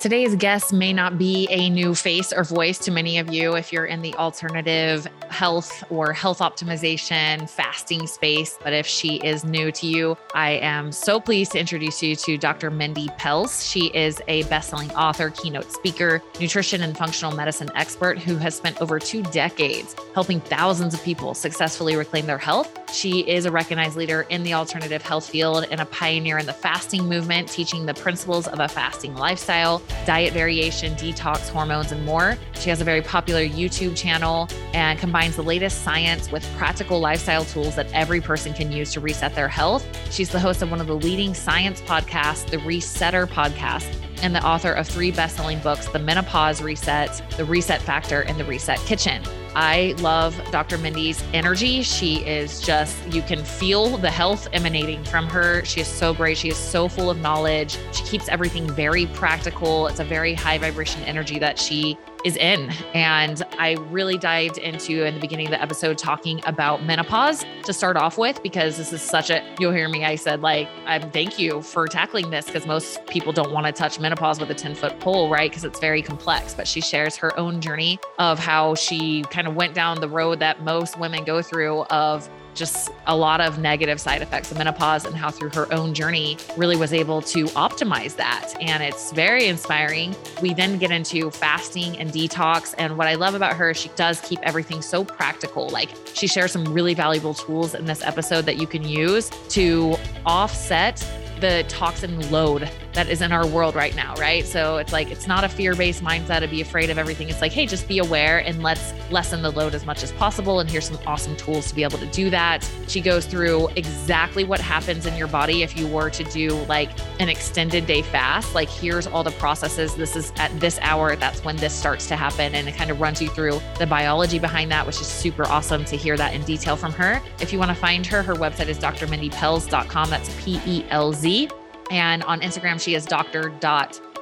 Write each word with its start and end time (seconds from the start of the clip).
Today's 0.00 0.36
guest 0.36 0.72
may 0.72 0.92
not 0.92 1.18
be 1.18 1.48
a 1.50 1.68
new 1.70 1.92
face 1.92 2.32
or 2.32 2.44
voice 2.44 2.78
to 2.78 2.92
many 2.92 3.18
of 3.18 3.32
you 3.34 3.56
if 3.56 3.72
you're 3.72 3.86
in 3.86 4.00
the 4.00 4.14
alternative 4.14 5.08
health 5.28 5.82
or 5.90 6.12
health 6.12 6.38
optimization 6.38 7.50
fasting 7.50 8.06
space. 8.06 8.56
But 8.62 8.72
if 8.72 8.86
she 8.86 9.16
is 9.16 9.44
new 9.44 9.72
to 9.72 9.88
you, 9.88 10.16
I 10.36 10.50
am 10.52 10.92
so 10.92 11.18
pleased 11.18 11.50
to 11.52 11.58
introduce 11.58 12.00
you 12.00 12.14
to 12.14 12.38
Dr. 12.38 12.70
Mindy 12.70 13.08
Pelz. 13.18 13.68
She 13.68 13.86
is 13.86 14.22
a 14.28 14.44
best-selling 14.44 14.92
author, 14.92 15.30
keynote 15.30 15.72
speaker, 15.72 16.22
nutrition 16.38 16.82
and 16.82 16.96
functional 16.96 17.34
medicine 17.34 17.70
expert 17.74 18.20
who 18.20 18.36
has 18.36 18.54
spent 18.54 18.80
over 18.80 19.00
two 19.00 19.24
decades 19.24 19.96
helping 20.14 20.40
thousands 20.40 20.94
of 20.94 21.02
people 21.02 21.34
successfully 21.34 21.96
reclaim 21.96 22.26
their 22.26 22.38
health. 22.38 22.72
She 22.92 23.28
is 23.28 23.46
a 23.46 23.50
recognized 23.50 23.96
leader 23.96 24.26
in 24.30 24.44
the 24.44 24.54
alternative 24.54 25.02
health 25.02 25.28
field 25.28 25.66
and 25.72 25.80
a 25.80 25.86
pioneer 25.86 26.38
in 26.38 26.46
the 26.46 26.52
fasting 26.52 27.06
movement, 27.06 27.48
teaching 27.48 27.84
the 27.84 27.94
principles 27.94 28.46
of 28.46 28.60
a 28.60 28.68
fasting 28.68 29.14
lifestyle 29.16 29.82
diet 30.06 30.32
variation, 30.32 30.94
detox, 30.94 31.48
hormones, 31.48 31.92
and 31.92 32.04
more. 32.04 32.36
She 32.54 32.70
has 32.70 32.80
a 32.80 32.84
very 32.84 33.02
popular 33.02 33.42
YouTube 33.42 33.96
channel 33.96 34.48
and 34.72 34.98
combines 34.98 35.36
the 35.36 35.42
latest 35.42 35.82
science 35.82 36.30
with 36.32 36.46
practical 36.56 37.00
lifestyle 37.00 37.44
tools 37.44 37.76
that 37.76 37.86
every 37.92 38.20
person 38.20 38.52
can 38.54 38.72
use 38.72 38.92
to 38.94 39.00
reset 39.00 39.34
their 39.34 39.48
health. 39.48 39.86
She's 40.10 40.30
the 40.30 40.40
host 40.40 40.62
of 40.62 40.70
one 40.70 40.80
of 40.80 40.86
the 40.86 40.96
leading 40.96 41.34
science 41.34 41.80
podcasts, 41.82 42.48
the 42.48 42.58
Resetter 42.58 43.26
podcast, 43.26 43.92
and 44.22 44.34
the 44.34 44.44
author 44.44 44.72
of 44.72 44.88
three 44.88 45.12
best-selling 45.12 45.60
books, 45.60 45.86
The 45.88 45.98
Menopause 45.98 46.60
Reset, 46.62 47.22
The 47.36 47.44
Reset 47.44 47.80
Factor, 47.80 48.22
and 48.22 48.38
The 48.38 48.44
Reset 48.44 48.78
Kitchen. 48.80 49.22
I 49.60 49.96
love 49.98 50.40
Dr. 50.52 50.78
Mindy's 50.78 51.20
energy. 51.34 51.82
She 51.82 52.24
is 52.24 52.60
just, 52.60 52.96
you 53.12 53.22
can 53.22 53.44
feel 53.44 53.96
the 53.96 54.08
health 54.08 54.46
emanating 54.52 55.02
from 55.02 55.26
her. 55.26 55.64
She 55.64 55.80
is 55.80 55.88
so 55.88 56.14
great. 56.14 56.38
She 56.38 56.48
is 56.48 56.56
so 56.56 56.86
full 56.88 57.10
of 57.10 57.18
knowledge. 57.18 57.76
She 57.90 58.04
keeps 58.04 58.28
everything 58.28 58.70
very 58.70 59.06
practical. 59.06 59.88
It's 59.88 59.98
a 59.98 60.04
very 60.04 60.32
high 60.32 60.58
vibration 60.58 61.02
energy 61.02 61.40
that 61.40 61.58
she 61.58 61.98
is 62.24 62.36
in. 62.36 62.70
And 62.94 63.42
I 63.58 63.72
really 63.90 64.18
dived 64.18 64.58
into 64.58 65.04
in 65.04 65.14
the 65.14 65.20
beginning 65.20 65.46
of 65.46 65.52
the 65.52 65.62
episode 65.62 65.98
talking 65.98 66.40
about 66.46 66.84
menopause 66.84 67.44
to 67.64 67.72
start 67.72 67.96
off 67.96 68.18
with, 68.18 68.42
because 68.42 68.76
this 68.76 68.92
is 68.92 69.02
such 69.02 69.30
a, 69.30 69.42
you'll 69.58 69.72
hear 69.72 69.88
me, 69.88 70.04
I 70.04 70.16
said, 70.16 70.40
like, 70.40 70.68
I'm. 70.86 71.10
thank 71.10 71.38
you 71.38 71.62
for 71.62 71.86
tackling 71.86 72.30
this 72.30 72.46
because 72.46 72.66
most 72.66 73.04
people 73.06 73.32
don't 73.32 73.52
want 73.52 73.66
to 73.66 73.72
touch 73.72 73.98
menopause 73.98 74.40
with 74.40 74.50
a 74.50 74.54
10 74.54 74.74
foot 74.74 74.98
pole, 75.00 75.28
right? 75.28 75.50
Because 75.50 75.64
it's 75.64 75.80
very 75.80 76.02
complex. 76.02 76.54
But 76.54 76.68
she 76.68 76.80
shares 76.80 77.16
her 77.16 77.36
own 77.38 77.60
journey 77.60 77.98
of 78.18 78.38
how 78.38 78.74
she 78.74 79.22
kind 79.30 79.48
of 79.48 79.54
went 79.54 79.74
down 79.74 80.00
the 80.00 80.08
road 80.08 80.38
that 80.40 80.62
most 80.62 80.98
women 80.98 81.24
go 81.24 81.42
through 81.42 81.82
of 81.84 82.28
just 82.58 82.90
a 83.06 83.16
lot 83.16 83.40
of 83.40 83.58
negative 83.58 84.00
side 84.00 84.20
effects 84.20 84.50
of 84.50 84.58
menopause 84.58 85.04
and 85.04 85.16
how 85.16 85.30
through 85.30 85.50
her 85.50 85.72
own 85.72 85.94
journey 85.94 86.36
really 86.56 86.76
was 86.76 86.92
able 86.92 87.22
to 87.22 87.44
optimize 87.48 88.16
that. 88.16 88.52
And 88.60 88.82
it's 88.82 89.12
very 89.12 89.46
inspiring. 89.46 90.14
We 90.42 90.52
then 90.52 90.78
get 90.78 90.90
into 90.90 91.30
fasting 91.30 91.96
and 91.98 92.10
detox. 92.10 92.74
And 92.76 92.98
what 92.98 93.06
I 93.06 93.14
love 93.14 93.34
about 93.34 93.56
her, 93.56 93.72
she 93.72 93.88
does 93.96 94.20
keep 94.20 94.40
everything 94.42 94.82
so 94.82 95.04
practical. 95.04 95.68
Like 95.68 95.90
she 96.12 96.26
shares 96.26 96.52
some 96.52 96.64
really 96.64 96.94
valuable 96.94 97.34
tools 97.34 97.74
in 97.74 97.84
this 97.84 98.02
episode 98.02 98.44
that 98.46 98.56
you 98.56 98.66
can 98.66 98.84
use 98.84 99.30
to 99.50 99.96
offset 100.26 100.96
the 101.40 101.64
toxin 101.68 102.28
load 102.32 102.68
that 102.98 103.08
is 103.08 103.22
in 103.22 103.30
our 103.30 103.46
world 103.46 103.76
right 103.76 103.94
now, 103.94 104.12
right? 104.16 104.44
So 104.44 104.78
it's 104.78 104.92
like, 104.92 105.08
it's 105.12 105.28
not 105.28 105.44
a 105.44 105.48
fear 105.48 105.76
based 105.76 106.02
mindset 106.02 106.40
to 106.40 106.48
be 106.48 106.60
afraid 106.60 106.90
of 106.90 106.98
everything. 106.98 107.28
It's 107.28 107.40
like, 107.40 107.52
hey, 107.52 107.64
just 107.64 107.86
be 107.86 108.00
aware 108.00 108.38
and 108.38 108.60
let's 108.60 108.92
lessen 109.12 109.40
the 109.40 109.52
load 109.52 109.72
as 109.72 109.86
much 109.86 110.02
as 110.02 110.10
possible. 110.10 110.58
And 110.58 110.68
here's 110.68 110.86
some 110.88 110.98
awesome 111.06 111.36
tools 111.36 111.68
to 111.68 111.76
be 111.76 111.84
able 111.84 111.98
to 111.98 112.06
do 112.06 112.28
that. 112.30 112.68
She 112.88 113.00
goes 113.00 113.24
through 113.24 113.68
exactly 113.76 114.42
what 114.42 114.60
happens 114.60 115.06
in 115.06 115.16
your 115.16 115.28
body 115.28 115.62
if 115.62 115.76
you 115.76 115.86
were 115.86 116.10
to 116.10 116.24
do 116.24 116.48
like 116.64 116.90
an 117.20 117.28
extended 117.28 117.86
day 117.86 118.02
fast. 118.02 118.52
Like, 118.52 118.68
here's 118.68 119.06
all 119.06 119.22
the 119.22 119.30
processes. 119.30 119.94
This 119.94 120.16
is 120.16 120.32
at 120.34 120.50
this 120.58 120.80
hour, 120.82 121.14
that's 121.14 121.44
when 121.44 121.56
this 121.56 121.72
starts 121.72 122.08
to 122.08 122.16
happen. 122.16 122.52
And 122.56 122.68
it 122.68 122.74
kind 122.74 122.90
of 122.90 123.00
runs 123.00 123.22
you 123.22 123.28
through 123.28 123.60
the 123.78 123.86
biology 123.86 124.40
behind 124.40 124.72
that, 124.72 124.84
which 124.84 125.00
is 125.00 125.06
super 125.06 125.46
awesome 125.46 125.84
to 125.84 125.96
hear 125.96 126.16
that 126.16 126.34
in 126.34 126.42
detail 126.42 126.74
from 126.74 126.90
her. 126.94 127.22
If 127.40 127.52
you 127.52 127.60
want 127.60 127.68
to 127.68 127.76
find 127.76 128.04
her, 128.06 128.24
her 128.24 128.34
website 128.34 128.66
is 128.66 128.76
drmindypelz.com. 128.80 130.10
That's 130.10 130.44
P 130.44 130.60
E 130.66 130.84
L 130.90 131.12
Z. 131.12 131.48
And 131.90 132.22
on 132.24 132.40
Instagram, 132.40 132.80
she 132.80 132.94
is 132.94 133.06
Dr. 133.06 133.50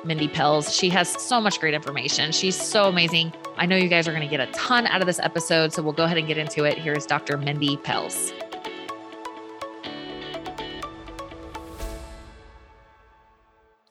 Mindy 0.04 0.28
Pelz. 0.28 0.78
She 0.78 0.88
has 0.90 1.08
so 1.20 1.40
much 1.40 1.58
great 1.58 1.74
information. 1.74 2.30
She's 2.30 2.54
so 2.54 2.84
amazing. 2.84 3.32
I 3.56 3.66
know 3.66 3.74
you 3.76 3.88
guys 3.88 4.06
are 4.06 4.12
going 4.12 4.22
to 4.22 4.28
get 4.28 4.40
a 4.40 4.50
ton 4.52 4.86
out 4.86 5.00
of 5.00 5.06
this 5.06 5.18
episode, 5.18 5.72
so 5.72 5.82
we'll 5.82 5.92
go 5.92 6.04
ahead 6.04 6.16
and 6.16 6.28
get 6.28 6.38
into 6.38 6.62
it. 6.64 6.78
Here's 6.78 7.06
Dr. 7.06 7.36
Mindy 7.36 7.76
Pelz. 7.78 8.32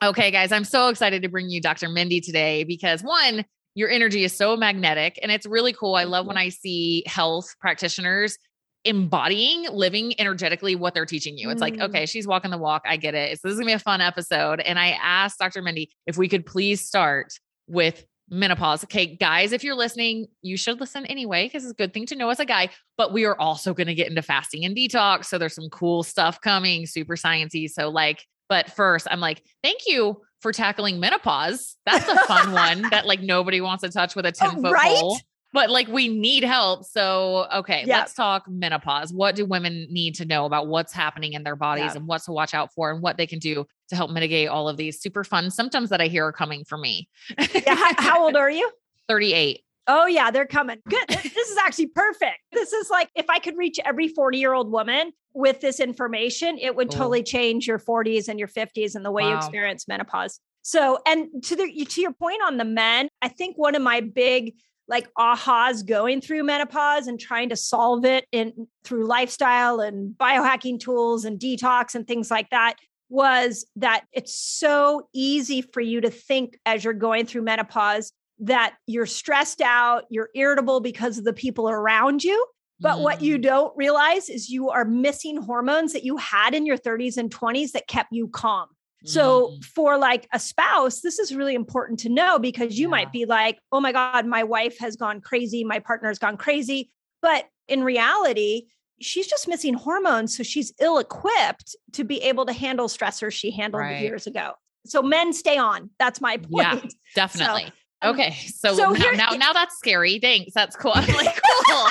Okay, 0.01 0.31
guys, 0.31 0.51
I'm 0.51 0.63
so 0.63 0.87
excited 0.89 1.23
to 1.23 1.29
bring 1.29 1.49
you 1.49 1.59
Dr. 1.59 1.89
Mindy 1.89 2.21
today 2.21 2.63
because 2.63 3.01
one, 3.01 3.43
your 3.73 3.89
energy 3.89 4.23
is 4.23 4.31
so 4.31 4.55
magnetic 4.55 5.19
and 5.21 5.31
it's 5.31 5.45
really 5.45 5.73
cool. 5.73 5.95
I 5.95 6.05
love 6.05 6.27
when 6.27 6.37
I 6.37 6.49
see 6.49 7.03
health 7.07 7.55
practitioners 7.59 8.37
embodying 8.85 9.67
living 9.71 10.13
energetically 10.19 10.75
what 10.75 10.93
they're 10.93 11.05
teaching 11.05 11.37
you. 11.37 11.49
It's 11.49 11.59
mm. 11.59 11.61
like, 11.61 11.81
okay, 11.81 12.05
she's 12.05 12.27
walking 12.27 12.51
the 12.51 12.57
walk. 12.57 12.83
I 12.85 12.97
get 12.97 13.15
it. 13.15 13.39
So 13.41 13.47
this 13.47 13.53
is 13.53 13.59
gonna 13.59 13.69
be 13.69 13.73
a 13.73 13.79
fun 13.79 13.99
episode. 13.99 14.59
And 14.59 14.79
I 14.79 14.91
asked 15.01 15.39
Dr. 15.39 15.61
Mindy 15.61 15.91
if 16.05 16.17
we 16.17 16.29
could 16.29 16.45
please 16.45 16.85
start 16.85 17.33
with 17.67 18.05
menopause. 18.29 18.83
Okay, 18.83 19.07
guys, 19.07 19.51
if 19.51 19.63
you're 19.63 19.75
listening, 19.75 20.27
you 20.41 20.57
should 20.57 20.79
listen 20.79 21.05
anyway, 21.07 21.45
because 21.45 21.63
it's 21.63 21.71
a 21.71 21.75
good 21.75 21.93
thing 21.93 22.05
to 22.07 22.15
know 22.15 22.29
as 22.29 22.39
a 22.39 22.45
guy. 22.45 22.69
But 22.97 23.11
we 23.11 23.25
are 23.25 23.39
also 23.39 23.73
going 23.73 23.87
to 23.87 23.95
get 23.95 24.07
into 24.07 24.21
fasting 24.21 24.65
and 24.65 24.75
detox. 24.75 25.25
So 25.25 25.37
there's 25.37 25.55
some 25.55 25.69
cool 25.69 26.03
stuff 26.03 26.41
coming, 26.41 26.85
super 26.85 27.15
sciencey. 27.15 27.69
So 27.69 27.89
like, 27.89 28.23
but 28.49 28.71
first, 28.71 29.07
I'm 29.09 29.19
like, 29.19 29.43
thank 29.63 29.81
you 29.87 30.21
for 30.41 30.51
tackling 30.51 30.99
menopause. 30.99 31.75
That's 31.85 32.07
a 32.07 32.17
fun 32.25 32.51
one 32.51 32.83
that 32.91 33.05
like 33.07 33.21
nobody 33.21 33.61
wants 33.61 33.83
to 33.83 33.89
touch 33.89 34.15
with 34.15 34.25
a 34.25 34.31
10 34.33 34.61
foot 34.61 34.71
right? 34.71 34.95
pole 34.95 35.19
but 35.55 35.69
like 35.69 35.87
we 35.87 36.09
need 36.09 36.43
help. 36.43 36.83
So, 36.83 37.47
okay, 37.55 37.85
let's 37.87 38.13
talk 38.13 38.43
menopause. 38.49 39.13
What 39.13 39.35
do 39.35 39.45
women 39.45 39.87
need 39.89 40.15
to 40.15 40.25
know 40.25 40.45
about 40.45 40.67
what's 40.67 40.91
happening 40.91 41.31
in 41.31 41.43
their 41.43 41.55
bodies 41.55 41.95
and 41.95 42.05
what 42.05 42.23
to 42.23 42.33
watch 42.33 42.53
out 42.53 42.73
for 42.73 42.91
and 42.91 43.01
what 43.01 43.15
they 43.15 43.25
can 43.25 43.39
do 43.39 43.65
to 43.87 43.95
help 43.95 44.11
mitigate 44.11 44.49
all 44.49 44.67
of 44.67 44.75
these 44.75 44.99
super 44.99 45.23
fun 45.23 45.49
symptoms 45.49 45.89
that 45.91 46.01
I 46.01 46.07
hear 46.07 46.25
are 46.25 46.33
coming 46.33 46.65
for 46.65 46.77
me? 46.77 47.07
yeah, 47.37 47.73
how, 47.73 47.91
how 47.97 48.25
old 48.25 48.35
are 48.35 48.51
you? 48.51 48.69
38. 49.07 49.61
Oh, 49.87 50.07
yeah, 50.07 50.29
they're 50.29 50.45
coming. 50.45 50.79
Good. 50.89 51.07
this 51.07 51.49
is 51.49 51.57
actually 51.57 51.87
perfect. 51.87 52.39
This 52.51 52.73
is 52.73 52.89
like 52.89 53.09
if 53.15 53.29
I 53.29 53.39
could 53.39 53.55
reach 53.55 53.79
every 53.85 54.09
40 54.09 54.37
year 54.37 54.53
old 54.53 54.69
woman 54.69 55.13
with 55.33 55.61
this 55.61 55.79
information, 55.79 56.57
it 56.57 56.75
would 56.75 56.93
oh. 56.93 56.97
totally 56.97 57.23
change 57.23 57.65
your 57.65 57.79
40s 57.79 58.27
and 58.27 58.39
your 58.39 58.49
50s 58.49 58.95
and 58.95 59.05
the 59.05 59.11
way 59.11 59.23
wow. 59.23 59.29
you 59.29 59.37
experience 59.37 59.87
menopause. 59.87 60.41
So, 60.63 60.97
and 61.05 61.27
to 61.43 61.55
the 61.55 61.85
to 61.85 62.01
your 62.01 62.11
point 62.13 62.39
on 62.45 62.57
the 62.57 62.65
men, 62.65 63.07
I 63.21 63.27
think 63.27 63.55
one 63.55 63.75
of 63.75 63.83
my 63.83 64.01
big 64.01 64.55
like 64.87 65.07
ahas 65.17 65.85
going 65.85 66.21
through 66.21 66.43
menopause 66.43 67.07
and 67.07 67.19
trying 67.19 67.49
to 67.49 67.55
solve 67.55 68.05
it 68.05 68.25
in 68.31 68.67
through 68.83 69.05
lifestyle 69.05 69.79
and 69.79 70.15
biohacking 70.17 70.79
tools 70.79 71.25
and 71.25 71.39
detox 71.39 71.95
and 71.95 72.07
things 72.07 72.29
like 72.29 72.49
that 72.51 72.75
was 73.09 73.65
that 73.75 74.05
it's 74.11 74.33
so 74.33 75.07
easy 75.13 75.61
for 75.61 75.81
you 75.81 76.01
to 76.01 76.09
think 76.09 76.57
as 76.65 76.83
you're 76.83 76.93
going 76.93 77.25
through 77.25 77.41
menopause 77.41 78.11
that 78.39 78.75
you're 78.85 79.05
stressed 79.05 79.61
out, 79.61 80.05
you're 80.09 80.29
irritable 80.35 80.79
because 80.79 81.17
of 81.17 81.23
the 81.23 81.33
people 81.33 81.69
around 81.69 82.23
you. 82.23 82.45
But 82.79 82.97
mm. 82.97 83.03
what 83.03 83.21
you 83.21 83.37
mm. 83.37 83.43
don't 83.43 83.77
realize 83.77 84.29
is 84.29 84.49
you 84.49 84.69
are 84.69 84.85
missing 84.85 85.37
hormones 85.37 85.93
that 85.93 86.03
you 86.03 86.17
had 86.17 86.53
in 86.53 86.65
your 86.65 86.77
30s 86.77 87.17
and 87.17 87.33
20s 87.33 87.71
that 87.71 87.87
kept 87.87 88.11
you 88.11 88.27
calm. 88.27 88.67
So 89.05 89.49
mm. 89.49 89.63
for 89.63 89.97
like 89.97 90.27
a 90.33 90.39
spouse, 90.39 91.01
this 91.01 91.19
is 91.19 91.33
really 91.33 91.55
important 91.55 91.99
to 92.01 92.09
know 92.09 92.39
because 92.39 92.77
you 92.77 92.87
yeah. 92.87 92.91
might 92.91 93.11
be 93.11 93.25
like, 93.25 93.59
"Oh 93.71 93.79
my 93.79 93.91
god, 93.91 94.25
my 94.25 94.43
wife 94.43 94.77
has 94.79 94.95
gone 94.95 95.21
crazy, 95.21 95.63
my 95.63 95.79
partner's 95.79 96.19
gone 96.19 96.37
crazy." 96.37 96.91
But 97.21 97.45
in 97.67 97.83
reality, 97.83 98.67
she's 99.01 99.27
just 99.27 99.47
missing 99.47 99.73
hormones, 99.73 100.35
so 100.35 100.43
she's 100.43 100.73
ill-equipped 100.79 101.75
to 101.93 102.03
be 102.03 102.21
able 102.21 102.45
to 102.45 102.53
handle 102.53 102.87
stressors 102.87 103.33
she 103.33 103.51
handled 103.51 103.81
right. 103.81 104.01
years 104.01 104.27
ago. 104.27 104.53
So 104.85 105.01
men 105.01 105.33
stay 105.33 105.57
on. 105.57 105.89
That's 105.99 106.21
my 106.21 106.37
point. 106.51 106.51
Yeah, 106.51 106.81
definitely. 107.15 107.65
So, 107.65 107.71
Um, 108.01 108.13
okay, 108.13 108.31
so, 108.31 108.75
so 108.75 108.89
now, 108.89 108.93
here, 108.93 109.15
now, 109.15 109.29
now 109.31 109.53
that's 109.53 109.77
scary. 109.77 110.19
Thanks, 110.19 110.53
that's 110.53 110.75
cool. 110.75 110.91
I'm 110.93 111.07
like, 111.15 111.41
cool. 111.69 111.87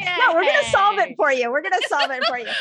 no, 0.00 0.34
we're 0.34 0.44
gonna 0.44 0.64
solve 0.70 0.98
it 0.98 1.14
for 1.16 1.32
you. 1.32 1.50
We're 1.50 1.62
gonna 1.62 1.76
solve 1.88 2.10
it 2.10 2.24
for 2.24 2.38
you. 2.38 2.46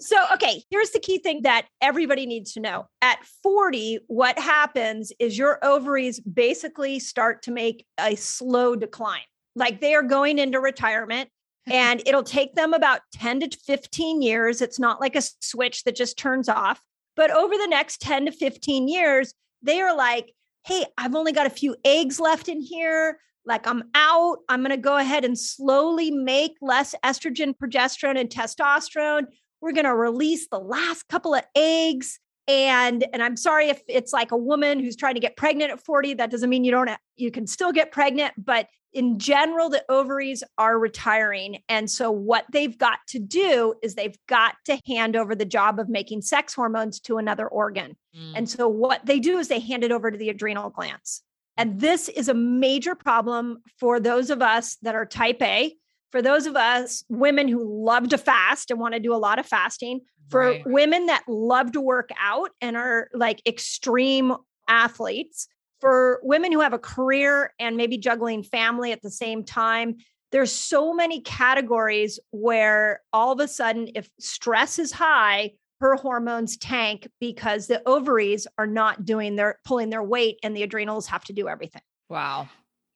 So, 0.00 0.16
okay, 0.34 0.64
here's 0.68 0.90
the 0.90 0.98
key 0.98 1.18
thing 1.18 1.42
that 1.42 1.68
everybody 1.80 2.26
needs 2.26 2.54
to 2.54 2.60
know. 2.60 2.88
At 3.02 3.24
40, 3.44 4.00
what 4.08 4.36
happens 4.36 5.12
is 5.20 5.38
your 5.38 5.60
ovaries 5.62 6.18
basically 6.18 6.98
start 6.98 7.42
to 7.42 7.52
make 7.52 7.86
a 8.00 8.16
slow 8.16 8.74
decline. 8.74 9.22
Like 9.54 9.80
they 9.80 9.94
are 9.94 10.02
going 10.02 10.38
into 10.38 10.58
retirement 10.58 11.28
and 11.70 12.02
it'll 12.04 12.24
take 12.24 12.56
them 12.56 12.74
about 12.74 13.02
10 13.14 13.40
to 13.40 13.58
15 13.64 14.22
years. 14.22 14.60
It's 14.60 14.80
not 14.80 15.00
like 15.00 15.14
a 15.14 15.22
switch 15.40 15.84
that 15.84 15.94
just 15.94 16.18
turns 16.18 16.48
off. 16.48 16.80
But 17.14 17.30
over 17.30 17.54
the 17.54 17.68
next 17.68 18.00
10 18.00 18.26
to 18.26 18.32
15 18.32 18.88
years, 18.88 19.34
they 19.62 19.80
are 19.80 19.96
like, 19.96 20.32
hey, 20.64 20.86
I've 20.96 21.14
only 21.14 21.32
got 21.32 21.46
a 21.46 21.50
few 21.50 21.76
eggs 21.84 22.20
left 22.20 22.48
in 22.48 22.60
here. 22.60 23.18
Like 23.44 23.66
I'm 23.66 23.84
out. 23.94 24.38
I'm 24.48 24.60
going 24.60 24.70
to 24.70 24.76
go 24.76 24.96
ahead 24.96 25.24
and 25.24 25.38
slowly 25.38 26.10
make 26.10 26.52
less 26.60 26.94
estrogen, 27.04 27.54
progesterone, 27.56 28.18
and 28.18 28.28
testosterone. 28.28 29.24
We're 29.60 29.72
going 29.72 29.86
to 29.86 29.94
release 29.94 30.48
the 30.48 30.60
last 30.60 31.08
couple 31.08 31.34
of 31.34 31.42
eggs. 31.56 32.18
and 32.48 33.06
and 33.12 33.22
i'm 33.22 33.36
sorry 33.36 33.68
if 33.68 33.80
it's 33.86 34.12
like 34.12 34.32
a 34.32 34.36
woman 34.36 34.80
who's 34.80 34.96
trying 34.96 35.14
to 35.14 35.20
get 35.20 35.36
pregnant 35.36 35.70
at 35.70 35.78
40 35.78 36.14
that 36.14 36.28
doesn't 36.28 36.50
mean 36.50 36.64
you 36.64 36.72
don't 36.72 36.90
you 37.16 37.30
can 37.30 37.46
still 37.46 37.70
get 37.70 37.92
pregnant 37.92 38.34
but 38.36 38.66
in 38.92 39.18
general 39.18 39.68
the 39.68 39.84
ovaries 39.88 40.42
are 40.58 40.78
retiring 40.78 41.62
and 41.68 41.90
so 41.90 42.10
what 42.10 42.44
they've 42.52 42.78
got 42.78 42.98
to 43.08 43.18
do 43.18 43.74
is 43.82 43.94
they've 43.94 44.18
got 44.28 44.54
to 44.64 44.78
hand 44.86 45.16
over 45.16 45.34
the 45.34 45.44
job 45.44 45.78
of 45.78 45.88
making 45.88 46.20
sex 46.20 46.54
hormones 46.54 47.00
to 47.00 47.18
another 47.18 47.46
organ 47.48 47.96
mm. 48.16 48.32
and 48.34 48.48
so 48.48 48.68
what 48.68 49.04
they 49.06 49.18
do 49.18 49.38
is 49.38 49.48
they 49.48 49.60
hand 49.60 49.84
it 49.84 49.92
over 49.92 50.10
to 50.10 50.18
the 50.18 50.28
adrenal 50.28 50.70
glands 50.70 51.22
and 51.56 51.80
this 51.80 52.08
is 52.08 52.28
a 52.28 52.34
major 52.34 52.94
problem 52.94 53.62
for 53.78 54.00
those 54.00 54.30
of 54.30 54.42
us 54.42 54.76
that 54.82 54.94
are 54.94 55.06
type 55.06 55.40
a 55.42 55.74
for 56.10 56.20
those 56.20 56.46
of 56.46 56.56
us 56.56 57.04
women 57.08 57.48
who 57.48 57.84
love 57.84 58.08
to 58.08 58.18
fast 58.18 58.70
and 58.70 58.78
want 58.78 58.94
to 58.94 59.00
do 59.00 59.14
a 59.14 59.16
lot 59.16 59.38
of 59.38 59.46
fasting 59.46 60.00
for 60.28 60.40
right. 60.40 60.66
women 60.66 61.06
that 61.06 61.24
love 61.28 61.72
to 61.72 61.80
work 61.80 62.10
out 62.18 62.50
and 62.60 62.76
are 62.76 63.08
like 63.12 63.42
extreme 63.46 64.34
athletes, 64.68 65.48
for 65.82 66.20
women 66.22 66.52
who 66.52 66.60
have 66.60 66.72
a 66.72 66.78
career 66.78 67.52
and 67.58 67.76
maybe 67.76 67.98
juggling 67.98 68.44
family 68.44 68.92
at 68.92 69.02
the 69.02 69.10
same 69.10 69.42
time. 69.44 69.96
There's 70.30 70.52
so 70.52 70.94
many 70.94 71.20
categories 71.22 72.20
where 72.30 73.00
all 73.12 73.32
of 73.32 73.40
a 73.40 73.48
sudden, 73.48 73.88
if 73.96 74.08
stress 74.20 74.78
is 74.78 74.92
high, 74.92 75.54
her 75.80 75.96
hormones 75.96 76.56
tank 76.56 77.08
because 77.20 77.66
the 77.66 77.82
ovaries 77.84 78.46
are 78.58 78.66
not 78.68 79.04
doing 79.04 79.34
their 79.34 79.58
pulling 79.64 79.90
their 79.90 80.04
weight 80.04 80.38
and 80.44 80.56
the 80.56 80.62
adrenals 80.62 81.08
have 81.08 81.24
to 81.24 81.32
do 81.32 81.48
everything. 81.48 81.82
Wow. 82.08 82.48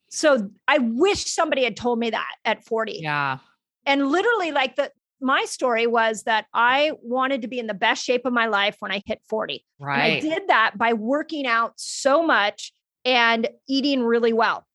So 0.08 0.48
I 0.68 0.78
wish 0.78 1.26
somebody 1.26 1.64
had 1.64 1.76
told 1.76 1.98
me 1.98 2.10
that 2.10 2.36
at 2.44 2.64
40. 2.64 3.00
Yeah. 3.02 3.38
And 3.84 4.06
literally, 4.06 4.52
like 4.52 4.76
the 4.76 4.92
my 5.20 5.44
story 5.46 5.88
was 5.88 6.22
that 6.22 6.46
I 6.54 6.92
wanted 7.02 7.42
to 7.42 7.48
be 7.48 7.58
in 7.58 7.66
the 7.66 7.74
best 7.74 8.04
shape 8.04 8.26
of 8.26 8.32
my 8.32 8.46
life 8.46 8.76
when 8.78 8.92
I 8.92 9.02
hit 9.04 9.20
40. 9.28 9.64
Right. 9.80 9.98
And 9.98 10.12
I 10.12 10.20
did 10.20 10.48
that 10.48 10.78
by 10.78 10.92
working 10.92 11.46
out 11.46 11.72
so 11.74 12.22
much 12.22 12.72
and 13.06 13.48
eating 13.68 14.02
really 14.02 14.34
well. 14.34 14.66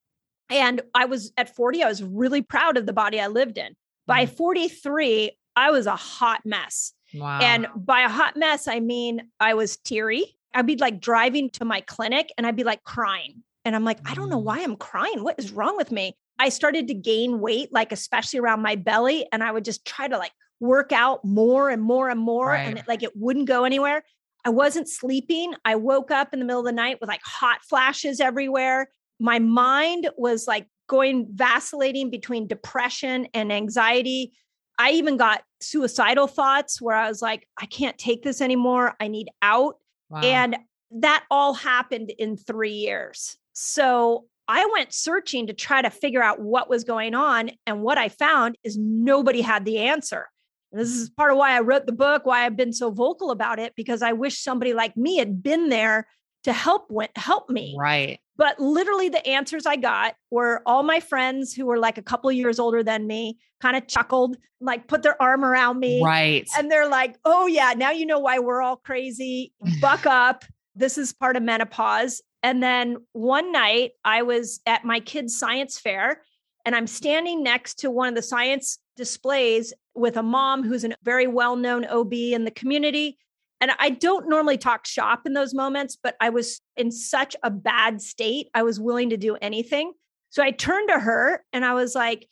And 0.49 0.81
I 0.95 1.05
was 1.05 1.31
at 1.37 1.55
40, 1.55 1.83
I 1.83 1.87
was 1.87 2.01
really 2.01 2.41
proud 2.41 2.77
of 2.77 2.85
the 2.85 2.93
body 2.93 3.19
I 3.19 3.27
lived 3.27 3.57
in. 3.57 3.75
By 4.07 4.25
mm. 4.25 4.29
43, 4.29 5.31
I 5.55 5.71
was 5.71 5.85
a 5.85 5.95
hot 5.95 6.41
mess. 6.45 6.93
Wow. 7.13 7.39
And 7.39 7.67
by 7.75 8.01
a 8.01 8.09
hot 8.09 8.37
mess, 8.37 8.67
I 8.67 8.79
mean 8.79 9.29
I 9.39 9.53
was 9.53 9.77
teary. 9.77 10.37
I'd 10.53 10.65
be 10.65 10.77
like 10.77 10.99
driving 10.99 11.49
to 11.51 11.65
my 11.65 11.81
clinic 11.81 12.31
and 12.37 12.47
I'd 12.47 12.55
be 12.55 12.63
like 12.63 12.83
crying. 12.83 13.43
And 13.63 13.75
I'm 13.75 13.85
like, 13.85 13.99
I 14.09 14.15
don't 14.15 14.29
know 14.29 14.41
mm. 14.41 14.45
why 14.45 14.61
I'm 14.61 14.77
crying. 14.77 15.23
What 15.23 15.37
is 15.37 15.51
wrong 15.51 15.77
with 15.77 15.91
me? 15.91 16.15
I 16.39 16.49
started 16.49 16.87
to 16.87 16.93
gain 16.93 17.39
weight, 17.39 17.71
like 17.71 17.91
especially 17.91 18.39
around 18.39 18.61
my 18.61 18.75
belly. 18.75 19.27
And 19.31 19.43
I 19.43 19.51
would 19.51 19.65
just 19.65 19.85
try 19.85 20.07
to 20.07 20.17
like 20.17 20.31
work 20.59 20.91
out 20.91 21.23
more 21.23 21.69
and 21.69 21.81
more 21.81 22.09
and 22.09 22.19
more. 22.19 22.47
Right. 22.47 22.61
And 22.61 22.79
it, 22.79 22.87
like 22.87 23.03
it 23.03 23.15
wouldn't 23.15 23.47
go 23.47 23.65
anywhere. 23.65 24.03
I 24.43 24.49
wasn't 24.49 24.89
sleeping. 24.89 25.53
I 25.65 25.75
woke 25.75 26.11
up 26.11 26.33
in 26.33 26.39
the 26.39 26.45
middle 26.45 26.61
of 26.61 26.65
the 26.65 26.71
night 26.71 26.97
with 26.99 27.07
like 27.07 27.21
hot 27.23 27.59
flashes 27.63 28.19
everywhere. 28.19 28.89
My 29.19 29.39
mind 29.39 30.09
was 30.17 30.47
like 30.47 30.67
going 30.87 31.27
vacillating 31.31 32.09
between 32.09 32.47
depression 32.47 33.27
and 33.33 33.51
anxiety. 33.51 34.33
I 34.79 34.91
even 34.91 35.15
got 35.15 35.43
suicidal 35.61 36.27
thoughts 36.27 36.81
where 36.81 36.95
I 36.95 37.07
was 37.07 37.21
like, 37.21 37.47
I 37.61 37.67
can't 37.67 37.97
take 37.97 38.23
this 38.23 38.41
anymore. 38.41 38.95
I 38.99 39.07
need 39.07 39.29
out. 39.43 39.75
Wow. 40.09 40.21
And 40.21 40.57
that 40.91 41.23
all 41.29 41.53
happened 41.53 42.11
in 42.17 42.35
three 42.35 42.73
years. 42.73 43.37
So 43.53 44.25
I 44.47 44.67
went 44.73 44.91
searching 44.91 45.47
to 45.47 45.53
try 45.53 45.81
to 45.81 45.89
figure 45.89 46.23
out 46.23 46.41
what 46.41 46.67
was 46.69 46.83
going 46.83 47.13
on. 47.13 47.51
And 47.67 47.83
what 47.83 47.97
I 47.97 48.09
found 48.09 48.57
is 48.63 48.75
nobody 48.77 49.41
had 49.41 49.65
the 49.65 49.77
answer. 49.77 50.27
This 50.71 50.89
is 50.89 51.09
part 51.09 51.31
of 51.31 51.37
why 51.37 51.55
I 51.55 51.59
wrote 51.59 51.85
the 51.85 51.91
book, 51.91 52.25
why 52.25 52.45
I've 52.45 52.55
been 52.55 52.73
so 52.73 52.91
vocal 52.91 53.31
about 53.31 53.59
it, 53.59 53.73
because 53.75 54.01
I 54.01 54.13
wish 54.13 54.39
somebody 54.39 54.73
like 54.73 54.95
me 54.95 55.17
had 55.17 55.43
been 55.43 55.69
there 55.69 56.07
to 56.43 56.53
help 56.53 56.91
help 57.15 57.49
me. 57.49 57.75
Right. 57.77 58.19
But 58.37 58.59
literally 58.59 59.09
the 59.09 59.25
answers 59.27 59.65
I 59.65 59.75
got 59.75 60.15
were 60.31 60.63
all 60.65 60.81
my 60.81 60.99
friends 60.99 61.53
who 61.53 61.65
were 61.65 61.77
like 61.77 61.97
a 61.97 62.01
couple 62.01 62.31
years 62.31 62.57
older 62.57 62.83
than 62.83 63.05
me 63.05 63.37
kind 63.59 63.77
of 63.77 63.87
chuckled, 63.87 64.37
like 64.59 64.87
put 64.87 65.03
their 65.03 65.21
arm 65.21 65.45
around 65.45 65.79
me. 65.79 66.01
Right. 66.03 66.47
And 66.57 66.71
they're 66.71 66.89
like, 66.89 67.17
"Oh 67.25 67.45
yeah, 67.45 67.73
now 67.75 67.91
you 67.91 68.05
know 68.05 68.19
why 68.19 68.39
we're 68.39 68.61
all 68.61 68.77
crazy. 68.77 69.53
Buck 69.79 70.05
up. 70.07 70.45
This 70.73 70.97
is 70.97 71.13
part 71.13 71.35
of 71.35 71.43
menopause." 71.43 72.21
And 72.43 72.63
then 72.63 72.97
one 73.11 73.51
night 73.51 73.91
I 74.03 74.23
was 74.23 74.61
at 74.65 74.83
my 74.83 74.99
kids' 74.99 75.37
science 75.37 75.77
fair 75.77 76.23
and 76.65 76.75
I'm 76.75 76.87
standing 76.87 77.43
next 77.43 77.79
to 77.79 77.91
one 77.91 78.09
of 78.09 78.15
the 78.15 78.21
science 78.21 78.79
displays 79.01 79.73
with 79.95 80.15
a 80.15 80.23
mom 80.23 80.63
who's 80.63 80.85
a 80.85 80.91
very 81.03 81.25
well 81.25 81.55
known 81.55 81.85
OB 81.85 82.13
in 82.13 82.45
the 82.45 82.51
community. 82.51 83.17
And 83.59 83.71
I 83.79 83.89
don't 83.89 84.29
normally 84.29 84.57
talk 84.57 84.85
shop 84.85 85.23
in 85.25 85.33
those 85.33 85.53
moments, 85.53 85.97
but 86.01 86.15
I 86.21 86.29
was 86.29 86.61
in 86.77 86.91
such 86.91 87.35
a 87.43 87.49
bad 87.49 87.99
state. 88.01 88.49
I 88.53 88.61
was 88.61 88.79
willing 88.79 89.09
to 89.09 89.17
do 89.17 89.35
anything. 89.41 89.93
So 90.29 90.43
I 90.43 90.51
turned 90.51 90.89
to 90.89 90.99
her 90.99 91.43
and 91.51 91.65
I 91.65 91.73
was 91.73 91.95
like, 91.95 92.27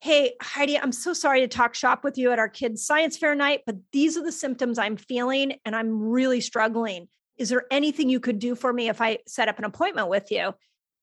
Hey, 0.00 0.32
Heidi, 0.40 0.78
I'm 0.78 0.92
so 0.92 1.12
sorry 1.12 1.40
to 1.40 1.48
talk 1.48 1.74
shop 1.74 2.04
with 2.04 2.18
you 2.18 2.30
at 2.32 2.38
our 2.38 2.48
kids' 2.48 2.86
science 2.86 3.16
fair 3.16 3.34
night, 3.34 3.62
but 3.66 3.76
these 3.92 4.16
are 4.16 4.24
the 4.24 4.32
symptoms 4.32 4.78
I'm 4.78 4.96
feeling 4.96 5.54
and 5.64 5.76
I'm 5.76 6.00
really 6.08 6.40
struggling 6.40 7.08
is 7.38 7.48
there 7.48 7.64
anything 7.70 8.08
you 8.08 8.20
could 8.20 8.38
do 8.38 8.54
for 8.54 8.72
me 8.72 8.88
if 8.88 9.00
I 9.00 9.18
set 9.26 9.48
up 9.48 9.58
an 9.58 9.64
appointment 9.64 10.08
with 10.08 10.30
you? 10.30 10.54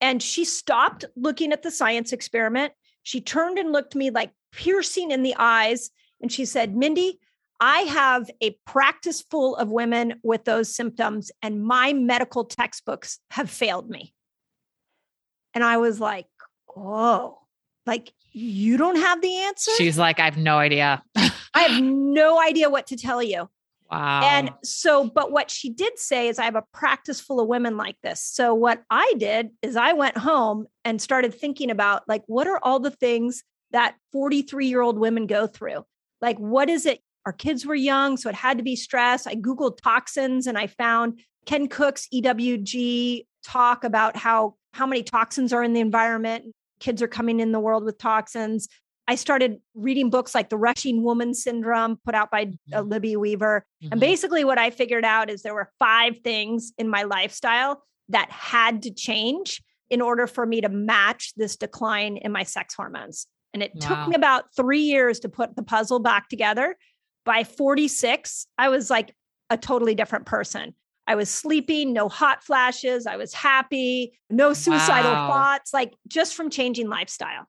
And 0.02 0.24
she 0.24 0.46
stopped 0.46 1.06
looking 1.16 1.52
at 1.52 1.64
the 1.64 1.72
science 1.72 2.14
experiment. 2.14 2.72
She 3.04 3.20
turned 3.20 3.58
and 3.58 3.72
looked 3.72 3.96
me 3.96 4.10
like 4.12 4.32
piercing 4.52 5.12
in 5.12 5.24
the 5.24 5.36
eyes. 5.38 5.90
And 6.22 6.32
she 6.32 6.46
said, 6.46 6.76
Mindy, 6.76 7.20
I 7.60 7.80
have 7.82 8.30
a 8.42 8.58
practice 8.66 9.22
full 9.22 9.56
of 9.58 9.70
women 9.70 10.20
with 10.24 10.46
those 10.46 10.74
symptoms, 10.74 11.32
and 11.42 11.64
my 11.64 11.92
medical 11.92 12.46
textbooks 12.46 13.20
have 13.32 13.50
failed 13.50 13.90
me. 13.90 14.14
And 15.54 15.64
I 15.64 15.78
was 15.78 16.00
like, 16.00 16.28
oh, 16.76 17.40
like 17.86 18.14
you 18.32 18.78
don't 18.78 18.98
have 18.98 19.22
the 19.22 19.36
answer? 19.38 19.72
She's 19.78 19.98
like, 19.98 20.20
I 20.20 20.26
have 20.26 20.38
no 20.38 20.58
idea. 20.58 21.04
I 21.16 21.62
have 21.64 21.82
no 21.84 22.40
idea 22.40 22.70
what 22.70 22.88
to 22.88 22.98
tell 22.98 23.22
you. 23.22 23.50
Wow. 23.92 24.22
And 24.24 24.52
so, 24.64 25.10
but 25.10 25.32
what 25.32 25.50
she 25.50 25.72
did 25.72 25.98
say 25.98 26.28
is, 26.28 26.38
I 26.38 26.46
have 26.46 26.56
a 26.56 26.64
practice 26.74 27.20
full 27.20 27.40
of 27.40 27.48
women 27.48 27.76
like 27.76 27.98
this. 28.04 28.22
So, 28.22 28.54
what 28.54 28.84
I 28.92 29.14
did 29.18 29.50
is, 29.64 29.76
I 29.76 29.94
went 29.94 30.16
home 30.16 30.68
and 30.86 31.02
started 31.02 31.34
thinking 31.34 31.72
about 31.72 32.04
like, 32.08 32.24
what 32.28 32.46
are 32.46 32.60
all 32.62 32.80
the 32.80 32.92
things 32.92 33.44
that 33.72 33.96
43 34.12 34.68
year 34.68 34.82
old 34.82 35.00
women 35.00 35.28
go 35.28 35.48
through? 35.48 35.86
Like, 36.22 36.38
what 36.38 36.70
is 36.70 36.86
it? 36.86 37.02
Our 37.26 37.34
kids 37.34 37.66
were 37.66 37.76
young, 37.76 38.18
so 38.18 38.30
it 38.30 38.36
had 38.36 38.58
to 38.58 38.64
be 38.64 38.76
stress. 38.76 39.28
I 39.28 39.36
Googled 39.36 39.78
toxins 39.82 40.48
and 40.48 40.58
I 40.58 40.68
found 40.68 41.22
Ken 41.46 41.68
Cook's 41.68 42.08
EWG 42.14 43.26
talk 43.44 43.84
about 43.84 44.16
how 44.16 44.56
how 44.74 44.86
many 44.86 45.04
toxins 45.04 45.52
are 45.52 45.64
in 45.64 45.74
the 45.74 45.80
environment. 45.80 46.46
Kids 46.80 47.02
are 47.02 47.08
coming 47.08 47.40
in 47.40 47.52
the 47.52 47.60
world 47.60 47.84
with 47.84 47.98
toxins. 47.98 48.68
I 49.08 49.16
started 49.16 49.58
reading 49.74 50.12
books 50.12 50.36
like 50.36 50.50
The 50.50 50.58
Rushing 50.58 51.04
Woman 51.04 51.34
Syndrome, 51.34 51.98
put 52.06 52.14
out 52.14 52.30
by 52.30 52.42
uh, 52.42 52.82
mm-hmm. 52.82 52.90
Libby 52.90 53.16
Weaver. 53.16 53.66
Mm-hmm. 53.84 53.94
And 53.94 54.00
basically, 54.00 54.44
what 54.44 54.60
I 54.60 54.70
figured 54.70 55.04
out 55.04 55.32
is 55.32 55.42
there 55.42 55.56
were 55.56 55.72
five 55.80 56.20
things 56.20 56.74
in 56.78 56.88
my 56.88 57.04
lifestyle 57.04 57.82
that 58.10 58.30
had 58.30 58.84
to 58.84 58.94
change 58.94 59.64
in 59.90 60.02
order 60.02 60.28
for 60.28 60.46
me 60.46 60.62
to 60.62 60.70
match 60.70 61.34
this 61.36 61.58
decline 61.58 62.18
in 62.18 62.32
my 62.32 62.44
sex 62.44 62.76
hormones. 62.76 63.26
And 63.54 63.64
it 63.64 63.72
wow. 63.76 63.88
took 63.88 64.08
me 64.10 64.16
about 64.16 64.54
three 64.56 64.82
years 64.82 65.20
to 65.22 65.30
put 65.30 65.56
the 65.56 65.64
puzzle 65.64 66.00
back 66.00 66.30
together. 66.30 66.78
By 67.26 67.44
46, 67.44 68.48
I 68.58 68.70
was 68.70 68.90
like 68.90 69.16
a 69.50 69.58
totally 69.58 69.96
different 69.96 70.26
person. 70.26 70.74
I 71.08 71.16
was 71.16 71.30
sleeping, 71.30 71.92
no 71.92 72.08
hot 72.08 72.44
flashes. 72.44 73.08
I 73.08 73.18
was 73.18 73.34
happy, 73.34 74.20
no 74.30 74.54
suicidal 74.54 75.12
wow. 75.12 75.28
thoughts, 75.28 75.74
like 75.74 75.96
just 76.08 76.36
from 76.36 76.52
changing 76.52 76.88
lifestyle. 76.88 77.48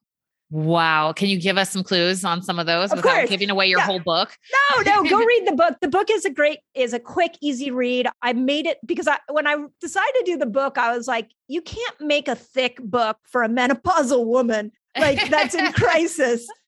Wow. 0.50 1.12
Can 1.12 1.28
you 1.28 1.38
give 1.38 1.56
us 1.56 1.70
some 1.70 1.84
clues 1.84 2.24
on 2.24 2.42
some 2.42 2.58
of 2.58 2.66
those 2.66 2.90
of 2.90 2.98
without 2.98 3.14
course. 3.14 3.30
giving 3.30 3.50
away 3.50 3.66
your 3.66 3.78
yeah. 3.78 3.86
whole 3.86 4.00
book? 4.00 4.36
No, 4.74 4.82
no, 4.82 5.08
go 5.08 5.18
read 5.24 5.46
the 5.46 5.54
book. 5.54 5.76
The 5.80 5.88
book 5.88 6.10
is 6.10 6.24
a 6.24 6.30
great, 6.30 6.58
is 6.74 6.92
a 6.92 6.98
quick, 6.98 7.36
easy 7.40 7.70
read. 7.70 8.08
I 8.22 8.32
made 8.32 8.66
it 8.66 8.78
because 8.84 9.06
I 9.06 9.18
when 9.30 9.46
I 9.46 9.56
decided 9.80 10.12
to 10.16 10.22
do 10.24 10.36
the 10.36 10.46
book, 10.46 10.76
I 10.76 10.96
was 10.96 11.06
like, 11.06 11.30
you 11.46 11.62
can't 11.62 12.00
make 12.00 12.26
a 12.26 12.34
thick 12.34 12.80
book 12.82 13.18
for 13.24 13.44
a 13.44 13.48
menopausal 13.48 14.26
woman 14.26 14.72
like 14.98 15.28
that's 15.30 15.54
in 15.54 15.72
crisis. 15.72 16.46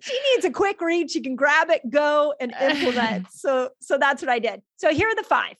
She 0.00 0.18
needs 0.32 0.46
a 0.46 0.50
quick 0.50 0.80
read. 0.80 1.10
She 1.10 1.20
can 1.20 1.36
grab 1.36 1.68
it, 1.68 1.82
go 1.90 2.32
and 2.40 2.54
implement. 2.58 3.26
So, 3.32 3.68
so 3.80 3.98
that's 3.98 4.22
what 4.22 4.30
I 4.30 4.38
did. 4.38 4.62
So 4.76 4.94
here 4.94 5.08
are 5.08 5.14
the 5.14 5.22
five. 5.22 5.56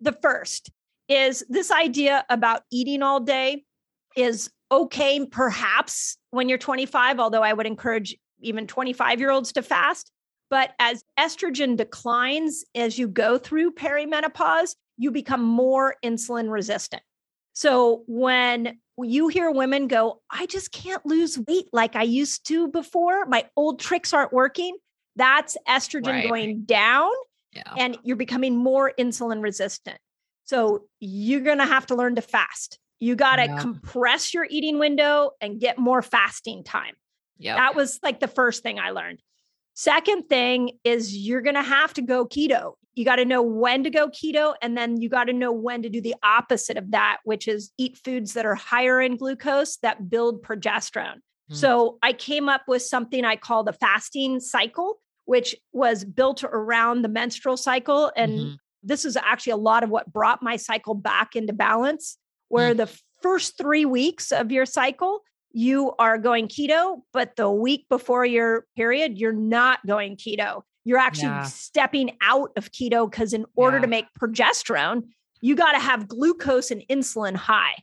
The 0.00 0.12
first 0.12 0.70
is 1.10 1.44
this 1.50 1.70
idea 1.70 2.24
about 2.30 2.62
eating 2.72 3.02
all 3.02 3.20
day 3.20 3.64
is 4.16 4.50
okay, 4.72 5.26
perhaps 5.26 6.16
when 6.30 6.48
you're 6.48 6.56
25, 6.56 7.20
although 7.20 7.42
I 7.42 7.52
would 7.52 7.66
encourage 7.66 8.16
even 8.40 8.66
25 8.66 9.20
year 9.20 9.30
olds 9.30 9.52
to 9.52 9.62
fast. 9.62 10.10
But 10.50 10.72
as 10.78 11.04
estrogen 11.18 11.76
declines 11.76 12.64
as 12.74 12.98
you 12.98 13.08
go 13.08 13.38
through 13.38 13.72
perimenopause, 13.72 14.74
you 14.96 15.10
become 15.10 15.42
more 15.42 15.96
insulin 16.04 16.50
resistant. 16.50 17.02
So 17.52 18.04
when 18.06 18.78
you 19.02 19.28
hear 19.28 19.50
women 19.50 19.88
go, 19.88 20.20
I 20.30 20.46
just 20.46 20.72
can't 20.72 21.04
lose 21.04 21.38
weight 21.38 21.68
like 21.72 21.96
I 21.96 22.02
used 22.02 22.46
to 22.48 22.68
before, 22.68 23.26
my 23.26 23.46
old 23.56 23.80
tricks 23.80 24.12
aren't 24.12 24.32
working, 24.32 24.76
that's 25.16 25.56
estrogen 25.68 26.06
right. 26.06 26.28
going 26.28 26.62
down 26.64 27.10
yeah. 27.52 27.72
and 27.76 27.98
you're 28.02 28.16
becoming 28.16 28.56
more 28.56 28.92
insulin 28.98 29.42
resistant. 29.42 29.98
So 30.44 30.84
you're 31.00 31.40
going 31.40 31.58
to 31.58 31.66
have 31.66 31.86
to 31.86 31.94
learn 31.94 32.16
to 32.16 32.22
fast. 32.22 32.78
You 33.00 33.16
got 33.16 33.36
to 33.36 33.44
yeah. 33.44 33.58
compress 33.58 34.34
your 34.34 34.46
eating 34.48 34.78
window 34.78 35.32
and 35.40 35.60
get 35.60 35.78
more 35.78 36.02
fasting 36.02 36.64
time. 36.64 36.94
Yeah. 37.38 37.56
That 37.56 37.74
was 37.74 37.98
like 38.02 38.20
the 38.20 38.28
first 38.28 38.62
thing 38.62 38.78
I 38.78 38.90
learned. 38.90 39.20
Second 39.74 40.28
thing 40.28 40.78
is 40.84 41.16
you're 41.16 41.42
going 41.42 41.56
to 41.56 41.62
have 41.62 41.92
to 41.94 42.02
go 42.02 42.26
keto. 42.26 42.74
You 42.94 43.04
got 43.04 43.16
to 43.16 43.24
know 43.24 43.42
when 43.42 43.82
to 43.82 43.90
go 43.90 44.08
keto. 44.08 44.54
And 44.62 44.78
then 44.78 45.00
you 45.00 45.08
got 45.08 45.24
to 45.24 45.32
know 45.32 45.50
when 45.50 45.82
to 45.82 45.88
do 45.88 46.00
the 46.00 46.14
opposite 46.22 46.76
of 46.76 46.92
that, 46.92 47.18
which 47.24 47.48
is 47.48 47.72
eat 47.76 47.98
foods 47.98 48.34
that 48.34 48.46
are 48.46 48.54
higher 48.54 49.00
in 49.00 49.16
glucose 49.16 49.76
that 49.78 50.08
build 50.08 50.44
progesterone. 50.44 51.16
Mm. 51.50 51.56
So 51.56 51.98
I 52.02 52.12
came 52.12 52.48
up 52.48 52.62
with 52.68 52.82
something 52.82 53.24
I 53.24 53.34
call 53.34 53.64
the 53.64 53.72
fasting 53.72 54.38
cycle, 54.38 55.00
which 55.24 55.56
was 55.72 56.04
built 56.04 56.44
around 56.44 57.02
the 57.02 57.08
menstrual 57.08 57.56
cycle. 57.56 58.12
And 58.16 58.32
mm-hmm. 58.32 58.54
this 58.84 59.04
is 59.04 59.16
actually 59.16 59.52
a 59.54 59.56
lot 59.56 59.82
of 59.82 59.90
what 59.90 60.12
brought 60.12 60.40
my 60.40 60.56
cycle 60.56 60.94
back 60.94 61.34
into 61.34 61.52
balance, 61.52 62.16
where 62.48 62.74
mm. 62.74 62.76
the 62.76 63.00
first 63.22 63.58
three 63.58 63.86
weeks 63.86 64.30
of 64.30 64.52
your 64.52 64.66
cycle, 64.66 65.22
you 65.54 65.92
are 65.98 66.18
going 66.18 66.48
keto, 66.48 67.00
but 67.12 67.36
the 67.36 67.50
week 67.50 67.86
before 67.88 68.26
your 68.26 68.66
period, 68.76 69.18
you're 69.18 69.32
not 69.32 69.78
going 69.86 70.16
keto. 70.16 70.62
You're 70.84 70.98
actually 70.98 71.28
yeah. 71.28 71.44
stepping 71.44 72.16
out 72.20 72.50
of 72.56 72.70
keto 72.72 73.10
because, 73.10 73.32
in 73.32 73.46
order 73.56 73.78
yeah. 73.78 73.82
to 73.82 73.86
make 73.86 74.06
progesterone, 74.20 75.04
you 75.40 75.56
got 75.56 75.72
to 75.72 75.78
have 75.78 76.08
glucose 76.08 76.70
and 76.70 76.82
insulin 76.90 77.36
high. 77.36 77.76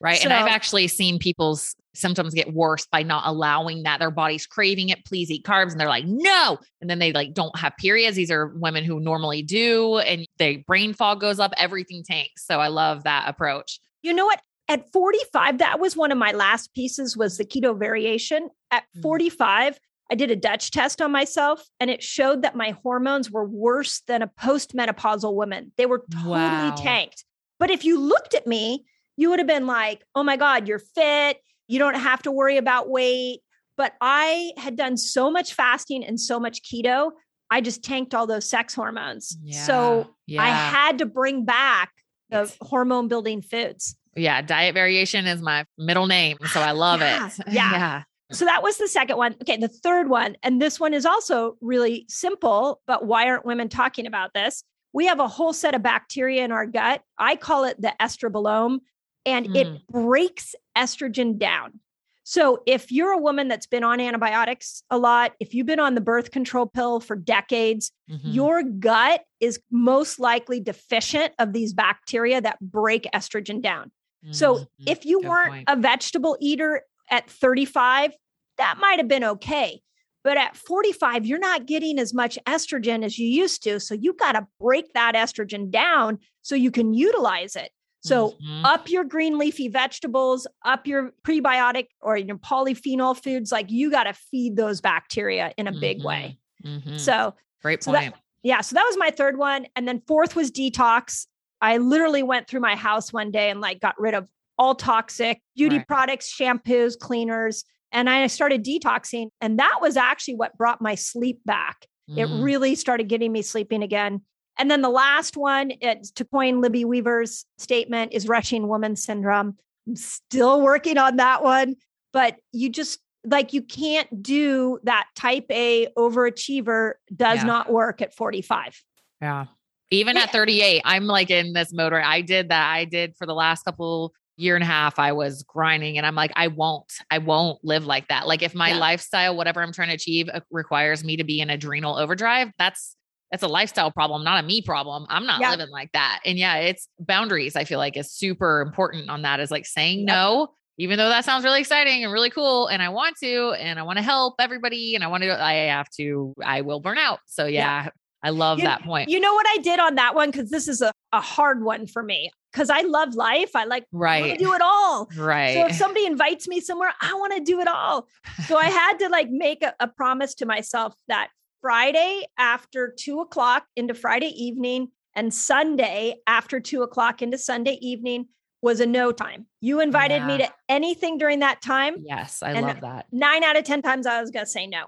Right. 0.00 0.18
So, 0.18 0.24
and 0.24 0.32
I've 0.32 0.50
actually 0.50 0.88
seen 0.88 1.18
people's 1.18 1.74
symptoms 1.94 2.32
get 2.32 2.54
worse 2.54 2.86
by 2.86 3.02
not 3.02 3.24
allowing 3.26 3.82
that. 3.82 3.98
Their 3.98 4.12
body's 4.12 4.46
craving 4.46 4.88
it. 4.88 5.04
Please 5.04 5.30
eat 5.30 5.44
carbs. 5.44 5.72
And 5.72 5.80
they're 5.80 5.88
like, 5.88 6.04
no. 6.06 6.58
And 6.80 6.88
then 6.88 7.00
they 7.00 7.12
like 7.12 7.34
don't 7.34 7.56
have 7.58 7.72
periods. 7.78 8.16
These 8.16 8.30
are 8.30 8.46
women 8.56 8.84
who 8.84 9.00
normally 9.00 9.42
do. 9.42 9.98
And 9.98 10.26
their 10.38 10.58
brain 10.66 10.94
fog 10.94 11.20
goes 11.20 11.40
up, 11.40 11.52
everything 11.56 12.04
tanks. 12.04 12.46
So 12.46 12.60
I 12.60 12.68
love 12.68 13.04
that 13.04 13.28
approach. 13.28 13.80
You 14.02 14.14
know 14.14 14.24
what? 14.24 14.40
At 14.68 14.92
45, 14.92 15.58
that 15.58 15.80
was 15.80 15.96
one 15.96 16.12
of 16.12 16.18
my 16.18 16.32
last 16.32 16.74
pieces 16.74 17.16
was 17.16 17.38
the 17.38 17.44
keto 17.44 17.78
variation. 17.78 18.50
At 18.70 18.84
mm. 18.96 19.02
45, 19.02 19.78
I 20.10 20.14
did 20.14 20.30
a 20.30 20.36
Dutch 20.36 20.70
test 20.70 21.00
on 21.00 21.10
myself 21.10 21.62
and 21.80 21.90
it 21.90 22.02
showed 22.02 22.42
that 22.42 22.56
my 22.56 22.70
hormones 22.82 23.30
were 23.30 23.46
worse 23.46 24.02
than 24.06 24.22
a 24.22 24.28
postmenopausal 24.28 25.34
woman. 25.34 25.72
They 25.76 25.86
were 25.86 26.04
totally 26.10 26.32
wow. 26.32 26.74
tanked. 26.76 27.24
But 27.58 27.70
if 27.70 27.84
you 27.84 28.00
looked 28.00 28.34
at 28.34 28.46
me, 28.46 28.84
you 29.16 29.30
would 29.30 29.38
have 29.38 29.48
been 29.48 29.66
like, 29.66 30.04
oh 30.14 30.22
my 30.22 30.36
God, 30.36 30.68
you're 30.68 30.78
fit. 30.78 31.38
You 31.66 31.78
don't 31.78 31.98
have 31.98 32.22
to 32.22 32.30
worry 32.30 32.56
about 32.56 32.88
weight. 32.88 33.40
But 33.76 33.94
I 34.00 34.52
had 34.56 34.76
done 34.76 34.96
so 34.96 35.30
much 35.30 35.54
fasting 35.54 36.04
and 36.04 36.18
so 36.18 36.40
much 36.40 36.62
keto, 36.62 37.12
I 37.50 37.60
just 37.60 37.82
tanked 37.82 38.14
all 38.14 38.26
those 38.26 38.48
sex 38.48 38.74
hormones. 38.74 39.36
Yeah, 39.42 39.62
so 39.62 40.14
yeah. 40.26 40.42
I 40.42 40.48
had 40.48 40.98
to 40.98 41.06
bring 41.06 41.44
back 41.44 41.90
the 42.30 42.52
hormone 42.60 43.08
building 43.08 43.40
foods. 43.40 43.96
Yeah, 44.18 44.42
diet 44.42 44.74
variation 44.74 45.26
is 45.26 45.40
my 45.40 45.64
middle 45.76 46.06
name. 46.06 46.38
So 46.52 46.60
I 46.60 46.72
love 46.72 47.00
yeah, 47.00 47.26
it. 47.26 47.32
Yeah. 47.48 47.72
yeah. 47.72 48.02
So 48.30 48.44
that 48.44 48.62
was 48.62 48.76
the 48.76 48.88
second 48.88 49.16
one. 49.16 49.34
Okay, 49.42 49.56
the 49.56 49.68
third 49.68 50.10
one, 50.10 50.36
and 50.42 50.60
this 50.60 50.78
one 50.78 50.92
is 50.92 51.06
also 51.06 51.56
really 51.62 52.04
simple, 52.08 52.82
but 52.86 53.06
why 53.06 53.26
aren't 53.26 53.46
women 53.46 53.70
talking 53.70 54.06
about 54.06 54.34
this? 54.34 54.62
We 54.92 55.06
have 55.06 55.18
a 55.18 55.28
whole 55.28 55.54
set 55.54 55.74
of 55.74 55.82
bacteria 55.82 56.44
in 56.44 56.52
our 56.52 56.66
gut. 56.66 57.02
I 57.16 57.36
call 57.36 57.64
it 57.64 57.80
the 57.80 57.94
estrobolome, 58.00 58.80
and 59.24 59.48
mm. 59.48 59.56
it 59.56 59.86
breaks 59.88 60.54
estrogen 60.76 61.38
down. 61.38 61.80
So 62.28 62.62
if 62.66 62.92
you're 62.92 63.12
a 63.12 63.18
woman 63.18 63.48
that's 63.48 63.66
been 63.66 63.84
on 63.84 64.00
antibiotics 64.00 64.82
a 64.90 64.98
lot, 64.98 65.32
if 65.40 65.54
you've 65.54 65.64
been 65.64 65.80
on 65.80 65.94
the 65.94 66.02
birth 66.02 66.30
control 66.30 66.66
pill 66.66 67.00
for 67.00 67.16
decades, 67.16 67.90
mm-hmm. 68.10 68.28
your 68.28 68.62
gut 68.62 69.22
is 69.40 69.58
most 69.70 70.20
likely 70.20 70.60
deficient 70.60 71.32
of 71.38 71.54
these 71.54 71.72
bacteria 71.72 72.42
that 72.42 72.60
break 72.60 73.08
estrogen 73.14 73.62
down. 73.62 73.90
So 74.30 74.54
mm-hmm. 74.56 74.84
if 74.86 75.04
you 75.04 75.20
Good 75.20 75.28
weren't 75.28 75.50
point. 75.50 75.64
a 75.68 75.76
vegetable 75.76 76.36
eater 76.40 76.82
at 77.10 77.30
35, 77.30 78.12
that 78.58 78.78
might 78.78 78.98
have 78.98 79.08
been 79.08 79.24
okay. 79.24 79.80
But 80.24 80.36
at 80.36 80.56
45, 80.56 81.24
you're 81.24 81.38
not 81.38 81.66
getting 81.66 81.98
as 81.98 82.12
much 82.12 82.38
estrogen 82.46 83.04
as 83.04 83.18
you 83.18 83.28
used 83.28 83.62
to. 83.62 83.80
So 83.80 83.94
you 83.94 84.12
got 84.12 84.32
to 84.32 84.46
break 84.60 84.92
that 84.94 85.14
estrogen 85.14 85.70
down 85.70 86.18
so 86.42 86.54
you 86.54 86.70
can 86.70 86.92
utilize 86.92 87.56
it. 87.56 87.70
So 88.00 88.30
mm-hmm. 88.30 88.64
up 88.64 88.88
your 88.88 89.04
green 89.04 89.38
leafy 89.38 89.68
vegetables, 89.68 90.46
up 90.64 90.86
your 90.86 91.12
prebiotic 91.26 91.86
or 92.00 92.16
your 92.16 92.36
polyphenol 92.36 93.20
foods. 93.20 93.50
Like 93.50 93.70
you 93.70 93.90
got 93.90 94.04
to 94.04 94.12
feed 94.12 94.56
those 94.56 94.80
bacteria 94.80 95.52
in 95.56 95.66
a 95.66 95.70
mm-hmm. 95.70 95.80
big 95.80 96.04
way. 96.04 96.38
Mm-hmm. 96.64 96.96
So 96.96 97.34
great 97.62 97.82
point. 97.82 97.84
So 97.84 97.92
that, 97.92 98.14
yeah. 98.42 98.60
So 98.60 98.74
that 98.74 98.84
was 98.84 98.96
my 98.98 99.10
third 99.10 99.36
one. 99.36 99.66
And 99.76 99.86
then 99.86 100.02
fourth 100.06 100.36
was 100.36 100.50
detox. 100.50 101.26
I 101.60 101.78
literally 101.78 102.22
went 102.22 102.48
through 102.48 102.60
my 102.60 102.76
house 102.76 103.12
one 103.12 103.30
day 103.30 103.50
and 103.50 103.60
like 103.60 103.80
got 103.80 103.98
rid 103.98 104.14
of 104.14 104.28
all 104.58 104.74
toxic 104.74 105.40
beauty 105.56 105.78
right. 105.78 105.88
products, 105.88 106.34
shampoos, 106.34 106.98
cleaners. 106.98 107.64
And 107.92 108.10
I 108.10 108.26
started 108.26 108.64
detoxing. 108.64 109.28
And 109.40 109.58
that 109.58 109.78
was 109.80 109.96
actually 109.96 110.34
what 110.34 110.56
brought 110.56 110.80
my 110.80 110.94
sleep 110.94 111.40
back. 111.44 111.86
Mm. 112.10 112.18
It 112.18 112.42
really 112.42 112.74
started 112.74 113.08
getting 113.08 113.32
me 113.32 113.42
sleeping 113.42 113.82
again. 113.82 114.22
And 114.58 114.70
then 114.70 114.82
the 114.82 114.90
last 114.90 115.36
one, 115.36 115.72
it's 115.80 116.10
to 116.12 116.24
coin 116.24 116.60
Libby 116.60 116.84
Weaver's 116.84 117.46
statement, 117.58 118.12
is 118.12 118.26
rushing 118.26 118.66
woman 118.66 118.96
syndrome. 118.96 119.56
I'm 119.86 119.96
still 119.96 120.60
working 120.60 120.98
on 120.98 121.16
that 121.16 121.44
one, 121.44 121.76
but 122.12 122.36
you 122.52 122.68
just 122.68 122.98
like 123.24 123.52
you 123.52 123.62
can't 123.62 124.22
do 124.22 124.78
that 124.84 125.06
type 125.14 125.46
A 125.50 125.88
overachiever 125.96 126.94
does 127.14 127.38
yeah. 127.38 127.44
not 127.44 127.72
work 127.72 128.02
at 128.02 128.14
45. 128.14 128.82
Yeah. 129.20 129.46
Even 129.90 130.16
at 130.16 130.30
38, 130.30 130.82
I'm 130.84 131.06
like 131.06 131.30
in 131.30 131.52
this 131.52 131.72
mode 131.72 131.92
where 131.92 132.02
I 132.02 132.20
did 132.20 132.50
that. 132.50 132.70
I 132.70 132.84
did 132.84 133.16
for 133.16 133.26
the 133.26 133.34
last 133.34 133.64
couple 133.64 134.12
year 134.38 134.54
and 134.54 134.62
a 134.62 134.66
half, 134.66 134.98
I 134.98 135.12
was 135.12 135.42
grinding 135.42 135.98
and 135.98 136.06
I'm 136.06 136.14
like, 136.14 136.32
I 136.36 136.46
won't, 136.46 136.92
I 137.10 137.18
won't 137.18 137.62
live 137.64 137.86
like 137.86 138.08
that. 138.08 138.26
Like 138.28 138.42
if 138.42 138.54
my 138.54 138.70
yeah. 138.70 138.78
lifestyle, 138.78 139.36
whatever 139.36 139.62
I'm 139.62 139.72
trying 139.72 139.88
to 139.88 139.94
achieve 139.94 140.28
uh, 140.32 140.40
requires 140.50 141.02
me 141.02 141.16
to 141.16 141.24
be 141.24 141.40
in 141.40 141.50
adrenal 141.50 141.96
overdrive, 141.96 142.52
that's, 142.56 142.94
that's 143.32 143.42
a 143.42 143.48
lifestyle 143.48 143.90
problem, 143.90 144.24
not 144.24 144.42
a 144.42 144.46
me 144.46 144.62
problem. 144.62 145.06
I'm 145.08 145.26
not 145.26 145.40
yeah. 145.40 145.50
living 145.50 145.70
like 145.70 145.90
that. 145.92 146.20
And 146.24 146.38
yeah, 146.38 146.56
it's 146.56 146.88
boundaries. 147.00 147.56
I 147.56 147.64
feel 147.64 147.78
like 147.78 147.96
is 147.96 148.12
super 148.12 148.60
important 148.60 149.10
on 149.10 149.22
that 149.22 149.40
is 149.40 149.50
like 149.50 149.66
saying 149.66 150.04
no, 150.04 150.48
even 150.78 150.98
though 150.98 151.08
that 151.08 151.24
sounds 151.24 151.44
really 151.44 151.60
exciting 151.60 152.04
and 152.04 152.12
really 152.12 152.30
cool. 152.30 152.68
And 152.68 152.80
I 152.80 152.90
want 152.90 153.16
to, 153.22 153.52
and 153.58 153.78
I 153.78 153.82
want 153.82 153.98
to 153.98 154.04
help 154.04 154.36
everybody 154.38 154.94
and 154.94 155.02
I 155.02 155.08
want 155.08 155.24
to, 155.24 155.42
I 155.42 155.54
have 155.54 155.90
to, 155.96 156.34
I 156.42 156.60
will 156.60 156.80
burn 156.80 156.96
out. 156.96 157.18
So 157.26 157.46
yeah, 157.46 157.88
I 158.22 158.30
love 158.30 158.58
you, 158.58 158.64
that 158.64 158.82
point. 158.82 159.08
You 159.08 159.20
know 159.20 159.32
what 159.32 159.46
I 159.48 159.58
did 159.58 159.78
on 159.78 159.94
that 159.96 160.14
one? 160.14 160.32
Cause 160.32 160.50
this 160.50 160.68
is 160.68 160.82
a, 160.82 160.92
a 161.12 161.20
hard 161.20 161.62
one 161.62 161.86
for 161.86 162.02
me. 162.02 162.30
Cause 162.52 162.70
I 162.70 162.80
love 162.80 163.14
life. 163.14 163.54
I 163.54 163.64
like 163.64 163.84
right. 163.92 164.38
do 164.38 164.52
it 164.54 164.60
all. 164.62 165.08
Right. 165.16 165.54
So 165.54 165.66
if 165.66 165.76
somebody 165.76 166.06
invites 166.06 166.48
me 166.48 166.60
somewhere, 166.60 166.92
I 167.00 167.14
want 167.14 167.34
to 167.34 167.40
do 167.40 167.60
it 167.60 167.68
all. 167.68 168.08
So 168.46 168.56
I 168.56 168.66
had 168.66 168.98
to 169.00 169.08
like 169.08 169.30
make 169.30 169.62
a, 169.62 169.74
a 169.78 169.86
promise 169.86 170.34
to 170.36 170.46
myself 170.46 170.94
that 171.06 171.28
Friday 171.60 172.24
after 172.38 172.94
two 172.96 173.20
o'clock 173.20 173.64
into 173.76 173.94
Friday 173.94 174.32
evening 174.42 174.88
and 175.14 175.32
Sunday 175.32 176.16
after 176.26 176.60
two 176.60 176.82
o'clock 176.82 177.22
into 177.22 177.38
Sunday 177.38 177.78
evening 177.80 178.26
was 178.62 178.80
a 178.80 178.86
no 178.86 179.12
time. 179.12 179.46
You 179.60 179.80
invited 179.80 180.16
yeah. 180.16 180.26
me 180.26 180.38
to 180.38 180.48
anything 180.68 181.18
during 181.18 181.40
that 181.40 181.62
time. 181.62 181.96
Yes, 182.04 182.42
I 182.42 182.58
love 182.58 182.80
that. 182.80 183.06
Nine 183.12 183.44
out 183.44 183.56
of 183.56 183.64
10 183.64 183.82
times 183.82 184.06
I 184.06 184.20
was 184.20 184.30
going 184.30 184.44
to 184.44 184.50
say 184.50 184.66
no. 184.66 184.86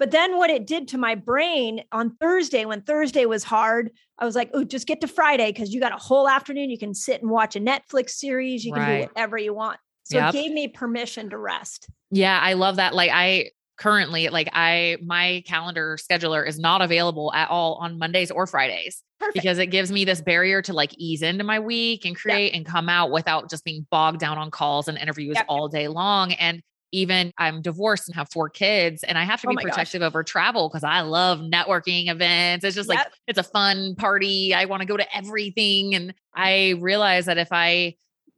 But 0.00 0.12
then 0.12 0.38
what 0.38 0.48
it 0.48 0.66
did 0.66 0.88
to 0.88 0.98
my 0.98 1.14
brain 1.14 1.84
on 1.92 2.16
Thursday, 2.16 2.64
when 2.64 2.80
Thursday 2.80 3.26
was 3.26 3.44
hard, 3.44 3.90
I 4.18 4.24
was 4.24 4.34
like, 4.34 4.50
oh, 4.54 4.64
just 4.64 4.86
get 4.86 5.02
to 5.02 5.06
Friday 5.06 5.52
because 5.52 5.74
you 5.74 5.78
got 5.78 5.92
a 5.92 5.98
whole 5.98 6.26
afternoon. 6.26 6.70
You 6.70 6.78
can 6.78 6.94
sit 6.94 7.20
and 7.20 7.30
watch 7.30 7.54
a 7.54 7.60
Netflix 7.60 8.12
series. 8.12 8.64
You 8.64 8.72
can 8.72 8.82
right. 8.82 9.00
do 9.02 9.08
whatever 9.08 9.36
you 9.36 9.52
want. 9.52 9.78
So 10.04 10.16
yep. 10.16 10.34
it 10.34 10.38
gave 10.38 10.52
me 10.52 10.68
permission 10.68 11.28
to 11.28 11.36
rest. 11.36 11.86
Yeah, 12.10 12.40
I 12.42 12.54
love 12.54 12.76
that. 12.76 12.94
Like 12.94 13.10
I 13.12 13.50
currently, 13.76 14.30
like 14.30 14.48
I, 14.54 14.96
my 15.04 15.42
calendar 15.46 15.98
scheduler 16.00 16.48
is 16.48 16.58
not 16.58 16.80
available 16.80 17.30
at 17.34 17.50
all 17.50 17.74
on 17.74 17.98
Mondays 17.98 18.30
or 18.30 18.46
Fridays. 18.46 19.02
Perfect. 19.18 19.34
Because 19.34 19.58
it 19.58 19.66
gives 19.66 19.92
me 19.92 20.06
this 20.06 20.22
barrier 20.22 20.62
to 20.62 20.72
like 20.72 20.94
ease 20.96 21.20
into 21.20 21.44
my 21.44 21.60
week 21.60 22.06
and 22.06 22.16
create 22.16 22.52
yep. 22.52 22.56
and 22.56 22.64
come 22.64 22.88
out 22.88 23.10
without 23.10 23.50
just 23.50 23.66
being 23.66 23.86
bogged 23.90 24.18
down 24.18 24.38
on 24.38 24.50
calls 24.50 24.88
and 24.88 24.96
interviews 24.96 25.34
yep. 25.36 25.44
all 25.46 25.68
day 25.68 25.88
long. 25.88 26.32
And 26.32 26.62
even 26.92 27.32
I'm 27.38 27.62
divorced 27.62 28.08
and 28.08 28.16
have 28.16 28.30
four 28.30 28.48
kids 28.48 29.02
and 29.02 29.16
I 29.16 29.24
have 29.24 29.40
to 29.42 29.48
oh 29.48 29.50
be 29.50 29.62
protective 29.62 30.00
gosh. 30.00 30.06
over 30.06 30.22
travel 30.22 30.68
because 30.68 30.84
I 30.84 31.00
love 31.02 31.40
networking 31.40 32.10
events. 32.10 32.64
It's 32.64 32.74
just 32.74 32.88
yep. 32.88 32.98
like 32.98 33.06
it's 33.26 33.38
a 33.38 33.44
fun 33.44 33.94
party. 33.94 34.54
I 34.54 34.64
want 34.64 34.80
to 34.80 34.86
go 34.86 34.96
to 34.96 35.16
everything. 35.16 35.94
And 35.94 36.14
I 36.34 36.76
realize 36.80 37.26
that 37.26 37.38
if 37.38 37.48
I 37.50 37.94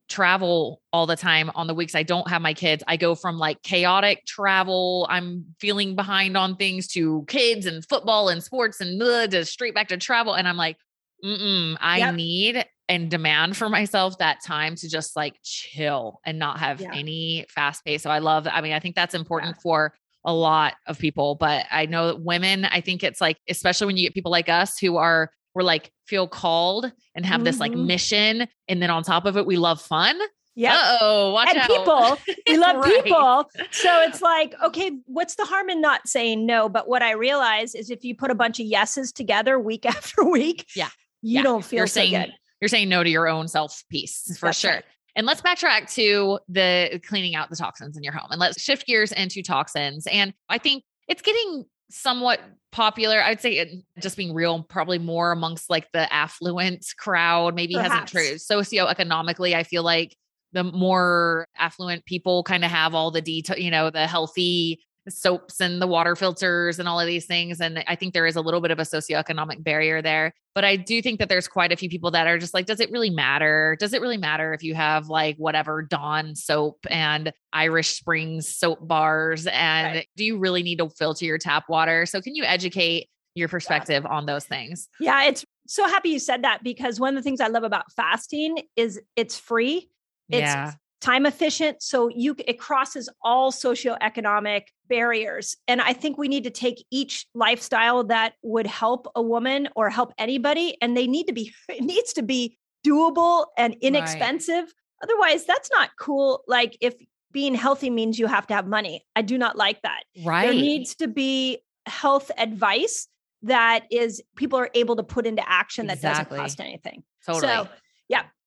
travel 0.08 0.82
all 0.92 1.06
the 1.06 1.16
time 1.16 1.50
on 1.54 1.66
the 1.66 1.74
weeks 1.74 1.94
I 1.94 2.02
don't 2.02 2.28
have 2.28 2.42
my 2.42 2.52
kids, 2.52 2.82
I 2.86 2.96
go 2.96 3.14
from 3.14 3.38
like 3.38 3.62
chaotic 3.62 4.26
travel, 4.26 5.06
I'm 5.08 5.46
feeling 5.58 5.96
behind 5.96 6.36
on 6.36 6.56
things 6.56 6.88
to 6.88 7.24
kids 7.28 7.66
and 7.66 7.86
football 7.88 8.28
and 8.28 8.42
sports 8.42 8.80
and 8.80 9.02
ugh, 9.02 9.30
to 9.30 9.44
straight 9.44 9.74
back 9.74 9.88
to 9.88 9.96
travel. 9.96 10.34
And 10.34 10.46
I'm 10.46 10.56
like, 10.56 10.76
Mm-mm, 11.24 11.76
I 11.80 11.98
yep. 11.98 12.14
need 12.14 12.64
and 12.88 13.10
demand 13.10 13.56
for 13.56 13.68
myself 13.68 14.18
that 14.18 14.42
time 14.44 14.74
to 14.76 14.88
just 14.88 15.16
like 15.16 15.36
chill 15.42 16.20
and 16.26 16.38
not 16.38 16.58
have 16.58 16.80
yeah. 16.80 16.90
any 16.92 17.46
fast 17.48 17.84
pace. 17.84 18.02
So 18.02 18.10
I 18.10 18.18
love, 18.18 18.46
I 18.50 18.60
mean, 18.60 18.72
I 18.72 18.80
think 18.80 18.96
that's 18.96 19.14
important 19.14 19.56
yeah. 19.56 19.62
for 19.62 19.94
a 20.24 20.34
lot 20.34 20.74
of 20.86 20.98
people, 20.98 21.36
but 21.36 21.66
I 21.70 21.86
know 21.86 22.08
that 22.08 22.20
women, 22.20 22.64
I 22.64 22.80
think 22.80 23.02
it's 23.02 23.20
like, 23.20 23.38
especially 23.48 23.86
when 23.86 23.96
you 23.96 24.06
get 24.06 24.14
people 24.14 24.32
like 24.32 24.48
us 24.48 24.78
who 24.78 24.96
are 24.96 25.30
we're 25.54 25.62
like 25.62 25.90
feel 26.06 26.26
called 26.26 26.90
and 27.14 27.26
have 27.26 27.38
mm-hmm. 27.38 27.44
this 27.44 27.60
like 27.60 27.72
mm-hmm. 27.72 27.86
mission. 27.86 28.48
And 28.68 28.82
then 28.82 28.90
on 28.90 29.02
top 29.02 29.26
of 29.26 29.36
it, 29.36 29.46
we 29.46 29.56
love 29.56 29.80
fun. 29.80 30.18
Yeah. 30.54 30.98
Oh, 31.00 31.32
watch 31.32 31.48
and 31.48 31.58
out. 31.58 31.68
people, 31.68 32.18
we 32.46 32.58
love 32.58 32.76
right. 32.76 33.04
people. 33.04 33.50
So 33.70 34.02
it's 34.02 34.20
like, 34.22 34.54
okay, 34.62 34.92
what's 35.06 35.36
the 35.36 35.44
harm 35.44 35.70
in 35.70 35.80
not 35.80 36.06
saying 36.06 36.44
no? 36.44 36.68
But 36.68 36.88
what 36.88 37.02
I 37.02 37.12
realize 37.12 37.74
is 37.74 37.90
if 37.90 38.04
you 38.04 38.14
put 38.14 38.30
a 38.30 38.34
bunch 38.34 38.60
of 38.60 38.66
yeses 38.66 39.12
together 39.12 39.58
week 39.58 39.86
after 39.86 40.24
week, 40.24 40.66
yeah, 40.76 40.90
you 41.22 41.36
yeah. 41.36 41.42
don't 41.42 41.64
feel 41.64 41.78
you're 41.78 41.86
so 41.86 42.00
saying, 42.00 42.12
good. 42.12 42.32
You're 42.60 42.68
saying 42.68 42.88
no 42.88 43.02
to 43.02 43.10
your 43.10 43.28
own 43.28 43.48
self 43.48 43.82
peace 43.90 44.36
for 44.38 44.46
That's 44.46 44.58
sure. 44.58 44.70
Right. 44.72 44.84
And 45.14 45.26
let's 45.26 45.42
backtrack 45.42 45.92
to 45.94 46.38
the 46.48 47.00
cleaning 47.06 47.34
out 47.34 47.50
the 47.50 47.56
toxins 47.56 47.96
in 47.96 48.02
your 48.02 48.14
home 48.14 48.28
and 48.30 48.40
let's 48.40 48.60
shift 48.60 48.86
gears 48.86 49.12
into 49.12 49.42
toxins. 49.42 50.06
And 50.06 50.32
I 50.48 50.58
think 50.58 50.84
it's 51.06 51.22
getting 51.22 51.66
somewhat 51.90 52.40
popular. 52.70 53.22
I'd 53.22 53.40
say 53.40 53.58
it, 53.58 53.70
just 54.00 54.16
being 54.16 54.32
real, 54.32 54.62
probably 54.62 54.98
more 54.98 55.32
amongst 55.32 55.68
like 55.68 55.90
the 55.92 56.10
affluent 56.12 56.86
crowd, 56.98 57.54
maybe 57.54 57.74
Perhaps. 57.74 58.12
hasn't 58.12 58.40
true. 58.48 58.56
Socioeconomically, 58.56 59.54
I 59.54 59.64
feel 59.64 59.82
like 59.82 60.16
the 60.52 60.64
more 60.64 61.46
affluent 61.58 62.04
people 62.06 62.42
kind 62.42 62.64
of 62.64 62.70
have 62.70 62.94
all 62.94 63.10
the 63.10 63.20
detail, 63.20 63.58
you 63.58 63.70
know, 63.70 63.90
the 63.90 64.06
healthy 64.06 64.80
soaps 65.08 65.60
and 65.60 65.82
the 65.82 65.86
water 65.86 66.14
filters 66.14 66.78
and 66.78 66.88
all 66.88 67.00
of 67.00 67.06
these 67.06 67.26
things. 67.26 67.60
And 67.60 67.82
I 67.86 67.96
think 67.96 68.14
there 68.14 68.26
is 68.26 68.36
a 68.36 68.40
little 68.40 68.60
bit 68.60 68.70
of 68.70 68.78
a 68.78 68.82
socioeconomic 68.82 69.62
barrier 69.62 70.00
there. 70.00 70.32
But 70.54 70.64
I 70.64 70.76
do 70.76 71.02
think 71.02 71.18
that 71.18 71.28
there's 71.28 71.48
quite 71.48 71.72
a 71.72 71.76
few 71.76 71.88
people 71.88 72.10
that 72.12 72.26
are 72.26 72.38
just 72.38 72.54
like, 72.54 72.66
does 72.66 72.80
it 72.80 72.90
really 72.90 73.10
matter? 73.10 73.76
Does 73.80 73.92
it 73.92 74.00
really 74.00 74.16
matter 74.16 74.52
if 74.54 74.62
you 74.62 74.74
have 74.74 75.08
like 75.08 75.36
whatever 75.36 75.82
Dawn 75.82 76.34
soap 76.34 76.78
and 76.90 77.32
Irish 77.52 77.96
Springs 77.96 78.54
soap 78.54 78.86
bars? 78.86 79.46
And 79.46 79.96
right. 79.96 80.08
do 80.16 80.24
you 80.24 80.38
really 80.38 80.62
need 80.62 80.78
to 80.78 80.88
filter 80.90 81.24
your 81.24 81.38
tap 81.38 81.64
water? 81.68 82.06
So 82.06 82.20
can 82.20 82.34
you 82.36 82.44
educate 82.44 83.08
your 83.34 83.48
perspective 83.48 84.04
yeah. 84.04 84.14
on 84.14 84.26
those 84.26 84.44
things? 84.44 84.88
Yeah, 85.00 85.24
it's 85.24 85.44
so 85.66 85.88
happy 85.88 86.10
you 86.10 86.18
said 86.18 86.42
that 86.44 86.62
because 86.62 87.00
one 87.00 87.16
of 87.16 87.22
the 87.22 87.22
things 87.22 87.40
I 87.40 87.48
love 87.48 87.64
about 87.64 87.90
fasting 87.92 88.58
is 88.76 89.00
it's 89.16 89.38
free. 89.38 89.88
It's 90.28 90.42
yeah 90.42 90.72
time 91.02 91.26
efficient 91.26 91.82
so 91.82 92.08
you 92.08 92.34
it 92.46 92.60
crosses 92.60 93.08
all 93.22 93.50
socioeconomic 93.50 94.62
barriers 94.88 95.56
and 95.66 95.80
i 95.82 95.92
think 95.92 96.16
we 96.16 96.28
need 96.28 96.44
to 96.44 96.50
take 96.50 96.84
each 96.92 97.26
lifestyle 97.34 98.04
that 98.04 98.34
would 98.42 98.68
help 98.68 99.08
a 99.16 99.20
woman 99.22 99.68
or 99.74 99.90
help 99.90 100.12
anybody 100.16 100.76
and 100.80 100.96
they 100.96 101.08
need 101.08 101.26
to 101.26 101.32
be 101.32 101.52
it 101.68 101.82
needs 101.82 102.12
to 102.12 102.22
be 102.22 102.56
doable 102.86 103.46
and 103.58 103.76
inexpensive 103.80 104.64
right. 104.64 105.02
otherwise 105.02 105.44
that's 105.44 105.70
not 105.72 105.90
cool 105.98 106.44
like 106.46 106.78
if 106.80 106.94
being 107.32 107.54
healthy 107.54 107.90
means 107.90 108.18
you 108.18 108.26
have 108.26 108.46
to 108.46 108.54
have 108.54 108.66
money 108.66 109.04
i 109.16 109.22
do 109.22 109.36
not 109.36 109.56
like 109.56 109.82
that 109.82 110.04
right 110.24 110.46
there 110.46 110.54
needs 110.54 110.94
to 110.94 111.08
be 111.08 111.58
health 111.86 112.30
advice 112.38 113.08
that 113.42 113.86
is 113.90 114.22
people 114.36 114.56
are 114.56 114.70
able 114.74 114.94
to 114.94 115.02
put 115.02 115.26
into 115.26 115.42
action 115.50 115.88
that 115.88 115.96
exactly. 115.96 116.36
doesn't 116.36 116.44
cost 116.44 116.60
anything 116.60 117.02
totally 117.26 117.40
so 117.40 117.68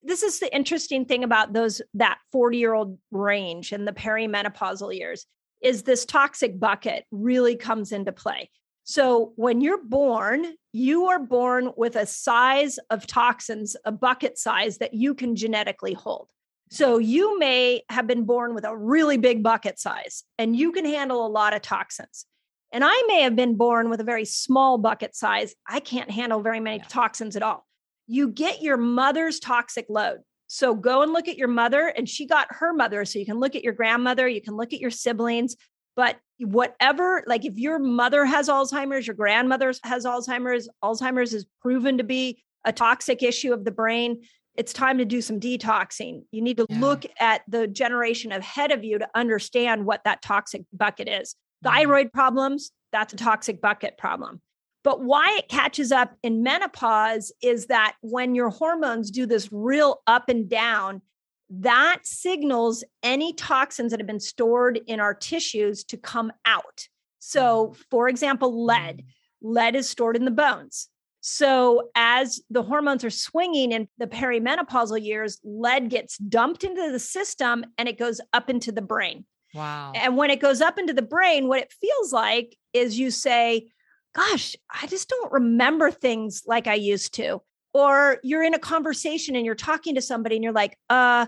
this 0.06 0.24
is 0.24 0.40
the 0.40 0.54
interesting 0.56 1.06
thing 1.06 1.24
about 1.24 1.54
those 1.54 1.82
that 1.96 2.20
40 2.32 2.58
year 2.58 2.74
old 2.74 2.98
range 3.12 3.72
and 3.72 3.88
the 3.88 3.92
perimenopausal 3.92 4.96
years 4.96 5.26
is 5.62 5.84
this 5.84 6.06
toxic 6.06 6.60
bucket 6.60 7.06
really 7.12 7.56
comes 7.56 7.92
into 7.92 8.12
play. 8.12 8.50
So 8.84 9.34
when 9.36 9.62
you're 9.62 9.84
born 9.84 10.46
you 10.72 11.06
are 11.06 11.20
born 11.20 11.72
with 11.78 11.96
a 11.96 12.06
size 12.06 12.78
of 12.90 13.08
toxins 13.08 13.78
a 13.86 13.92
bucket 13.94 14.38
size 14.38 14.78
that 14.80 14.94
you 14.94 15.16
can 15.16 15.36
genetically 15.36 15.94
hold. 15.94 16.28
So 16.70 16.98
you 16.98 17.40
may 17.40 17.84
have 17.90 18.08
been 18.08 18.26
born 18.26 18.54
with 18.54 18.66
a 18.66 18.76
really 18.76 19.18
big 19.18 19.42
bucket 19.42 19.80
size 19.80 20.24
and 20.38 20.56
you 20.56 20.72
can 20.72 20.84
handle 20.84 21.26
a 21.26 21.30
lot 21.30 21.56
of 21.56 21.62
toxins. 21.62 22.26
And 22.74 22.84
i 22.84 23.04
may 23.08 23.22
have 23.22 23.36
been 23.36 23.56
born 23.56 23.90
with 23.90 24.02
a 24.02 24.04
very 24.04 24.26
small 24.26 24.78
bucket 24.78 25.16
size. 25.16 25.56
I 25.68 25.80
can't 25.80 26.12
handle 26.12 26.42
very 26.42 26.60
many 26.60 26.78
yeah. 26.78 26.86
toxins 26.90 27.36
at 27.36 27.44
all 27.44 27.65
you 28.08 28.30
get 28.30 28.62
your 28.62 28.78
mother's 28.78 29.40
toxic 29.40 29.86
load. 29.90 30.20
So 30.48 30.76
go 30.76 31.02
and 31.02 31.12
look 31.12 31.28
at 31.28 31.38
your 31.38 31.48
mother, 31.48 31.88
and 31.88 32.08
she 32.08 32.28
got 32.28 32.48
her 32.52 32.72
mother. 32.72 33.04
So 33.06 33.18
you 33.20 33.26
can 33.26 33.40
look 33.40 33.56
at 33.56 33.64
your 33.64 33.74
grandmother, 33.74 34.28
you 34.28 34.42
can 34.42 34.56
look 34.56 34.74
at 34.74 34.80
your 34.80 34.92
siblings, 34.92 35.56
but 35.96 36.18
whatever, 36.40 37.24
like 37.26 37.46
if 37.46 37.58
your 37.58 37.80
mother 37.80 38.26
has 38.26 38.50
Alzheimer's, 38.50 39.08
your 39.08 39.16
grandmother 39.16 39.74
has 39.84 40.06
Alzheimer's, 40.06 40.70
Alzheimer's 40.84 41.34
is 41.34 41.46
proven 41.62 41.98
to 41.98 42.04
be 42.04 42.44
a 42.66 42.74
toxic 42.74 43.24
issue 43.24 43.54
of 43.54 43.64
the 43.64 43.72
brain. 43.72 44.22
It's 44.56 44.74
time 44.74 44.98
to 44.98 45.06
do 45.06 45.22
some 45.22 45.40
detoxing. 45.40 46.24
You 46.32 46.42
need 46.42 46.58
to 46.58 46.66
yeah. 46.70 46.80
look 46.80 47.06
at 47.20 47.42
the 47.48 47.68
generation 47.68 48.32
ahead 48.32 48.72
of 48.72 48.84
you 48.84 49.00
to 49.00 49.08
understand 49.16 49.86
what 49.86 50.04
that 50.04 50.22
toxic 50.22 50.64
bucket 50.74 51.08
is. 51.08 51.34
Mm-hmm. 51.34 51.76
Thyroid 51.76 52.14
problems, 52.14 52.72
that's 52.92 53.14
a 53.14 53.18
toxic 53.18 53.62
bucket 53.62 53.98
problem. 53.98 54.42
But 54.86 55.02
why 55.02 55.38
it 55.40 55.50
catches 55.50 55.92
up 55.92 56.16
in 56.22 56.44
menopause 56.44 57.34
is 57.42 57.66
that 57.66 57.96
when 58.02 58.36
your 58.36 58.52
hormones 58.52 59.10
do 59.10 59.26
this 59.26 59.50
real 59.52 60.04
up 60.06 60.30
and 60.30 60.48
down, 60.48 61.02
that 61.50 62.02
signals 62.04 62.84
any 63.02 63.34
toxins 63.34 63.90
that 63.90 64.00
have 64.00 64.06
been 64.06 64.20
stored 64.20 64.80
in 64.86 65.00
our 65.00 65.16
tissues 65.16 65.84
to 65.86 65.98
come 65.98 66.32
out. 66.46 66.88
So, 67.18 67.70
mm. 67.70 67.84
for 67.90 68.08
example, 68.08 68.64
lead. 68.64 69.00
Mm. 69.00 69.04
Lead 69.42 69.76
is 69.76 69.90
stored 69.90 70.16
in 70.16 70.24
the 70.24 70.30
bones. 70.30 70.88
So, 71.20 71.90
as 71.96 72.40
the 72.52 72.62
hormones 72.62 73.04
are 73.04 73.10
swinging 73.10 73.72
in 73.72 73.88
the 73.98 74.06
perimenopausal 74.06 75.04
years, 75.04 75.40
lead 75.44 75.90
gets 75.90 76.20
dumped 76.20 76.64
into 76.64 76.92
the 76.92 77.00
system 77.00 77.66
and 77.80 77.90
it 77.90 77.98
goes 77.98 78.22
up 78.34 78.52
into 78.52 78.72
the 78.72 78.84
brain. 78.84 79.26
Wow. 79.56 79.94
And 79.96 80.16
when 80.16 80.30
it 80.30 80.42
goes 80.42 80.62
up 80.62 80.78
into 80.78 80.94
the 80.94 81.02
brain, 81.02 81.48
what 81.48 81.62
it 81.62 81.74
feels 81.82 82.14
like 82.14 82.56
is 82.74 83.00
you 83.00 83.10
say, 83.10 83.72
gosh, 84.16 84.56
I 84.72 84.88
just 84.88 85.10
don't 85.10 85.32
remember 85.32 85.92
things 85.92 86.44
like 86.48 86.68
I 86.68 86.76
used 86.76 87.14
to. 87.16 87.42
Or 87.74 88.20
you're 88.24 88.44
in 88.44 88.54
a 88.54 88.60
conversation 88.60 89.36
and 89.36 89.46
you're 89.46 89.54
talking 89.54 89.96
to 89.96 90.02
somebody 90.02 90.36
and 90.36 90.44
you're 90.44 90.54
like, 90.54 90.78
uh, 90.90 91.26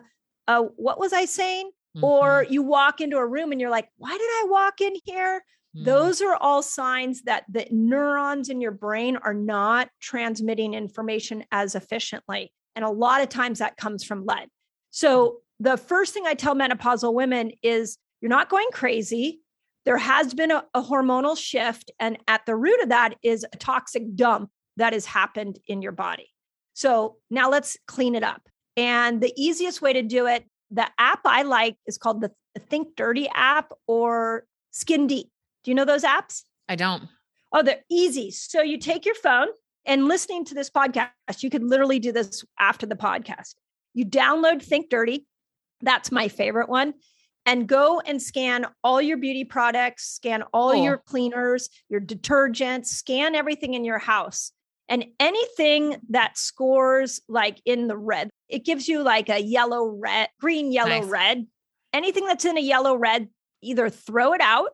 uh, 0.48 0.64
what 0.78 0.98
was 0.98 1.12
I 1.12 1.26
saying? 1.26 1.70
Mm-hmm. 1.98 2.04
Or 2.06 2.46
you 2.50 2.64
walk 2.64 3.02
into 3.02 3.18
a 3.18 3.28
room 3.28 3.52
and 3.52 3.60
you're 3.60 3.70
like, 3.70 3.90
why 3.98 4.12
did 4.12 4.22
I 4.22 4.46
walk 4.50 4.80
in 4.80 4.94
here? 5.04 5.44
Mm-hmm. 5.76 5.84
Those 5.84 6.22
are 6.22 6.36
all 6.36 6.64
signs 6.64 7.24
that 7.24 7.44
the 7.50 7.68
neurons 7.70 8.48
in 8.48 8.62
your 8.62 8.72
brain 8.72 9.18
are 9.18 9.34
not 9.34 9.90
transmitting 10.00 10.74
information 10.74 11.44
as 11.52 11.76
efficiently. 11.76 12.54
And 12.78 12.86
a 12.86 12.90
lot 12.90 13.22
of 13.22 13.28
times 13.28 13.60
that 13.60 13.76
comes 13.76 14.06
from 14.06 14.26
lead. 14.26 14.48
So 14.92 15.40
the 15.60 15.76
first 15.76 16.14
thing 16.14 16.26
I 16.26 16.34
tell 16.34 16.56
menopausal 16.56 17.14
women 17.14 17.52
is 17.62 17.98
you're 18.22 18.30
not 18.30 18.50
going 18.50 18.68
crazy 18.72 19.42
there 19.88 19.98
has 19.98 20.34
been 20.34 20.52
a, 20.52 20.66
a 20.74 20.82
hormonal 20.82 21.38
shift. 21.38 21.92
And 21.98 22.18
at 22.28 22.46
the 22.46 22.58
root 22.58 22.82
of 22.82 22.90
that 22.90 23.16
is 23.24 23.46
a 23.54 23.56
toxic 23.56 24.18
dump 24.18 24.50
that 24.76 24.92
has 24.92 25.06
happened 25.06 25.60
in 25.66 25.82
your 25.82 25.94
body. 25.94 26.28
So 26.74 27.16
now 27.30 27.50
let's 27.50 27.78
clean 27.88 28.14
it 28.14 28.22
up. 28.22 28.42
And 28.76 29.22
the 29.22 29.32
easiest 29.38 29.82
way 29.82 29.94
to 29.94 30.02
do 30.02 30.28
it, 30.28 30.44
the 30.72 30.86
app 31.00 31.22
I 31.24 31.44
like 31.44 31.78
is 31.86 31.98
called 31.98 32.20
the 32.20 32.32
Think 32.60 32.98
Dirty 32.98 33.30
app 33.34 33.72
or 33.88 34.44
Skin 34.72 35.08
Deep. 35.08 35.30
Do 35.64 35.72
you 35.72 35.76
know 35.76 35.86
those 35.86 36.04
apps? 36.04 36.44
I 36.68 36.76
don't. 36.76 37.04
Oh, 37.54 37.64
they're 37.64 37.86
easy. 37.90 38.30
So 38.32 38.62
you 38.62 38.78
take 38.80 39.06
your 39.06 39.16
phone 39.16 39.48
and 39.86 40.10
listening 40.10 40.44
to 40.46 40.54
this 40.54 40.70
podcast, 40.70 41.12
you 41.40 41.50
could 41.50 41.64
literally 41.64 42.00
do 42.00 42.12
this 42.12 42.44
after 42.60 42.86
the 42.86 42.96
podcast. 42.96 43.56
You 43.94 44.06
download 44.06 44.62
Think 44.62 44.90
Dirty. 44.90 45.26
That's 45.80 46.12
my 46.12 46.28
favorite 46.28 46.68
one 46.68 46.94
and 47.48 47.66
go 47.66 48.02
and 48.02 48.22
scan 48.22 48.66
all 48.84 49.02
your 49.02 49.18
beauty 49.18 49.46
products, 49.46 50.04
scan 50.10 50.44
all 50.54 50.74
cool. 50.74 50.84
your 50.84 50.98
cleaners, 50.98 51.70
your 51.90 52.02
detergents, 52.02 52.88
scan 52.88 53.34
everything 53.36 53.74
in 53.74 53.86
your 53.86 53.98
house. 53.98 54.52
And 54.90 55.06
anything 55.20 55.96
that 56.10 56.38
scores 56.38 57.22
like 57.28 57.62
in 57.66 57.88
the 57.88 57.98
red, 57.98 58.30
it 58.50 58.66
gives 58.66 58.88
you 58.88 59.02
like 59.02 59.30
a 59.30 59.42
yellow, 59.42 59.88
red, 59.88 60.28
green, 60.40 60.72
yellow, 60.74 61.00
nice. 61.00 61.06
red. 61.06 61.48
Anything 61.94 62.26
that's 62.26 62.46
in 62.46 62.58
a 62.58 62.62
yellow, 62.62 62.96
red, 62.96 63.30
either 63.64 63.90
throw 63.90 64.34
it 64.34 64.42
out 64.42 64.72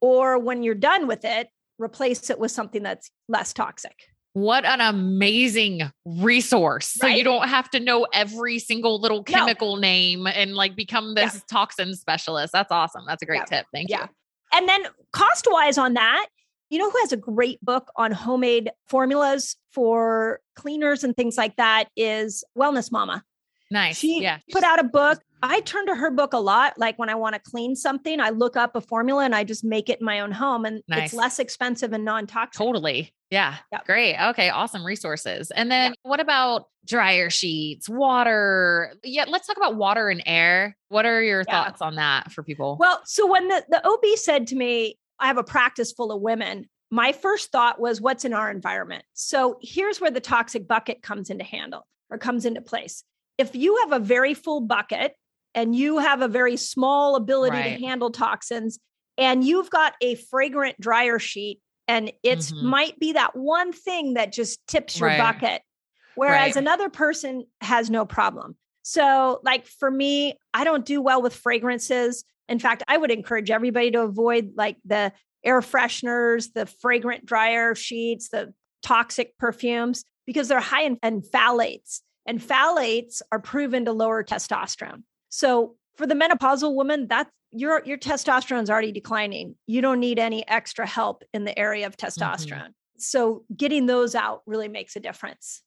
or 0.00 0.38
when 0.38 0.62
you're 0.62 0.74
done 0.74 1.06
with 1.06 1.24
it, 1.26 1.48
replace 1.78 2.30
it 2.30 2.38
with 2.38 2.50
something 2.50 2.82
that's 2.82 3.10
less 3.28 3.52
toxic. 3.52 3.96
What 4.32 4.64
an 4.64 4.80
amazing 4.80 5.90
resource. 6.04 6.96
Right? 7.02 7.10
So 7.10 7.16
you 7.16 7.24
don't 7.24 7.48
have 7.48 7.68
to 7.70 7.80
know 7.80 8.06
every 8.12 8.58
single 8.58 9.00
little 9.00 9.24
chemical 9.24 9.76
no. 9.76 9.80
name 9.80 10.26
and 10.26 10.54
like 10.54 10.76
become 10.76 11.14
this 11.14 11.34
yeah. 11.34 11.40
toxin 11.50 11.94
specialist. 11.94 12.52
That's 12.52 12.70
awesome. 12.70 13.04
That's 13.06 13.22
a 13.22 13.26
great 13.26 13.42
yeah. 13.50 13.58
tip. 13.58 13.66
Thank 13.72 13.90
yeah. 13.90 14.02
you. 14.02 14.08
And 14.52 14.68
then 14.68 14.82
cost 15.12 15.46
wise 15.50 15.78
on 15.78 15.94
that, 15.94 16.26
you 16.70 16.78
know 16.78 16.90
who 16.90 16.98
has 17.00 17.12
a 17.12 17.16
great 17.16 17.64
book 17.64 17.90
on 17.96 18.12
homemade 18.12 18.70
formulas 18.86 19.56
for 19.72 20.40
cleaners 20.54 21.02
and 21.02 21.16
things 21.16 21.36
like 21.36 21.56
that 21.56 21.88
is 21.96 22.44
Wellness 22.56 22.92
Mama. 22.92 23.24
Nice. 23.70 23.98
She 23.98 24.22
yeah. 24.22 24.38
put 24.52 24.62
out 24.62 24.78
a 24.78 24.84
book. 24.84 25.20
I 25.42 25.60
turn 25.60 25.86
to 25.86 25.94
her 25.94 26.10
book 26.10 26.32
a 26.32 26.38
lot. 26.38 26.74
Like 26.78 26.98
when 26.98 27.08
I 27.08 27.14
want 27.14 27.34
to 27.34 27.40
clean 27.40 27.74
something, 27.76 28.20
I 28.20 28.30
look 28.30 28.56
up 28.56 28.76
a 28.76 28.80
formula 28.80 29.24
and 29.24 29.34
I 29.34 29.44
just 29.44 29.64
make 29.64 29.88
it 29.88 30.00
in 30.00 30.04
my 30.04 30.20
own 30.20 30.32
home 30.32 30.64
and 30.64 30.82
nice. 30.88 31.06
it's 31.06 31.14
less 31.14 31.38
expensive 31.38 31.92
and 31.92 32.04
non-toxic. 32.04 32.58
Totally. 32.58 33.14
Yeah. 33.30 33.56
Yep. 33.72 33.86
Great. 33.86 34.16
Okay. 34.30 34.50
Awesome 34.50 34.84
resources. 34.84 35.50
And 35.52 35.70
then 35.70 35.92
yep. 35.92 35.98
what 36.02 36.20
about 36.20 36.66
dryer 36.84 37.30
sheets, 37.30 37.88
water? 37.88 38.92
Yeah. 39.04 39.24
Let's 39.28 39.46
talk 39.46 39.56
about 39.56 39.76
water 39.76 40.08
and 40.08 40.22
air. 40.26 40.76
What 40.88 41.06
are 41.06 41.22
your 41.22 41.44
yeah. 41.46 41.64
thoughts 41.64 41.80
on 41.80 41.94
that 41.94 42.32
for 42.32 42.42
people? 42.42 42.76
Well, 42.80 43.00
so 43.04 43.26
when 43.26 43.48
the, 43.48 43.64
the 43.68 43.86
OB 43.86 44.18
said 44.18 44.48
to 44.48 44.56
me, 44.56 44.98
I 45.18 45.26
have 45.26 45.38
a 45.38 45.44
practice 45.44 45.92
full 45.92 46.12
of 46.12 46.20
women, 46.20 46.68
my 46.90 47.12
first 47.12 47.52
thought 47.52 47.80
was 47.80 48.00
what's 48.00 48.24
in 48.24 48.34
our 48.34 48.50
environment. 48.50 49.04
So 49.14 49.58
here's 49.62 50.00
where 50.00 50.10
the 50.10 50.20
toxic 50.20 50.66
bucket 50.66 51.02
comes 51.02 51.30
into 51.30 51.44
handle 51.44 51.86
or 52.10 52.18
comes 52.18 52.44
into 52.44 52.60
place. 52.60 53.04
If 53.38 53.54
you 53.54 53.76
have 53.82 53.92
a 53.92 54.04
very 54.04 54.34
full 54.34 54.60
bucket 54.60 55.14
and 55.54 55.74
you 55.74 55.98
have 55.98 56.22
a 56.22 56.28
very 56.28 56.56
small 56.56 57.16
ability 57.16 57.56
right. 57.56 57.78
to 57.78 57.84
handle 57.84 58.10
toxins 58.10 58.78
and 59.18 59.44
you've 59.44 59.70
got 59.70 59.94
a 60.00 60.14
fragrant 60.14 60.80
dryer 60.80 61.18
sheet 61.18 61.60
and 61.88 62.12
it 62.22 62.38
mm-hmm. 62.38 62.66
might 62.66 62.98
be 62.98 63.12
that 63.12 63.34
one 63.34 63.72
thing 63.72 64.14
that 64.14 64.32
just 64.32 64.64
tips 64.66 64.98
your 64.98 65.08
right. 65.08 65.18
bucket 65.18 65.62
whereas 66.14 66.54
right. 66.54 66.56
another 66.56 66.88
person 66.88 67.44
has 67.60 67.90
no 67.90 68.04
problem 68.04 68.56
so 68.82 69.40
like 69.44 69.66
for 69.66 69.90
me 69.90 70.38
i 70.54 70.64
don't 70.64 70.86
do 70.86 71.00
well 71.00 71.22
with 71.22 71.34
fragrances 71.34 72.24
in 72.48 72.58
fact 72.58 72.82
i 72.88 72.96
would 72.96 73.10
encourage 73.10 73.50
everybody 73.50 73.90
to 73.90 74.00
avoid 74.00 74.52
like 74.56 74.76
the 74.84 75.12
air 75.44 75.60
fresheners 75.60 76.52
the 76.54 76.66
fragrant 76.66 77.26
dryer 77.26 77.74
sheets 77.74 78.28
the 78.28 78.52
toxic 78.82 79.36
perfumes 79.38 80.04
because 80.26 80.48
they're 80.48 80.60
high 80.60 80.82
in, 80.82 80.98
in 81.02 81.20
phthalates 81.20 82.00
and 82.26 82.40
phthalates 82.40 83.20
are 83.32 83.40
proven 83.40 83.84
to 83.84 83.92
lower 83.92 84.22
testosterone 84.22 85.02
so 85.30 85.76
for 85.96 86.06
the 86.06 86.14
menopausal 86.14 86.74
woman, 86.74 87.06
that's 87.08 87.30
your 87.52 87.82
your 87.84 87.98
testosterone's 87.98 88.70
already 88.70 88.92
declining. 88.92 89.54
You 89.66 89.80
don't 89.80 90.00
need 90.00 90.18
any 90.18 90.46
extra 90.46 90.86
help 90.86 91.24
in 91.32 91.44
the 91.44 91.58
area 91.58 91.86
of 91.86 91.96
mm-hmm. 91.96 92.22
testosterone. 92.22 92.58
Mm-hmm. 92.58 92.98
So 92.98 93.44
getting 93.56 93.86
those 93.86 94.14
out 94.14 94.42
really 94.46 94.68
makes 94.68 94.94
a 94.96 95.00
difference. 95.00 95.62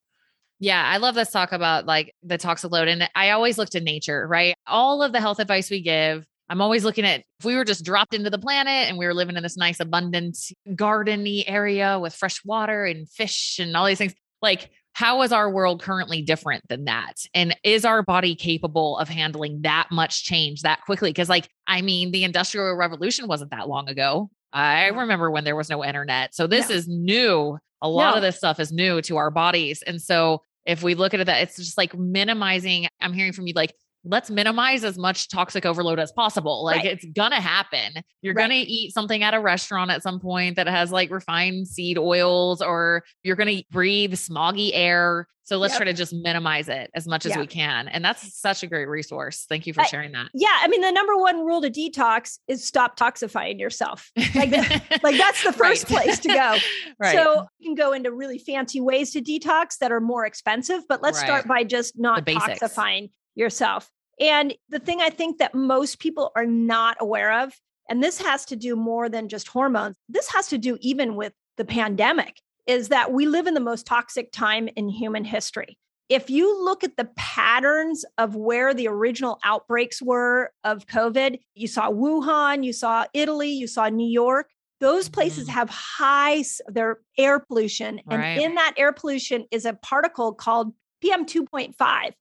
Yeah, 0.60 0.82
I 0.86 0.98
love 0.98 1.16
this 1.16 1.32
talk 1.32 1.52
about 1.52 1.86
like 1.86 2.14
the 2.24 2.38
toxic 2.38 2.72
load. 2.72 2.88
And 2.88 3.10
I 3.16 3.32
always 3.32 3.58
look 3.58 3.70
to 3.72 3.82
nature, 3.82 4.26
right? 4.28 4.56
All 4.68 5.04
of 5.04 5.12
the 5.12 5.20
health 5.20 5.40
advice 5.40 5.70
we 5.70 5.82
give, 5.82 6.26
I'm 6.50 6.62
always 6.62 6.86
looking 6.86 7.06
at 7.06 7.24
if 7.40 7.46
we 7.46 7.56
were 7.56 7.66
just 7.66 7.84
dropped 7.84 8.14
into 8.14 8.30
the 8.30 8.38
planet 8.38 8.88
and 8.88 8.98
we 8.98 9.06
were 9.06 9.14
living 9.14 9.36
in 9.36 9.44
this 9.44 9.58
nice, 9.58 9.80
abundant, 9.80 10.38
gardeny 10.70 11.44
area 11.48 12.00
with 12.00 12.14
fresh 12.14 12.46
water 12.46 12.86
and 12.86 13.10
fish 13.10 13.60
and 13.60 13.76
all 13.76 13.86
these 13.86 13.98
things, 13.98 14.14
like 14.42 14.70
how 14.94 15.24
is 15.24 15.32
our 15.32 15.50
world 15.50 15.82
currently 15.82 16.22
different 16.22 16.68
than 16.70 16.86
that? 16.86 17.26
And 17.34 17.56
is 17.64 17.84
our 17.84 18.04
body 18.04 18.36
capable 18.36 18.98
of 19.00 19.10
handling 19.10 19.62
that 19.64 19.88
much 19.92 20.24
change 20.24 20.62
that 20.62 20.82
quickly? 20.86 21.10
Because, 21.10 21.30
like, 21.30 21.50
I 21.68 21.82
mean, 21.82 22.12
the 22.12 22.24
Industrial 22.24 22.76
Revolution 22.76 23.28
wasn't 23.28 23.52
that 23.52 23.68
long 23.68 23.90
ago. 23.90 24.30
I 24.54 24.88
remember 24.88 25.32
when 25.32 25.44
there 25.44 25.56
was 25.56 25.70
no 25.70 25.84
internet. 25.84 26.36
So 26.36 26.46
this 26.46 26.70
no. 26.70 26.76
is 26.76 26.88
new. 26.88 27.58
A 27.82 27.90
lot 27.90 28.12
no. 28.12 28.16
of 28.18 28.22
this 28.22 28.38
stuff 28.38 28.60
is 28.60 28.72
new 28.72 29.02
to 29.02 29.18
our 29.18 29.32
bodies. 29.32 29.82
And 29.82 30.00
so 30.00 30.44
if 30.66 30.84
we 30.84 30.94
look 30.94 31.14
at 31.14 31.20
it, 31.20 31.26
that 31.26 31.42
it's 31.42 31.58
just 31.58 31.78
like 31.78 31.98
minimizing. 31.98 32.88
I'm 33.02 33.14
hearing 33.14 33.34
from 33.34 33.48
you, 33.48 33.54
like, 33.56 33.74
let's 34.06 34.30
minimize 34.30 34.84
as 34.84 34.98
much 34.98 35.30
toxic 35.30 35.66
overload 35.66 36.00
as 36.00 36.12
possible. 36.12 36.64
Like 36.64 36.84
right. 36.84 36.92
it's 36.94 37.06
gonna 37.06 37.42
happen. 37.42 38.04
You're 38.22 38.34
right. 38.34 38.44
gonna 38.44 38.64
eat 38.66 38.94
something 38.94 39.24
at 39.24 39.34
a 39.34 39.40
restaurant 39.40 39.92
at 39.92 40.04
some 40.04 40.20
point 40.20 40.58
that 40.58 40.68
has 40.68 40.92
like 40.92 41.10
refined 41.10 41.68
seed 41.68 41.98
oils, 41.98 42.62
or 42.62 43.04
you're 43.24 43.36
gonna 43.36 43.62
breathe 43.72 44.14
smoggy 44.14 44.72
air. 44.74 45.28
So 45.46 45.58
let's 45.58 45.74
yep. 45.74 45.80
try 45.80 45.86
to 45.88 45.94
just 45.94 46.14
minimize 46.14 46.70
it 46.70 46.90
as 46.96 47.06
much 47.06 47.26
as 47.26 47.36
we 47.36 47.46
can. 47.46 47.90
And 47.90 48.04
that's 48.04 48.40
such 48.40 48.64
a 48.64 48.68
great 48.68 48.88
resource. 48.88 49.46
Thank 49.50 49.68
you 49.68 49.74
for 49.74 49.84
sharing 49.84 50.14
that. 50.14 50.30
Yeah. 50.34 50.58
I 50.62 50.70
mean, 50.70 50.80
the 50.80 50.92
number 50.92 51.18
one 51.18 51.46
rule 51.46 51.62
to 51.62 51.70
detox 51.70 52.40
is 52.48 52.66
stop 52.66 52.98
toxifying 52.98 53.60
yourself. 53.60 54.10
Like, 54.16 54.52
like 55.04 55.18
that's 55.18 55.44
the 55.44 55.52
first 55.52 55.90
right. 55.90 56.04
place 56.04 56.20
to 56.20 56.30
go. 56.30 56.56
right. 57.00 57.14
So 57.14 57.46
you 57.60 57.68
can 57.68 57.76
go 57.76 57.92
into 57.92 58.10
really 58.14 58.38
fancy 58.38 58.80
ways 58.80 59.12
to 59.12 59.22
detox 59.22 59.80
that 59.80 59.92
are 59.92 60.00
more 60.00 60.26
expensive, 60.26 60.84
but 60.88 61.02
let's 61.02 61.20
start 61.20 61.46
by 61.46 61.66
just 61.66 62.00
not 62.00 62.26
toxifying 62.26 63.10
yourself. 63.36 63.90
And 64.20 64.54
the 64.70 64.80
thing 64.80 65.02
I 65.02 65.10
think 65.10 65.40
that 65.40 65.56
most 65.56 66.00
people 66.00 66.32
are 66.36 66.46
not 66.46 66.98
aware 67.00 67.44
of, 67.44 67.54
and 67.90 68.04
this 68.04 68.22
has 68.22 68.46
to 68.46 68.56
do 68.56 68.76
more 68.76 69.10
than 69.10 69.28
just 69.28 69.48
hormones, 69.48 69.96
this 70.08 70.32
has 70.34 70.48
to 70.50 70.58
do 70.58 70.78
even 70.82 71.16
with 71.16 71.34
the 71.58 71.66
pandemic, 71.66 72.40
is 72.68 72.90
that 72.90 73.12
we 73.12 73.26
live 73.26 73.48
in 73.48 73.54
the 73.54 73.60
most 73.60 73.86
toxic 73.86 74.32
time 74.32 74.70
in 74.76 74.88
human 74.90 75.26
history. 75.26 75.78
If 76.10 76.30
you 76.30 76.64
look 76.64 76.84
at 76.84 76.98
the 76.98 77.10
patterns 77.16 78.06
of 78.18 78.36
where 78.36 78.74
the 78.74 78.88
original 78.88 79.40
outbreaks 79.44 80.02
were 80.02 80.52
of 80.64 80.86
COVID, 80.86 81.40
you 81.56 81.68
saw 81.68 81.90
Wuhan, 81.90 82.64
you 82.64 82.74
saw 82.74 83.06
Italy, 83.14 83.50
you 83.50 83.68
saw 83.68 83.90
New 83.90 84.10
York. 84.10 84.50
Those 84.80 85.08
places 85.10 85.46
mm-hmm. 85.46 85.54
have 85.54 85.70
high 85.70 86.44
their 86.68 87.00
air 87.18 87.40
pollution, 87.40 88.02
and 88.10 88.22
right. 88.22 88.42
in 88.42 88.56
that 88.56 88.74
air 88.78 88.92
pollution 88.92 89.46
is 89.50 89.66
a 89.66 89.74
particle 89.74 90.34
called 90.34 90.74
PM 91.02 91.26
2.5 91.26 92.14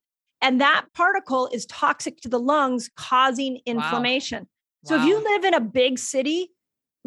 and 0.43 0.61
that 0.61 0.87
particle 0.93 1.49
is 1.53 1.65
toxic 1.67 2.21
to 2.23 2.29
the 2.29 2.39
lungs, 2.39 2.91
causing 2.97 3.61
inflammation. 3.65 4.41
Wow. 4.41 4.47
So 4.85 4.97
wow. 4.97 5.03
if 5.03 5.09
you 5.09 5.25
live 5.25 5.45
in 5.45 5.55
a 5.55 5.61
big 5.61 5.99
city, 5.99 6.51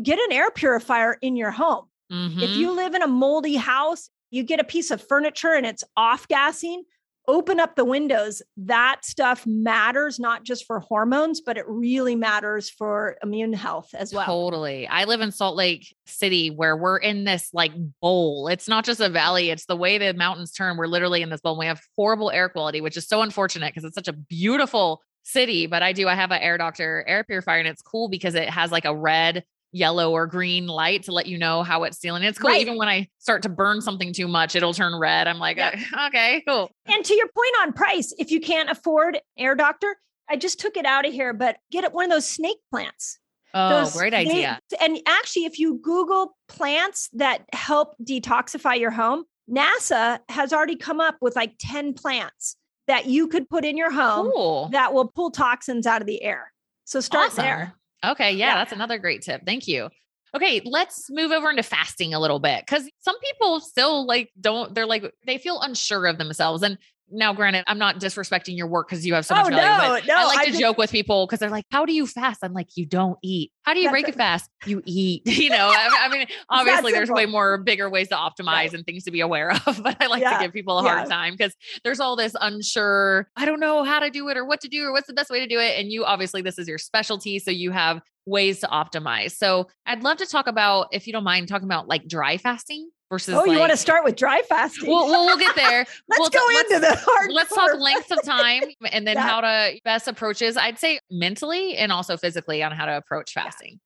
get 0.02 0.18
an 0.18 0.32
air 0.32 0.50
purifier 0.50 1.18
in 1.22 1.36
your 1.36 1.52
home. 1.52 1.86
Mm-hmm. 2.12 2.40
If 2.40 2.52
you 2.52 2.72
live 2.72 2.96
in 2.96 3.02
a 3.02 3.08
moldy 3.08 3.58
house, 3.58 4.10
you 4.32 4.44
get 4.44 4.60
a 4.60 4.64
piece 4.64 4.90
of 4.90 5.06
furniture 5.06 5.54
and 5.54 5.66
it's 5.66 5.84
off 5.98 6.28
gassing, 6.28 6.84
open 7.28 7.60
up 7.60 7.76
the 7.76 7.86
windows. 7.86 8.42
That 8.58 9.04
stuff 9.04 9.46
matters 9.46 10.20
not 10.20 10.44
just 10.44 10.66
for 10.66 10.80
hormones, 10.80 11.42
but 11.42 11.58
it 11.58 11.66
really 11.68 12.16
matters 12.16 12.70
for 12.70 13.18
immune 13.24 13.54
health 13.54 13.90
as 13.94 14.14
well. 14.14 14.26
Totally. 14.26 14.88
I 14.88 15.06
live 15.06 15.22
in 15.22 15.32
Salt 15.32 15.56
Lake 15.56 15.96
City 16.06 16.50
where 16.50 16.76
we're 16.76 16.98
in 16.98 17.24
this 17.24 17.50
like 17.54 17.72
bowl. 18.02 18.48
It's 18.48 18.68
not 18.68 18.86
just 18.86 19.00
a 19.00 19.10
valley, 19.10 19.50
it's 19.50 19.66
the 19.66 19.76
way 19.76 19.98
the 19.98 20.14
mountains 20.14 20.52
turn. 20.52 20.78
We're 20.78 20.88
literally 20.88 21.22
in 21.22 21.30
this 21.30 21.42
bowl. 21.42 21.58
We 21.58 21.66
have 21.66 21.82
horrible 21.96 22.32
air 22.32 22.50
quality, 22.50 22.82
which 22.82 22.98
is 22.98 23.08
so 23.08 23.22
unfortunate 23.22 23.74
because 23.74 23.84
it's 23.84 23.96
such 23.96 24.08
a 24.08 24.14
beautiful 24.14 25.02
city. 25.24 25.68
But 25.68 25.84
I 25.84 25.92
do, 25.92 26.08
I 26.08 26.16
have 26.16 26.32
an 26.32 26.42
air 26.42 26.58
doctor 26.58 27.04
air 27.08 27.24
purifier 27.24 27.60
and 27.60 27.68
it's 27.68 27.82
cool 27.82 28.10
because 28.10 28.36
it 28.36 28.50
has 28.50 28.72
like 28.72 28.86
a 28.86 28.96
red 28.96 29.44
yellow 29.76 30.12
or 30.12 30.26
green 30.26 30.68
light 30.68 31.04
to 31.04 31.12
let 31.12 31.26
you 31.26 31.38
know 31.38 31.62
how 31.62 31.84
it's 31.84 32.00
sealing. 32.00 32.24
It's 32.24 32.40
cool. 32.40 32.50
Right. 32.50 32.62
Even 32.62 32.78
when 32.78 32.88
I 32.88 33.10
start 33.20 33.42
to 33.44 33.50
burn 33.50 33.82
something 33.82 34.14
too 34.14 34.28
much, 34.28 34.56
it'll 34.56 34.74
turn 34.74 34.98
red. 34.98 35.28
I'm 35.28 35.38
like, 35.38 35.60
okay, 36.08 36.42
cool. 36.48 36.72
And 36.88 37.04
to 37.04 37.14
your 37.14 37.28
point 37.28 37.56
on 37.62 37.74
price, 37.74 38.14
if 38.18 38.32
you 38.32 38.40
can't 38.40 38.70
afford 38.70 39.20
Air 39.38 39.54
Doctor, 39.54 39.98
I 40.30 40.38
just 40.38 40.62
took 40.62 40.78
it 40.78 40.86
out 40.86 41.06
of 41.06 41.12
here, 41.12 41.34
but 41.34 41.58
get 41.72 41.92
one 41.92 42.06
of 42.06 42.12
those 42.12 42.26
snake 42.26 42.58
plants. 42.72 43.20
Oh, 43.54 43.82
those 43.82 43.94
great 43.98 44.14
idea. 44.14 44.60
And 44.80 44.98
actually, 45.08 45.44
if 45.46 45.60
you 45.60 45.80
Google 45.84 46.38
plants 46.48 47.10
that 47.14 47.44
help 47.52 47.96
detoxify 48.02 48.80
your 48.80 48.92
home, 48.92 49.26
NASA 49.50 50.20
has 50.30 50.54
already 50.54 50.78
come 50.78 51.02
up 51.02 51.18
with 51.20 51.36
like 51.36 51.54
10 51.60 51.94
plants 51.94 52.56
that 52.88 53.08
you 53.08 53.28
could 53.28 53.50
put 53.50 53.66
in 53.66 53.76
your 53.78 53.92
home 53.92 54.32
cool. 54.32 54.70
that 54.72 54.94
will 54.94 55.08
pull 55.08 55.32
toxins 55.32 55.86
out 55.86 56.02
of 56.02 56.08
the 56.08 56.24
air. 56.24 56.52
So 56.86 57.02
start 57.02 57.32
awesome. 57.32 57.44
there. 57.44 57.76
Okay. 58.12 58.32
Yeah, 58.32 58.48
yeah, 58.48 58.56
that's 58.56 58.74
another 58.74 58.98
great 58.98 59.22
tip. 59.22 59.42
Thank 59.46 59.68
you. 59.68 59.90
Okay, 60.36 60.62
let's 60.66 61.10
move 61.10 61.32
over 61.32 61.50
into 61.50 61.64
fasting 61.64 62.14
a 62.14 62.20
little 62.20 62.40
bit 62.40 62.66
because 62.66 62.90
some 63.00 63.18
people 63.20 63.62
still 63.62 64.06
like 64.06 64.32
don't, 64.40 64.76
they're 64.76 64.86
like, 64.86 65.14
they 65.26 65.38
feel 65.38 65.62
unsure 65.62 66.06
of 66.08 66.18
themselves. 66.18 66.62
And 66.62 66.78
now, 67.12 67.34
granted, 67.34 67.64
I'm 67.68 67.78
not 67.78 68.00
disrespecting 68.00 68.58
your 68.58 68.68
work 68.68 68.90
because 68.90 69.06
you 69.06 69.14
have 69.14 69.26
so 69.26 69.36
oh, 69.36 69.44
much 69.44 69.54
oh, 69.54 69.56
value. 69.56 70.08
No, 70.08 70.16
no, 70.16 70.22
I 70.22 70.26
like 70.26 70.38
I 70.40 70.46
to 70.46 70.52
just, 70.52 70.62
joke 70.62 70.78
with 70.78 70.92
people 70.92 71.26
because 71.26 71.40
they're 71.40 71.52
like, 71.52 71.66
"How 71.72 71.86
do 71.86 71.94
you 71.94 72.08
fast?" 72.08 72.40
I'm 72.44 72.54
like, 72.54 72.70
"You 72.76 72.86
don't 72.86 73.18
eat. 73.24 73.52
How 73.64 73.74
do 73.74 73.80
you 73.80 73.90
break 73.92 74.08
a 74.08 74.12
fast? 74.12 74.50
You 74.66 74.82
eat." 74.86 75.24
You 75.46 75.50
know, 75.52 75.72
I, 75.72 76.06
I 76.06 76.10
mean, 76.10 76.26
obviously, 76.50 76.92
there's 76.92 77.12
way 77.12 77.28
more 77.28 77.60
bigger 77.60 77.90
ways 77.90 78.08
to 78.08 78.16
optimize 78.16 78.46
right. 78.48 78.74
and 78.74 78.86
things 78.86 79.04
to 79.04 79.12
be 79.12 79.20
aware 79.20 79.52
of. 79.52 79.80
But 79.84 80.02
I 80.02 80.08
like 80.08 80.22
yeah. 80.22 80.38
to 80.38 80.46
give 80.46 80.54
people 80.54 80.80
a 80.80 80.82
hard 80.82 81.08
yeah. 81.08 81.16
time 81.16 81.34
because 81.34 81.56
there's 81.84 82.00
all 82.00 82.16
this 82.16 82.36
unsure. 82.42 83.30
I 83.36 83.46
don't 83.46 83.60
know 83.60 83.84
how 83.84 84.00
to 84.00 84.10
do 84.10 84.28
it 84.30 84.38
or 84.38 84.46
what 84.46 84.62
to 84.62 84.68
do 84.68 84.84
or 84.84 84.92
what's 84.92 85.08
the 85.08 85.14
best 85.14 85.30
way 85.30 85.40
to 85.40 85.48
do 85.48 85.60
it. 85.60 85.80
And 85.80 85.92
you 85.92 86.06
obviously, 86.06 86.42
this 86.42 86.58
is 86.58 86.68
your 86.68 86.80
specialty, 86.80 87.38
so 87.38 87.52
you 87.52 87.72
have 87.72 88.02
ways 88.26 88.62
to 88.62 88.68
optimize. 88.68 89.32
So 89.32 89.68
I'd 89.86 90.02
love 90.02 90.18
to 90.18 90.26
talk 90.26 90.48
about, 90.48 90.88
if 90.92 91.06
you 91.06 91.14
don't 91.14 91.24
mind, 91.24 91.48
talking 91.48 91.68
about 91.68 91.88
like 91.88 92.08
dry 92.08 92.38
fasting 92.38 92.90
versus. 93.10 93.34
Oh, 93.34 93.40
like, 93.40 93.52
you 93.52 93.60
want 93.60 93.72
to 93.72 93.78
start 93.78 94.04
with 94.04 94.16
dry 94.16 94.42
fasting? 94.48 94.90
We'll, 94.90 95.06
we'll, 95.06 95.26
we'll 95.26 95.38
get 95.38 95.56
there. 95.56 95.86
let's 96.10 96.20
we'll 96.20 96.30
go 96.30 96.60
into 96.60 96.80
the 96.80 96.96
hard. 97.00 97.32
Let's 97.32 97.54
talk 97.54 97.80
length 97.80 98.12
of 98.12 98.24
time 98.24 98.64
and 98.92 99.08
then 99.08 99.16
yeah. 99.16 99.28
how 99.28 99.42
to 99.42 99.80
best 99.84 100.08
approaches. 100.08 100.58
I'd 100.58 100.80
say 100.80 101.00
mentally 101.10 101.76
and 101.78 101.92
also 101.92 102.18
physically 102.18 102.64
on 102.64 102.72
how 102.72 102.86
to 102.86 102.98
approach 102.98 103.34
fasting. 103.34 103.72
Yeah. 103.74 103.78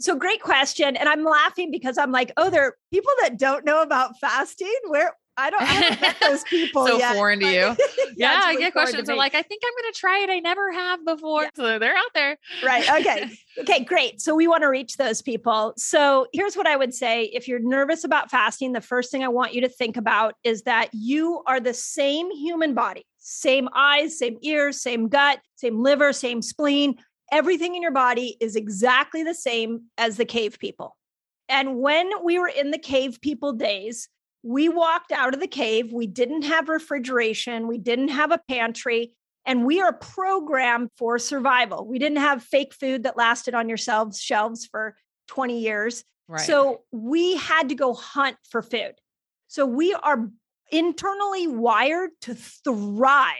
So 0.00 0.16
great 0.16 0.40
question. 0.40 0.96
And 0.96 1.08
I'm 1.08 1.24
laughing 1.24 1.70
because 1.70 1.98
I'm 1.98 2.10
like, 2.10 2.32
oh, 2.38 2.48
there 2.48 2.64
are 2.64 2.74
people 2.90 3.12
that 3.20 3.38
don't 3.38 3.66
know 3.66 3.82
about 3.82 4.18
fasting. 4.18 4.74
Where 4.88 5.12
I 5.36 5.50
don't, 5.50 5.62
I 5.62 5.98
met 6.00 6.16
those 6.20 6.44
people. 6.50 6.86
so 6.86 6.98
yet. 6.98 7.14
foreign 7.14 7.40
to 7.40 7.46
you. 7.46 7.52
yeah, 7.56 7.74
yeah 8.16 8.40
I 8.44 8.56
get 8.56 8.72
questions 8.72 9.08
are 9.08 9.16
like, 9.16 9.34
I 9.34 9.42
think 9.42 9.62
I'm 9.64 9.82
going 9.82 9.92
to 9.92 9.98
try 9.98 10.18
it. 10.20 10.30
I 10.30 10.40
never 10.40 10.72
have 10.72 11.04
before. 11.04 11.44
Yeah. 11.44 11.50
So 11.54 11.78
they're 11.78 11.96
out 11.96 12.12
there. 12.14 12.36
Right. 12.62 12.88
Okay. 13.00 13.30
okay. 13.58 13.84
Great. 13.84 14.20
So 14.20 14.34
we 14.34 14.46
want 14.46 14.62
to 14.62 14.68
reach 14.68 14.96
those 14.96 15.22
people. 15.22 15.72
So 15.76 16.26
here's 16.32 16.56
what 16.56 16.66
I 16.66 16.76
would 16.76 16.94
say 16.94 17.24
if 17.24 17.48
you're 17.48 17.60
nervous 17.60 18.04
about 18.04 18.30
fasting, 18.30 18.72
the 18.72 18.80
first 18.80 19.10
thing 19.10 19.24
I 19.24 19.28
want 19.28 19.54
you 19.54 19.60
to 19.62 19.68
think 19.68 19.96
about 19.96 20.34
is 20.44 20.62
that 20.62 20.90
you 20.92 21.42
are 21.46 21.60
the 21.60 21.74
same 21.74 22.30
human 22.30 22.74
body, 22.74 23.06
same 23.18 23.68
eyes, 23.74 24.18
same 24.18 24.38
ears, 24.42 24.82
same 24.82 25.08
gut, 25.08 25.40
same 25.56 25.82
liver, 25.82 26.12
same 26.12 26.42
spleen. 26.42 26.96
Everything 27.32 27.76
in 27.76 27.82
your 27.82 27.92
body 27.92 28.36
is 28.40 28.56
exactly 28.56 29.22
the 29.22 29.34
same 29.34 29.84
as 29.96 30.16
the 30.16 30.24
cave 30.24 30.58
people. 30.58 30.96
And 31.48 31.78
when 31.78 32.10
we 32.24 32.38
were 32.38 32.48
in 32.48 32.70
the 32.70 32.78
cave 32.78 33.20
people 33.20 33.52
days, 33.52 34.08
we 34.42 34.68
walked 34.68 35.12
out 35.12 35.34
of 35.34 35.40
the 35.40 35.46
cave. 35.46 35.92
We 35.92 36.06
didn't 36.06 36.42
have 36.42 36.68
refrigeration, 36.68 37.66
we 37.66 37.78
didn't 37.78 38.08
have 38.08 38.32
a 38.32 38.40
pantry, 38.48 39.12
and 39.46 39.64
we 39.64 39.80
are 39.80 39.92
programmed 39.92 40.90
for 40.96 41.18
survival. 41.18 41.86
We 41.86 41.98
didn't 41.98 42.18
have 42.18 42.42
fake 42.42 42.74
food 42.74 43.04
that 43.04 43.16
lasted 43.16 43.54
on 43.54 43.68
your 43.68 43.78
shelves, 43.78 44.20
shelves 44.20 44.66
for 44.66 44.96
20 45.28 45.60
years. 45.60 46.04
Right. 46.28 46.40
So 46.40 46.82
we 46.92 47.36
had 47.36 47.70
to 47.70 47.74
go 47.74 47.94
hunt 47.94 48.36
for 48.48 48.62
food. 48.62 48.94
So 49.48 49.66
we 49.66 49.94
are 49.94 50.30
internally 50.70 51.48
wired 51.48 52.10
to 52.22 52.34
thrive 52.34 53.34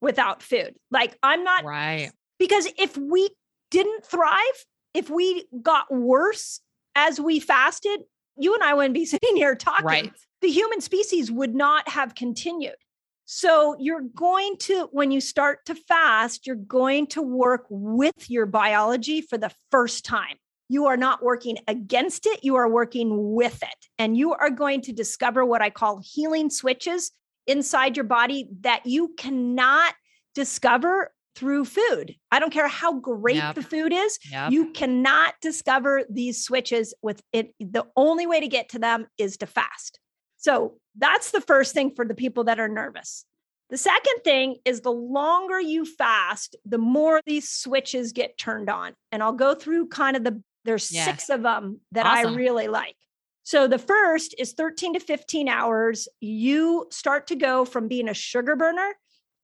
without 0.00 0.42
food. 0.42 0.74
Like 0.90 1.16
I'm 1.22 1.44
not 1.44 1.64
right. 1.64 2.10
Because 2.38 2.68
if 2.78 2.96
we 2.96 3.30
didn't 3.70 4.04
thrive, 4.04 4.64
if 4.92 5.08
we 5.08 5.46
got 5.62 5.92
worse 5.92 6.60
as 6.94 7.20
we 7.20 7.40
fasted, 7.40 8.00
you 8.36 8.54
and 8.54 8.62
I 8.62 8.74
wouldn't 8.74 8.94
be 8.94 9.04
sitting 9.06 9.36
here 9.36 9.54
talking. 9.54 9.86
Right. 9.86 10.12
The 10.46 10.52
human 10.52 10.80
species 10.80 11.28
would 11.28 11.56
not 11.56 11.88
have 11.88 12.14
continued. 12.14 12.76
So 13.24 13.74
you're 13.80 14.04
going 14.14 14.58
to, 14.58 14.88
when 14.92 15.10
you 15.10 15.20
start 15.20 15.66
to 15.66 15.74
fast, 15.74 16.46
you're 16.46 16.54
going 16.54 17.08
to 17.08 17.20
work 17.20 17.66
with 17.68 18.30
your 18.30 18.46
biology 18.46 19.22
for 19.22 19.38
the 19.38 19.50
first 19.72 20.04
time. 20.04 20.36
You 20.68 20.86
are 20.86 20.96
not 20.96 21.20
working 21.20 21.58
against 21.66 22.26
it, 22.26 22.44
you 22.44 22.54
are 22.54 22.68
working 22.68 23.34
with 23.34 23.60
it. 23.60 23.86
And 23.98 24.16
you 24.16 24.34
are 24.34 24.50
going 24.50 24.82
to 24.82 24.92
discover 24.92 25.44
what 25.44 25.62
I 25.62 25.70
call 25.70 26.00
healing 26.00 26.48
switches 26.48 27.10
inside 27.48 27.96
your 27.96 28.04
body 28.04 28.48
that 28.60 28.86
you 28.86 29.14
cannot 29.18 29.94
discover 30.36 31.10
through 31.34 31.64
food. 31.64 32.14
I 32.30 32.38
don't 32.38 32.52
care 32.52 32.68
how 32.68 33.00
great 33.00 33.34
yep. 33.34 33.56
the 33.56 33.64
food 33.64 33.92
is, 33.92 34.20
yep. 34.30 34.52
you 34.52 34.70
cannot 34.70 35.34
discover 35.42 36.04
these 36.08 36.44
switches 36.44 36.94
with 37.02 37.20
it. 37.32 37.52
The 37.58 37.84
only 37.96 38.28
way 38.28 38.38
to 38.38 38.46
get 38.46 38.68
to 38.68 38.78
them 38.78 39.08
is 39.18 39.38
to 39.38 39.46
fast. 39.46 39.98
So 40.46 40.74
that's 40.96 41.32
the 41.32 41.40
first 41.40 41.74
thing 41.74 41.90
for 41.96 42.04
the 42.04 42.14
people 42.14 42.44
that 42.44 42.60
are 42.60 42.68
nervous. 42.68 43.24
The 43.70 43.76
second 43.76 44.18
thing 44.22 44.58
is 44.64 44.80
the 44.80 44.92
longer 44.92 45.60
you 45.60 45.84
fast, 45.84 46.54
the 46.64 46.78
more 46.78 47.20
these 47.26 47.48
switches 47.48 48.12
get 48.12 48.38
turned 48.38 48.70
on. 48.70 48.94
And 49.10 49.24
I'll 49.24 49.32
go 49.32 49.56
through 49.56 49.88
kind 49.88 50.16
of 50.16 50.22
the, 50.22 50.40
there's 50.64 50.84
six 50.84 51.30
of 51.30 51.42
them 51.42 51.80
that 51.90 52.06
awesome. 52.06 52.34
I 52.34 52.36
really 52.36 52.68
like. 52.68 52.94
So 53.42 53.66
the 53.66 53.80
first 53.80 54.36
is 54.38 54.52
13 54.52 54.94
to 54.94 55.00
15 55.00 55.48
hours. 55.48 56.06
You 56.20 56.86
start 56.92 57.26
to 57.26 57.34
go 57.34 57.64
from 57.64 57.88
being 57.88 58.08
a 58.08 58.14
sugar 58.14 58.54
burner 58.54 58.94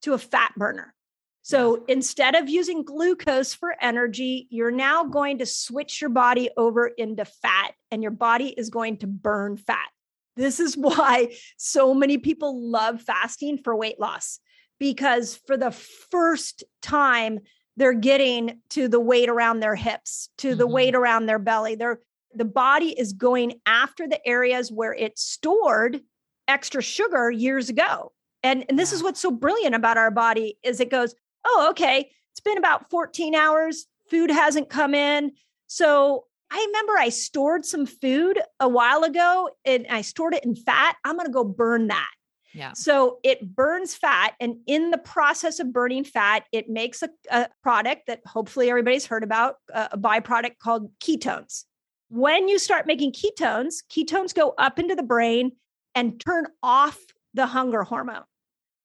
to 0.03 0.13
a 0.13 0.17
fat 0.17 0.53
burner. 0.55 0.93
So 1.41 1.83
instead 1.89 2.35
of 2.35 2.47
using 2.47 2.83
glucose 2.83 3.53
for 3.53 3.75
energy, 3.81 4.47
you're 4.49 4.71
now 4.71 5.03
going 5.03 5.39
to 5.39 5.45
switch 5.45 5.99
your 5.99 6.11
body 6.11 6.49
over 6.55 6.87
into 6.87 7.25
fat, 7.25 7.73
and 7.91 8.01
your 8.01 8.13
body 8.13 8.47
is 8.47 8.69
going 8.69 8.99
to 8.99 9.07
burn 9.07 9.57
fat. 9.57 9.89
This 10.35 10.59
is 10.59 10.75
why 10.77 11.35
so 11.57 11.93
many 11.93 12.17
people 12.17 12.59
love 12.59 13.01
fasting 13.01 13.57
for 13.57 13.75
weight 13.75 13.99
loss, 13.99 14.39
because 14.79 15.39
for 15.47 15.57
the 15.57 15.71
first 15.71 16.63
time, 16.81 17.39
they're 17.75 17.93
getting 17.93 18.59
to 18.69 18.87
the 18.87 18.99
weight 18.99 19.29
around 19.29 19.59
their 19.59 19.75
hips, 19.75 20.29
to 20.39 20.49
mm-hmm. 20.49 20.57
the 20.59 20.67
weight 20.67 20.95
around 20.95 21.25
their 21.25 21.39
belly. 21.39 21.75
They're, 21.75 21.99
the 22.33 22.45
body 22.45 22.97
is 22.97 23.13
going 23.13 23.59
after 23.65 24.07
the 24.07 24.25
areas 24.27 24.71
where 24.71 24.93
it 24.93 25.17
stored 25.17 26.01
extra 26.47 26.81
sugar 26.81 27.31
years 27.31 27.69
ago. 27.69 28.11
And, 28.43 28.65
and 28.69 28.77
this 28.77 28.91
yeah. 28.91 28.97
is 28.97 29.03
what's 29.03 29.21
so 29.21 29.31
brilliant 29.31 29.75
about 29.75 29.97
our 29.97 30.11
body 30.11 30.57
is 30.63 30.79
it 30.79 30.91
goes, 30.91 31.15
oh, 31.45 31.67
okay, 31.71 32.11
it's 32.31 32.39
been 32.41 32.57
about 32.57 32.89
14 32.89 33.35
hours, 33.35 33.85
food 34.09 34.29
hasn't 34.29 34.69
come 34.69 34.93
in. 34.93 35.31
So 35.67 36.25
I 36.53 36.63
remember 36.67 36.93
I 36.99 37.09
stored 37.09 37.65
some 37.65 37.87
food 37.87 38.39
a 38.59 38.69
while 38.69 39.03
ago 39.03 39.49
and 39.65 39.87
I 39.89 40.01
stored 40.01 40.35
it 40.35 40.45
in 40.45 40.55
fat. 40.55 40.95
I'm 41.03 41.15
going 41.15 41.25
to 41.25 41.33
go 41.33 41.43
burn 41.43 41.87
that. 41.87 42.11
Yeah. 42.53 42.73
So 42.73 43.17
it 43.23 43.55
burns 43.55 43.95
fat. 43.95 44.35
And 44.39 44.57
in 44.67 44.91
the 44.91 44.99
process 44.99 45.59
of 45.59 45.73
burning 45.73 46.03
fat, 46.03 46.43
it 46.51 46.69
makes 46.69 47.01
a, 47.01 47.09
a 47.31 47.47
product 47.63 48.03
that 48.05 48.21
hopefully 48.27 48.69
everybody's 48.69 49.07
heard 49.07 49.23
about 49.23 49.55
a 49.73 49.97
byproduct 49.97 50.59
called 50.59 50.91
ketones. 50.99 51.63
When 52.09 52.47
you 52.47 52.59
start 52.59 52.85
making 52.85 53.13
ketones, 53.13 53.77
ketones 53.91 54.35
go 54.35 54.53
up 54.59 54.77
into 54.77 54.93
the 54.93 55.01
brain 55.01 55.53
and 55.95 56.21
turn 56.21 56.45
off 56.61 56.99
the 57.33 57.47
hunger 57.47 57.81
hormone. 57.81 58.25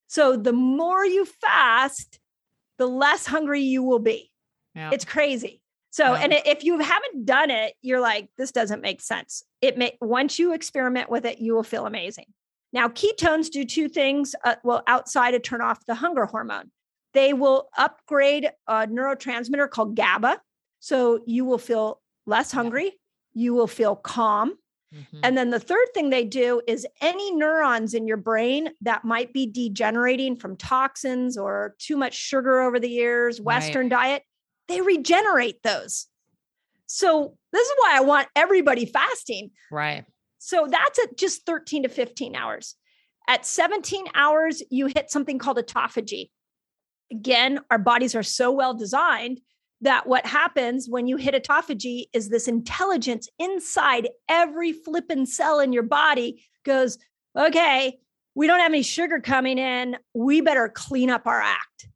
So 0.06 0.38
the 0.38 0.54
more 0.54 1.04
you 1.04 1.26
fast, 1.26 2.18
the 2.78 2.86
less 2.86 3.26
hungry 3.26 3.60
you 3.60 3.82
will 3.82 3.98
be. 3.98 4.30
Yeah. 4.74 4.88
It's 4.90 5.04
crazy. 5.04 5.60
So, 5.90 6.14
and 6.14 6.32
if 6.32 6.64
you 6.64 6.78
haven't 6.78 7.24
done 7.24 7.50
it, 7.50 7.74
you're 7.80 8.00
like, 8.00 8.28
this 8.36 8.52
doesn't 8.52 8.82
make 8.82 9.00
sense. 9.00 9.42
It 9.62 9.78
may, 9.78 9.96
once 10.00 10.38
you 10.38 10.52
experiment 10.52 11.08
with 11.08 11.24
it, 11.24 11.38
you 11.38 11.54
will 11.54 11.62
feel 11.62 11.86
amazing. 11.86 12.26
Now, 12.72 12.88
ketones 12.88 13.50
do 13.50 13.64
two 13.64 13.88
things. 13.88 14.34
Uh, 14.44 14.56
well, 14.62 14.82
outside 14.86 15.34
of 15.34 15.42
turn 15.42 15.62
off 15.62 15.86
the 15.86 15.94
hunger 15.94 16.26
hormone, 16.26 16.70
they 17.14 17.32
will 17.32 17.70
upgrade 17.76 18.50
a 18.66 18.86
neurotransmitter 18.86 19.70
called 19.70 19.96
GABA. 19.96 20.40
So 20.80 21.20
you 21.26 21.44
will 21.44 21.58
feel 21.58 22.00
less 22.26 22.52
hungry. 22.52 22.92
You 23.32 23.54
will 23.54 23.66
feel 23.66 23.96
calm. 23.96 24.54
Mm-hmm. 24.94 25.20
And 25.22 25.36
then 25.36 25.50
the 25.50 25.60
third 25.60 25.86
thing 25.94 26.10
they 26.10 26.24
do 26.24 26.60
is 26.66 26.86
any 27.00 27.34
neurons 27.34 27.94
in 27.94 28.06
your 28.06 28.16
brain 28.16 28.70
that 28.82 29.04
might 29.04 29.32
be 29.32 29.46
degenerating 29.46 30.36
from 30.36 30.56
toxins 30.56 31.36
or 31.36 31.74
too 31.78 31.96
much 31.96 32.14
sugar 32.14 32.60
over 32.60 32.78
the 32.78 32.88
years, 32.88 33.40
Western 33.40 33.88
right. 33.88 33.90
diet, 33.90 34.22
they 34.68 34.80
regenerate 34.80 35.62
those. 35.62 36.06
So 36.86 37.36
this 37.52 37.66
is 37.66 37.74
why 37.78 37.96
I 37.96 38.00
want 38.00 38.28
everybody 38.36 38.86
fasting. 38.86 39.50
Right. 39.70 40.04
So 40.38 40.66
that's 40.70 40.98
at 40.98 41.16
just 41.16 41.44
13 41.44 41.82
to 41.82 41.88
15 41.88 42.36
hours. 42.36 42.76
At 43.28 43.44
17 43.44 44.06
hours, 44.14 44.62
you 44.70 44.86
hit 44.86 45.10
something 45.10 45.38
called 45.38 45.58
autophagy. 45.58 46.30
Again, 47.10 47.60
our 47.70 47.78
bodies 47.78 48.14
are 48.14 48.22
so 48.22 48.50
well 48.50 48.74
designed 48.74 49.40
that 49.80 50.06
what 50.06 50.26
happens 50.26 50.88
when 50.88 51.06
you 51.06 51.16
hit 51.16 51.34
autophagy 51.34 52.06
is 52.12 52.28
this 52.28 52.48
intelligence 52.48 53.28
inside 53.38 54.08
every 54.28 54.72
flippin' 54.72 55.26
cell 55.26 55.60
in 55.60 55.72
your 55.72 55.82
body 55.82 56.42
goes, 56.64 56.98
okay, 57.38 57.98
we 58.34 58.46
don't 58.46 58.60
have 58.60 58.72
any 58.72 58.82
sugar 58.82 59.20
coming 59.20 59.58
in. 59.58 59.96
We 60.14 60.40
better 60.40 60.68
clean 60.68 61.10
up 61.10 61.26
our 61.26 61.40
act 61.40 61.88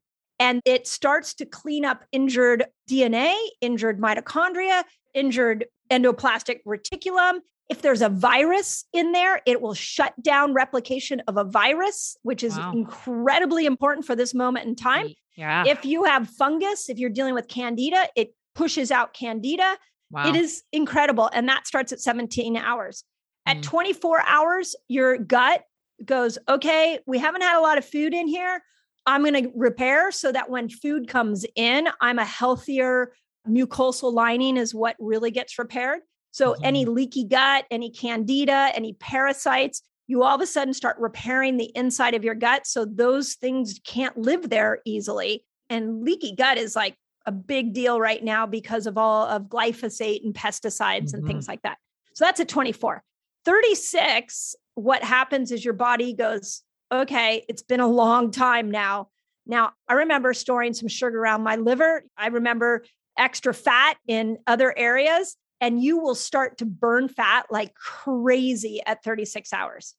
and 0.42 0.61
it 0.64 0.88
starts 0.88 1.35
to 1.35 1.46
clean 1.46 1.85
up 1.85 2.02
injured 2.11 2.64
DNA, 2.90 3.33
injured 3.61 4.00
mitochondria, 4.00 4.83
injured 5.14 5.66
endoplasmic 5.88 6.59
reticulum. 6.66 7.38
If 7.70 7.81
there's 7.81 8.02
a 8.02 8.09
virus 8.09 8.85
in 8.92 9.12
there, 9.12 9.40
it 9.46 9.62
will 9.62 9.72
shut 9.72 10.20
down 10.20 10.52
replication 10.52 11.22
of 11.28 11.37
a 11.37 11.44
virus, 11.44 12.16
which 12.22 12.42
is 12.42 12.57
wow. 12.57 12.72
incredibly 12.72 13.66
important 13.66 14.05
for 14.05 14.16
this 14.16 14.35
moment 14.35 14.66
in 14.66 14.74
time. 14.74 15.11
Yeah. 15.37 15.62
If 15.64 15.85
you 15.85 16.02
have 16.05 16.28
fungus, 16.28 16.88
if 16.88 16.98
you're 16.98 17.09
dealing 17.09 17.35
with 17.35 17.46
candida, 17.46 18.09
it 18.16 18.35
pushes 18.57 18.90
out 18.90 19.14
candida. 19.14 19.78
Wow. 20.11 20.28
It 20.28 20.35
is 20.35 20.64
incredible. 20.72 21.31
And 21.33 21.48
that 21.48 21.68
starts 21.68 21.92
at 21.92 22.00
17 22.00 22.57
hours. 22.57 23.05
At 23.46 23.59
mm. 23.59 23.62
24 23.62 24.22
hours, 24.26 24.74
your 24.88 25.18
gut 25.18 25.62
goes, 26.05 26.37
okay, 26.48 26.98
we 27.07 27.20
haven't 27.20 27.42
had 27.42 27.57
a 27.57 27.62
lot 27.62 27.78
of 27.78 27.85
food 27.85 28.12
in 28.12 28.26
here. 28.26 28.61
I'm 29.06 29.22
going 29.22 29.44
to 29.44 29.50
repair 29.54 30.12
so 30.12 30.30
that 30.32 30.48
when 30.48 30.68
food 30.68 31.08
comes 31.08 31.44
in, 31.56 31.88
I'm 32.00 32.18
a 32.18 32.24
healthier 32.24 33.12
mucosal 33.48 34.12
lining, 34.12 34.56
is 34.56 34.74
what 34.74 34.96
really 34.98 35.30
gets 35.30 35.58
repaired. 35.58 36.00
So, 36.30 36.52
mm-hmm. 36.52 36.64
any 36.64 36.84
leaky 36.84 37.24
gut, 37.24 37.66
any 37.70 37.90
candida, 37.90 38.70
any 38.74 38.94
parasites, 38.94 39.82
you 40.06 40.22
all 40.22 40.34
of 40.34 40.40
a 40.40 40.46
sudden 40.46 40.74
start 40.74 40.96
repairing 40.98 41.56
the 41.56 41.70
inside 41.74 42.14
of 42.14 42.24
your 42.24 42.34
gut. 42.34 42.66
So, 42.66 42.84
those 42.84 43.34
things 43.34 43.80
can't 43.84 44.16
live 44.16 44.48
there 44.48 44.80
easily. 44.84 45.44
And 45.68 46.04
leaky 46.04 46.34
gut 46.34 46.58
is 46.58 46.76
like 46.76 46.96
a 47.26 47.32
big 47.32 47.72
deal 47.72 48.00
right 48.00 48.22
now 48.22 48.46
because 48.46 48.86
of 48.86 48.98
all 48.98 49.26
of 49.26 49.44
glyphosate 49.44 50.24
and 50.24 50.34
pesticides 50.34 51.06
mm-hmm. 51.06 51.16
and 51.16 51.26
things 51.26 51.48
like 51.48 51.62
that. 51.62 51.78
So, 52.14 52.24
that's 52.24 52.40
at 52.40 52.48
24. 52.48 53.02
36, 53.44 54.54
what 54.74 55.02
happens 55.02 55.50
is 55.50 55.64
your 55.64 55.74
body 55.74 56.14
goes, 56.14 56.62
okay, 56.92 57.44
it's 57.48 57.62
been 57.62 57.81
a 57.81 57.87
long 57.87 58.31
time 58.31 58.70
now. 58.70 59.09
Now, 59.46 59.72
I 59.88 59.94
remember 59.94 60.35
storing 60.35 60.74
some 60.74 60.88
sugar 60.88 61.18
around 61.18 61.42
my 61.42 61.57
liver. 61.57 62.05
I 62.16 62.28
remember 62.28 62.85
extra 63.18 63.52
fat 63.52 63.96
in 64.07 64.38
other 64.46 64.76
areas, 64.76 65.37
and 65.61 65.83
you 65.83 65.98
will 65.98 66.14
start 66.14 66.59
to 66.59 66.64
burn 66.66 67.09
fat 67.09 67.46
like 67.50 67.74
crazy 67.74 68.81
at 68.87 69.02
36 69.02 69.52
hours. 69.52 69.94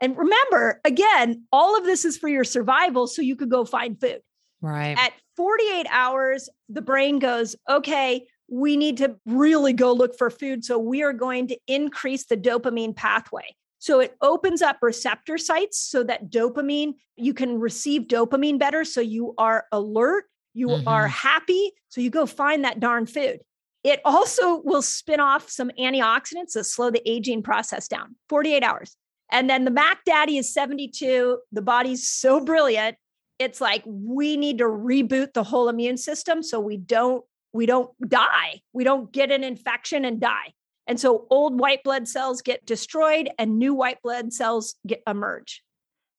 And 0.00 0.16
remember, 0.18 0.80
again, 0.84 1.44
all 1.52 1.78
of 1.78 1.84
this 1.84 2.04
is 2.04 2.18
for 2.18 2.28
your 2.28 2.44
survival 2.44 3.06
so 3.06 3.22
you 3.22 3.36
could 3.36 3.50
go 3.50 3.64
find 3.64 3.98
food. 4.00 4.20
Right. 4.60 4.96
At 4.98 5.12
48 5.36 5.86
hours, 5.90 6.48
the 6.68 6.82
brain 6.82 7.18
goes, 7.18 7.56
okay, 7.68 8.26
we 8.48 8.76
need 8.76 8.98
to 8.98 9.16
really 9.26 9.72
go 9.72 9.92
look 9.92 10.18
for 10.18 10.28
food. 10.28 10.64
So 10.64 10.78
we 10.78 11.02
are 11.02 11.12
going 11.12 11.48
to 11.48 11.58
increase 11.66 12.26
the 12.26 12.36
dopamine 12.36 12.94
pathway. 12.94 13.54
So 13.82 13.98
it 13.98 14.16
opens 14.20 14.62
up 14.62 14.76
receptor 14.80 15.36
sites 15.36 15.76
so 15.76 16.04
that 16.04 16.30
dopamine, 16.30 16.92
you 17.16 17.34
can 17.34 17.58
receive 17.58 18.02
dopamine 18.02 18.56
better. 18.56 18.84
So 18.84 19.00
you 19.00 19.34
are 19.38 19.64
alert, 19.72 20.26
you 20.54 20.68
mm-hmm. 20.68 20.86
are 20.86 21.08
happy. 21.08 21.72
So 21.88 22.00
you 22.00 22.08
go 22.08 22.24
find 22.24 22.64
that 22.64 22.78
darn 22.78 23.06
food. 23.06 23.40
It 23.82 24.00
also 24.04 24.60
will 24.62 24.82
spin 24.82 25.18
off 25.18 25.50
some 25.50 25.72
antioxidants 25.80 26.52
that 26.52 26.62
slow 26.62 26.92
the 26.92 27.02
aging 27.10 27.42
process 27.42 27.88
down 27.88 28.14
48 28.28 28.62
hours. 28.62 28.96
And 29.32 29.50
then 29.50 29.64
the 29.64 29.72
Mac 29.72 30.04
Daddy 30.04 30.38
is 30.38 30.54
72. 30.54 31.38
The 31.50 31.62
body's 31.62 32.08
so 32.08 32.38
brilliant. 32.38 32.96
It's 33.40 33.60
like 33.60 33.82
we 33.84 34.36
need 34.36 34.58
to 34.58 34.64
reboot 34.66 35.32
the 35.32 35.42
whole 35.42 35.68
immune 35.68 35.96
system 35.96 36.44
so 36.44 36.60
we 36.60 36.76
don't 36.76 37.24
we 37.52 37.66
don't 37.66 37.90
die. 38.08 38.60
We 38.72 38.84
don't 38.84 39.12
get 39.12 39.32
an 39.32 39.42
infection 39.42 40.04
and 40.04 40.20
die. 40.20 40.54
And 40.86 40.98
so 40.98 41.26
old 41.30 41.58
white 41.58 41.84
blood 41.84 42.08
cells 42.08 42.42
get 42.42 42.66
destroyed 42.66 43.30
and 43.38 43.58
new 43.58 43.74
white 43.74 44.02
blood 44.02 44.32
cells 44.32 44.74
get 44.86 45.02
emerge. 45.06 45.62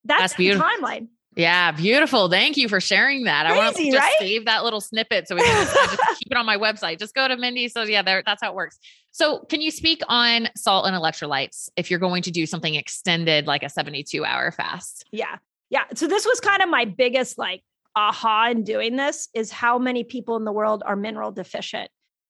That's, 0.06 0.22
That's 0.22 0.34
beautiful. 0.36 0.68
timeline. 0.68 1.08
Yeah, 1.36 1.72
beautiful. 1.72 2.30
Thank 2.30 2.58
you 2.58 2.70
for 2.70 2.80
sharing 2.80 3.24
that. 3.24 3.46
Crazy, 3.46 3.60
I 3.60 3.64
want 3.64 3.76
to 3.78 3.84
just 3.86 3.98
right? 3.98 4.14
save 4.20 4.46
that 4.46 4.64
little 4.64 4.82
snippet 4.82 5.28
so 5.28 5.36
we 5.36 5.42
can 5.42 5.66
just, 5.66 5.74
just 5.74 6.20
keep 6.20 6.32
it 6.32 6.38
on 6.38 6.46
my 6.46 6.58
website. 6.58 7.00
Just 7.00 7.16
go 7.16 7.28
to 7.28 7.36
Mindy. 7.36 7.68
So 7.70 7.84
yeah, 7.84 8.04
there, 8.04 8.22
that's 8.26 8.44
how 8.44 8.52
it 8.52 8.56
works. 8.56 8.78
So 9.12 9.40
can 9.40 9.62
you 9.62 9.72
speak 9.72 10.02
on 10.08 10.50
salt 10.56 10.86
and 10.86 10.96
electrolytes 10.96 11.70
if 11.76 11.90
you're 11.90 12.00
going 12.00 12.24
to 12.24 12.32
do 12.32 12.46
something 12.46 12.76
extended 12.76 13.48
like 13.48 13.64
a 13.64 13.70
72 13.70 14.24
hour 14.24 14.52
fast? 14.52 15.06
Yeah. 15.12 15.38
Yeah. 15.70 15.86
So 15.96 16.08
this 16.08 16.26
was 16.26 16.40
kind 16.40 16.62
of 16.62 16.70
my 16.70 16.86
biggest 16.86 17.38
like 17.38 17.64
aha 17.96 18.50
in 18.52 18.64
doing 18.64 18.96
this 18.96 19.30
is 19.34 19.52
how 19.52 19.80
many 19.80 20.04
people 20.04 20.36
in 20.36 20.46
the 20.46 20.52
world 20.52 20.84
are 20.86 20.96
mineral 20.96 21.32
deficient. 21.32 21.90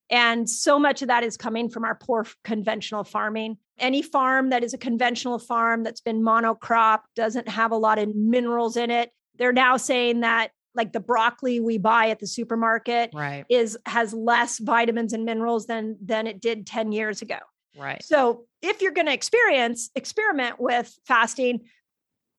And 0.10 0.50
so 0.50 0.78
much 0.78 1.02
of 1.02 1.08
that 1.08 1.24
is 1.24 1.38
coming 1.38 1.70
from 1.70 1.86
our 1.86 1.96
poor 1.96 2.26
conventional 2.44 3.04
farming. 3.04 3.58
Any 3.80 4.02
farm 4.02 4.50
that 4.50 4.64
is 4.64 4.74
a 4.74 4.78
conventional 4.78 5.40
farm 5.40 5.84
that's 5.84 6.02
been 6.02 6.22
monocrop 6.22 7.00
doesn't 7.16 7.48
have 7.48 7.72
a 7.72 7.78
lot 7.78 8.00
of 8.00 8.14
minerals 8.16 8.78
in 8.78 8.92
it. 8.92 9.12
They're 9.38 9.54
now 9.54 9.78
saying 9.78 10.20
that 10.20 10.52
like 10.76 10.92
the 10.92 11.00
broccoli 11.00 11.60
we 11.60 11.78
buy 11.78 12.10
at 12.10 12.20
the 12.20 12.28
supermarket 12.28 13.12
right. 13.14 13.46
is 13.50 13.78
has 13.86 14.14
less 14.14 14.60
vitamins 14.60 15.14
and 15.14 15.26
minerals 15.26 15.68
than 15.68 15.98
than 16.04 16.28
it 16.28 16.42
did 16.42 16.66
10 16.68 16.92
years 16.92 17.22
ago. 17.22 17.38
Right. 17.78 18.04
So 18.04 18.46
if 18.62 18.82
you're 18.82 18.92
going 18.92 19.08
to 19.08 19.14
experience 19.14 19.90
experiment 19.96 20.60
with 20.60 20.94
fasting, 21.06 21.62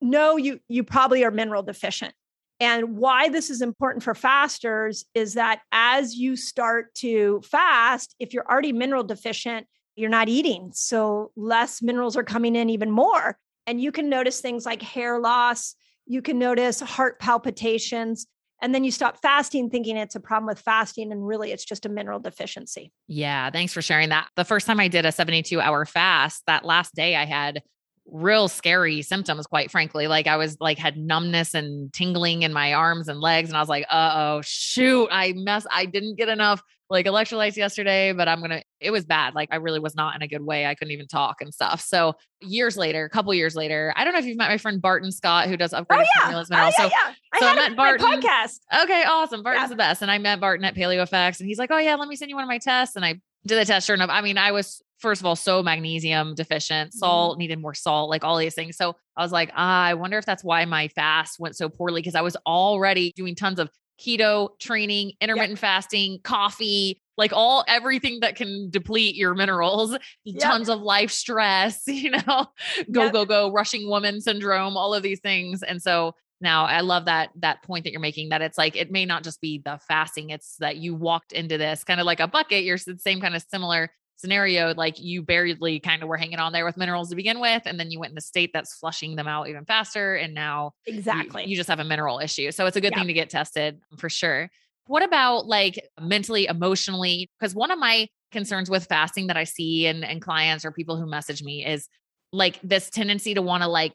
no 0.01 0.37
you 0.37 0.61
you 0.69 0.85
probably 0.85 1.25
are 1.25 1.31
mineral 1.31 1.63
deficient. 1.63 2.15
And 2.61 2.97
why 2.97 3.29
this 3.29 3.51
is 3.51 3.61
important 3.63 4.03
for 4.05 4.15
fasters 4.15 5.05
is 5.15 5.35
that 5.35 5.61
as 5.73 6.15
you 6.15 6.37
start 6.37 6.95
to 6.97 7.41
fast, 7.45 8.15
if 8.21 8.33
you're 8.33 8.47
already 8.49 8.73
mineral 8.73 9.05
deficient, 9.05 9.67
you're 9.97 10.11
not 10.11 10.29
eating. 10.29 10.71
So 10.73 11.31
less 11.37 11.83
minerals 11.83 12.17
are 12.17 12.25
coming 12.25 12.57
in 12.57 12.71
even 12.71 12.91
more. 12.91 13.37
And 13.67 13.81
you 13.81 13.93
can 13.93 14.09
notice 14.09 14.41
things 14.41 14.67
like 14.67 14.83
hair 14.83 15.19
loss, 15.19 15.75
you 16.07 16.23
can 16.23 16.39
notice 16.39 16.81
heart 16.81 17.19
palpitations. 17.19 18.27
And 18.63 18.75
then 18.75 18.85
you 18.85 18.91
stop 18.91 19.21
fasting 19.21 19.69
thinking 19.69 19.97
it's 19.97 20.15
a 20.15 20.21
problem 20.21 20.47
with 20.47 20.59
fasting. 20.59 21.13
And 21.13 21.27
really, 21.27 21.53
it's 21.53 21.65
just 21.65 21.85
a 21.85 21.89
mineral 21.89 22.21
deficiency. 22.21 22.93
Yeah. 23.09 23.51
Thanks 23.51 23.73
for 23.73 23.83
sharing 23.83 24.11
that. 24.11 24.29
The 24.37 24.45
first 24.45 24.67
time 24.67 24.81
I 24.81 24.89
did 24.89 25.05
a 25.05 25.13
72 25.13 25.61
hour 25.61 25.85
fast, 25.85 26.43
that 26.47 26.65
last 26.65 26.95
day 26.95 27.17
I 27.17 27.25
had 27.25 27.63
real 28.07 28.49
scary 28.49 29.01
symptoms 29.01 29.47
quite 29.47 29.71
frankly 29.71 30.07
like 30.07 30.27
i 30.27 30.37
was 30.37 30.59
like 30.61 30.79
had 30.79 30.97
numbness 30.97 31.55
and 31.55 31.93
tingling 31.93 32.43
in 32.43 32.53
my 32.53 32.75
arms 32.75 33.09
and 33.09 33.19
legs 33.21 33.49
and 33.49 33.57
i 33.57 33.61
was 33.61 33.69
like 33.69 33.87
uh-oh 33.91 34.41
shoot 34.45 35.09
i 35.11 35.33
mess 35.37 35.67
i 35.71 35.87
didn't 35.87 36.17
get 36.17 36.29
enough 36.29 36.63
like 36.91 37.07
electrolytes 37.07 37.57
yesterday 37.57 38.13
but 38.13 38.29
i'm 38.29 38.43
gonna 38.43 38.63
it 38.79 38.91
was 38.91 39.07
bad 39.07 39.35
like 39.35 39.49
i 39.51 39.57
really 39.57 39.81
was 39.81 39.97
not 39.97 40.15
in 40.15 40.21
a 40.21 40.29
good 40.29 40.43
way 40.43 40.67
i 40.67 40.75
couldn't 40.75 40.93
even 40.93 41.07
talk 41.07 41.41
and 41.41 41.55
stuff 41.55 41.81
so 41.81 42.15
years 42.43 42.77
later 42.77 43.07
a 43.07 43.11
couple 43.11 43.33
years 43.33 43.57
later 43.57 43.93
i 43.97 44.05
don't 44.05 44.13
know 44.13 44.19
if 44.19 44.27
you've 44.27 44.37
met 44.37 44.51
my 44.51 44.59
friend 44.59 44.83
barton 44.83 45.11
scott 45.11 45.49
who 45.49 45.57
does 45.57 45.73
upgraded 45.73 46.01
oh, 46.01 46.07
yeah. 46.15 46.23
formulas 46.23 46.49
oh, 46.53 46.57
yeah, 46.57 46.71
yeah. 46.79 47.15
I 47.33 47.41
so 47.41 47.47
i 47.47 47.55
met 47.55 47.75
barton 47.75 48.07
podcast 48.07 48.61
okay 48.83 49.03
awesome 49.05 49.43
barton's 49.43 49.65
yeah. 49.65 49.69
the 49.69 49.77
best 49.77 50.03
and 50.03 50.11
i 50.11 50.19
met 50.19 50.41
barton 50.41 50.65
at 50.67 50.75
PaleoFX 50.75 51.41
and 51.41 51.49
he's 51.49 51.59
like 51.59 51.71
oh 51.73 51.79
yeah 51.79 51.95
let 51.95 52.07
me 52.07 52.17
send 52.17 52.29
you 52.29 52.37
one 52.37 52.45
of 52.45 52.49
my 52.49 52.59
tests 52.59 52.97
and 52.97 53.05
i 53.05 53.15
did 53.47 53.59
the 53.59 53.65
test 53.65 53.87
sure 53.87 53.95
enough 53.95 54.11
i 54.13 54.21
mean 54.21 54.37
i 54.37 54.53
was 54.53 54.83
first 55.05 55.21
of 55.21 55.27
all 55.27 55.37
so 55.37 55.63
magnesium 55.63 56.35
deficient 56.35 56.91
mm-hmm. 56.91 56.99
salt 56.99 57.39
needed 57.39 57.61
more 57.61 57.75
salt 57.75 58.09
like 58.09 58.25
all 58.25 58.39
these 58.39 58.55
things 58.55 58.75
so 58.75 58.97
i 59.19 59.23
was 59.23 59.31
like 59.31 59.53
ah, 59.55 59.85
i 59.85 59.93
wonder 59.93 60.17
if 60.17 60.25
that's 60.25 60.43
why 60.43 60.65
my 60.65 60.89
fast 60.89 61.39
went 61.39 61.55
so 61.55 61.69
poorly 61.69 62.01
because 62.01 62.15
i 62.15 62.23
was 62.23 62.37
already 62.47 63.13
doing 63.15 63.35
tons 63.35 63.59
of 63.59 63.69
keto 64.01 64.49
training 64.59 65.13
intermittent 65.21 65.53
yep. 65.53 65.59
fasting 65.59 66.19
coffee 66.25 66.99
like 67.19 67.33
all 67.35 67.65
everything 67.69 68.21
that 68.21 68.35
can 68.35 68.71
deplete 68.71 69.15
your 69.15 69.35
minerals 69.35 69.97
yep. 70.25 70.43
tons 70.43 70.71
of 70.71 70.81
life 70.81 71.11
stress 71.11 71.83
you 71.87 72.11
know 72.11 72.47
go 72.91 73.05
yep. 73.05 73.13
go 73.13 73.27
go 73.27 73.53
rushing 73.53 73.89
woman 73.89 74.23
syndrome 74.23 74.75
all 74.75 74.95
of 74.95 75.03
these 75.03 75.21
things 75.21 75.63
and 75.63 75.83
so 75.83 76.13
now 76.41 76.65
i 76.65 76.81
love 76.81 77.05
that 77.05 77.29
that 77.37 77.63
point 77.63 77.85
that 77.85 77.93
you're 77.93 78.01
making 78.01 78.31
that 78.31 78.41
it's 78.41 78.59
like 78.59 78.75
it 78.75 78.91
may 78.91 79.05
not 79.05 79.23
just 79.23 79.41
be 79.43 79.61
the 79.65 79.79
fasting 79.87 80.31
it's 80.31 80.57
that 80.61 80.79
you 80.79 80.95
walked 80.95 81.33
into 81.33 81.59
this 81.59 81.85
kind 81.85 82.01
of 82.01 82.07
like 82.07 82.21
a 82.21 82.27
bucket 82.27 82.65
you're 82.65 82.79
the 82.79 82.99
same 82.99 83.21
kind 83.21 83.37
of 83.37 83.45
similar 83.49 83.91
scenario, 84.17 84.75
like 84.75 84.99
you 84.99 85.23
barely 85.23 85.81
kind 85.81 86.03
of 86.03 86.09
were 86.09 86.17
hanging 86.17 86.39
on 86.39 86.53
there 86.53 86.65
with 86.65 86.77
minerals 86.77 87.11
to 87.11 87.17
begin 87.17 87.41
with, 87.41 87.63
and 87.67 87.79
then 87.79 87.91
you 87.91 87.99
went 87.99 88.11
in 88.11 88.15
the 88.15 88.21
state 88.21 88.51
that's 88.53 88.75
flushing 88.75 89.17
them 89.17 89.27
out 89.27 89.49
even 89.49 89.65
faster. 89.65 90.15
And 90.15 90.35
now 90.35 90.73
exactly 90.87 91.43
you, 91.45 91.51
you 91.51 91.57
just 91.57 91.69
have 91.69 91.81
a 91.81 91.85
mineral 91.85 92.21
issue. 92.21 92.51
So 92.51 92.67
it's 92.67 92.77
a 92.77 92.81
good 92.81 92.93
yeah. 92.93 93.01
thing 93.01 93.09
to 93.09 93.13
get 93.13 93.31
tested 93.31 93.81
for 93.99 94.09
sure. 94.09 94.51
What 94.87 95.03
about 95.03 95.47
like 95.47 95.81
mentally, 96.01 96.47
emotionally? 96.47 97.31
Because 97.39 97.55
one 97.55 97.71
of 97.71 97.79
my 97.79 98.09
concerns 98.33 98.69
with 98.69 98.87
fasting 98.87 99.29
that 99.29 99.37
I 99.37 99.45
see 99.45 99.87
in, 99.87 100.05
in 100.05 100.21
clients 100.21 100.65
or 100.65 100.73
people 100.73 100.97
who 100.97 101.07
message 101.07 101.43
me 101.43 101.65
is 101.65 101.89
like 102.33 102.61
this 102.63 102.91
tendency 102.91 103.35
to 103.35 103.43
want 103.43 103.63
to 103.63 103.69
like 103.69 103.95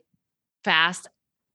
fast 0.64 1.08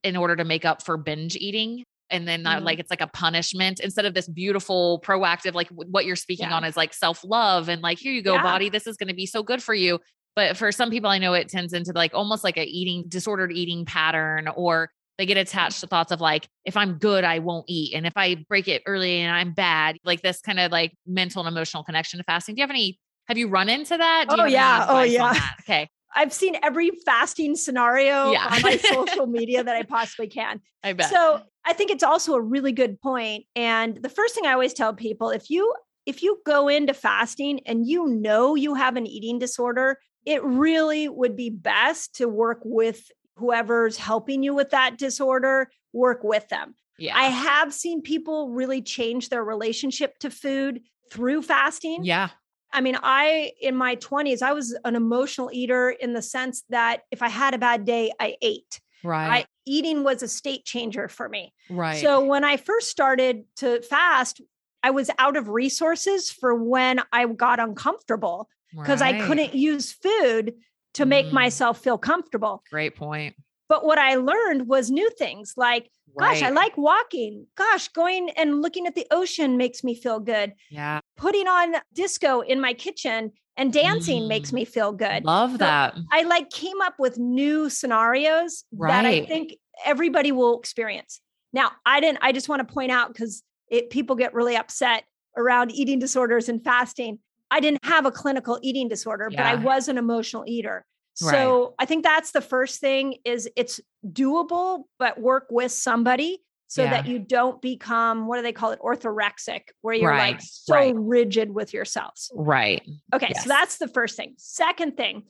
in 0.03 0.15
order 0.15 0.35
to 0.35 0.45
make 0.45 0.65
up 0.65 0.83
for 0.83 0.97
binge 0.97 1.35
eating 1.35 1.83
and 2.09 2.27
then 2.27 2.43
mm-hmm. 2.43 2.63
like 2.63 2.79
it's 2.79 2.89
like 2.89 3.01
a 3.01 3.07
punishment 3.07 3.79
instead 3.79 4.05
of 4.05 4.13
this 4.13 4.27
beautiful 4.27 5.01
proactive 5.05 5.53
like 5.53 5.69
what 5.69 6.05
you're 6.05 6.15
speaking 6.15 6.47
yeah. 6.47 6.55
on 6.55 6.63
is 6.63 6.77
like 6.77 6.93
self-love 6.93 7.69
and 7.69 7.81
like 7.81 7.97
here 7.97 8.11
you 8.11 8.21
go 8.21 8.35
yeah. 8.35 8.43
body 8.43 8.69
this 8.69 8.87
is 8.87 8.97
going 8.97 9.07
to 9.07 9.13
be 9.13 9.25
so 9.25 9.43
good 9.43 9.61
for 9.61 9.73
you 9.73 9.99
but 10.35 10.55
for 10.55 10.71
some 10.71 10.89
people 10.89 11.09
i 11.09 11.17
know 11.17 11.33
it 11.33 11.49
tends 11.49 11.73
into 11.73 11.91
like 11.93 12.13
almost 12.13 12.43
like 12.43 12.57
a 12.57 12.65
eating 12.65 13.03
disordered 13.07 13.51
eating 13.51 13.85
pattern 13.85 14.47
or 14.55 14.89
they 15.17 15.25
get 15.25 15.37
attached 15.37 15.79
to 15.79 15.87
thoughts 15.87 16.11
of 16.11 16.21
like 16.21 16.47
if 16.65 16.77
i'm 16.77 16.97
good 16.97 17.23
i 17.23 17.39
won't 17.39 17.65
eat 17.67 17.93
and 17.93 18.05
if 18.05 18.13
i 18.15 18.35
break 18.47 18.67
it 18.67 18.83
early 18.85 19.21
and 19.21 19.35
i'm 19.35 19.53
bad 19.53 19.97
like 20.03 20.21
this 20.21 20.41
kind 20.41 20.59
of 20.59 20.71
like 20.71 20.93
mental 21.07 21.41
and 21.41 21.47
emotional 21.47 21.83
connection 21.83 22.19
to 22.19 22.23
fasting 22.23 22.55
do 22.55 22.59
you 22.59 22.63
have 22.63 22.69
any 22.69 22.99
have 23.27 23.37
you 23.37 23.47
run 23.47 23.69
into 23.69 23.97
that? 23.97 24.25
oh 24.29 24.45
yeah. 24.45 24.85
Oh 24.87 25.01
yeah. 25.01 25.33
Okay. 25.61 25.89
I've 26.15 26.33
seen 26.33 26.55
every 26.63 26.91
fasting 27.05 27.55
scenario 27.55 28.31
yeah. 28.31 28.47
on 28.51 28.61
my 28.61 28.77
social 28.93 29.27
media 29.27 29.63
that 29.63 29.75
I 29.75 29.83
possibly 29.83 30.27
can. 30.27 30.61
I 30.83 30.93
bet. 30.93 31.09
So 31.09 31.41
I 31.65 31.73
think 31.73 31.91
it's 31.91 32.03
also 32.03 32.33
a 32.35 32.41
really 32.41 32.71
good 32.71 32.99
point. 33.01 33.45
And 33.55 34.01
the 34.01 34.09
first 34.09 34.33
thing 34.33 34.45
I 34.45 34.53
always 34.53 34.73
tell 34.73 34.93
people, 34.93 35.29
if 35.29 35.49
you 35.49 35.73
if 36.05 36.21
you 36.21 36.39
go 36.45 36.67
into 36.67 36.93
fasting 36.93 37.61
and 37.65 37.87
you 37.87 38.07
know 38.07 38.55
you 38.55 38.75
have 38.75 38.95
an 38.95 39.07
eating 39.07 39.39
disorder, 39.39 39.97
it 40.25 40.43
really 40.43 41.09
would 41.09 41.35
be 41.35 41.49
best 41.49 42.15
to 42.15 42.27
work 42.27 42.59
with 42.63 43.09
whoever's 43.37 43.97
helping 43.97 44.43
you 44.43 44.53
with 44.53 44.69
that 44.69 44.97
disorder, 44.97 45.69
work 45.93 46.23
with 46.23 46.47
them. 46.49 46.75
Yeah. 46.97 47.17
I 47.17 47.23
have 47.25 47.73
seen 47.73 48.01
people 48.01 48.51
really 48.51 48.81
change 48.81 49.29
their 49.29 49.43
relationship 49.43 50.17
to 50.19 50.29
food 50.29 50.81
through 51.11 51.41
fasting. 51.41 52.03
Yeah. 52.03 52.29
I 52.75 52.81
mean, 52.81 52.97
I, 53.01 53.53
in 53.61 53.75
my 53.75 53.95
20s, 53.95 54.41
I 54.41 54.51
was 54.51 54.77
an 54.83 54.95
emotional 54.95 55.49
eater 55.53 55.89
in 55.89 56.13
the 56.13 56.21
sense 56.21 56.63
that 56.69 57.03
if 57.09 57.21
I 57.21 57.29
had 57.29 57.53
a 57.53 57.57
bad 57.57 57.85
day, 57.85 58.11
I 58.19 58.35
ate. 58.41 58.81
Right. 59.01 59.29
I, 59.29 59.45
eating 59.65 60.03
was 60.03 60.21
a 60.21 60.27
state 60.27 60.65
changer 60.65 61.07
for 61.07 61.29
me. 61.29 61.53
Right. 61.69 62.01
So 62.01 62.23
when 62.25 62.43
I 62.43 62.57
first 62.57 62.89
started 62.89 63.45
to 63.57 63.81
fast, 63.81 64.41
I 64.83 64.91
was 64.91 65.09
out 65.17 65.37
of 65.37 65.47
resources 65.47 66.29
for 66.29 66.53
when 66.53 67.01
I 67.13 67.25
got 67.27 67.61
uncomfortable 67.61 68.49
because 68.75 68.99
right. 68.99 69.15
I 69.15 69.25
couldn't 69.25 69.55
use 69.55 69.93
food 69.93 70.55
to 70.95 71.05
make 71.05 71.27
mm. 71.27 71.31
myself 71.31 71.81
feel 71.81 71.97
comfortable. 71.97 72.61
Great 72.69 72.95
point. 72.95 73.35
But 73.69 73.85
what 73.85 73.97
I 73.97 74.15
learned 74.15 74.67
was 74.67 74.91
new 74.91 75.09
things 75.11 75.53
like 75.55 75.89
Gosh, 76.19 76.41
I 76.41 76.49
like 76.49 76.77
walking. 76.77 77.47
Gosh, 77.55 77.87
going 77.89 78.29
and 78.31 78.61
looking 78.61 78.87
at 78.87 78.95
the 78.95 79.05
ocean 79.11 79.57
makes 79.57 79.83
me 79.83 79.95
feel 79.95 80.19
good. 80.19 80.53
Yeah. 80.69 81.01
Putting 81.17 81.47
on 81.47 81.75
disco 81.93 82.41
in 82.41 82.61
my 82.61 82.73
kitchen 82.73 83.31
and 83.57 83.71
dancing 83.71 84.23
mm. 84.23 84.27
makes 84.27 84.51
me 84.51 84.65
feel 84.65 84.91
good. 84.91 85.23
Love 85.25 85.51
so 85.51 85.57
that. 85.57 85.95
I 86.11 86.23
like 86.23 86.49
came 86.49 86.81
up 86.81 86.95
with 86.99 87.17
new 87.17 87.69
scenarios 87.69 88.65
right. 88.71 88.91
that 88.91 89.05
I 89.05 89.25
think 89.25 89.55
everybody 89.85 90.31
will 90.31 90.59
experience. 90.59 91.21
Now, 91.53 91.71
I 91.85 91.99
didn't 91.99 92.19
I 92.21 92.31
just 92.31 92.49
want 92.49 92.67
to 92.67 92.73
point 92.73 92.91
out 92.91 93.15
cuz 93.15 93.43
it 93.69 93.89
people 93.89 94.15
get 94.15 94.33
really 94.33 94.55
upset 94.55 95.03
around 95.37 95.71
eating 95.71 95.99
disorders 95.99 96.49
and 96.49 96.63
fasting. 96.63 97.19
I 97.51 97.59
didn't 97.59 97.83
have 97.83 98.05
a 98.05 98.11
clinical 98.11 98.59
eating 98.61 98.87
disorder, 98.87 99.29
yeah. 99.31 99.37
but 99.37 99.45
I 99.45 99.63
was 99.63 99.87
an 99.87 99.97
emotional 99.97 100.43
eater. 100.47 100.85
So 101.15 101.63
right. 101.63 101.69
I 101.79 101.85
think 101.85 102.03
that's 102.03 102.31
the 102.31 102.41
first 102.41 102.81
thing 102.81 103.15
is 103.23 103.49
it's 103.55 103.79
doable, 104.05 104.83
but 104.99 105.19
work 105.19 105.47
with 105.49 105.71
somebody 105.71 106.41
so 106.67 106.83
yeah. 106.83 106.91
that 106.91 107.07
you 107.07 107.19
don't 107.19 107.61
become 107.61 108.27
what 108.27 108.37
do 108.37 108.41
they 108.41 108.51
call 108.51 108.71
it 108.71 108.79
orthorexic 108.79 109.61
where 109.81 109.93
you're 109.93 110.09
right. 110.09 110.33
like 110.33 110.41
so 110.41 110.75
right. 110.75 110.95
rigid 110.95 111.51
with 111.51 111.73
yourselves. 111.73 112.31
Right. 112.33 112.81
Okay, 113.13 113.31
yes. 113.33 113.43
so 113.43 113.49
that's 113.49 113.77
the 113.77 113.87
first 113.87 114.17
thing. 114.17 114.33
Second 114.37 114.97
thing, 114.97 115.23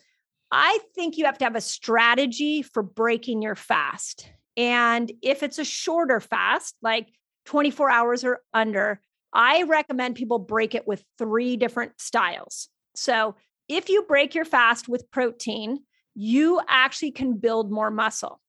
I 0.52 0.80
think 0.96 1.18
you 1.18 1.26
have 1.26 1.38
to 1.40 1.46
have 1.46 1.56
a 1.56 1.62
strategy 1.62 2.62
for 2.62 2.82
breaking 2.82 3.42
your 3.42 3.56
fast. 3.56 4.30
And 4.58 5.12
if 5.22 5.44
it's 5.44 5.60
a 5.60 5.66
shorter 5.66 6.20
fast, 6.20 6.76
like 6.82 7.10
24 7.46 7.90
hours 7.90 8.24
or 8.24 8.40
under, 8.54 9.02
I 9.34 9.64
recommend 9.64 10.16
people 10.16 10.40
break 10.40 10.74
it 10.76 10.88
with 10.88 11.04
three 11.18 11.58
different 11.58 12.00
styles. 12.00 12.70
So 12.96 13.36
if 13.68 13.90
you 13.90 14.04
break 14.04 14.36
your 14.36 14.46
fast 14.46 14.88
with 14.88 15.10
protein, 15.12 15.80
you 16.16 16.62
actually 16.68 17.12
can 17.12 17.38
build 17.38 17.72
more 17.72 17.92
muscle. 17.92 18.40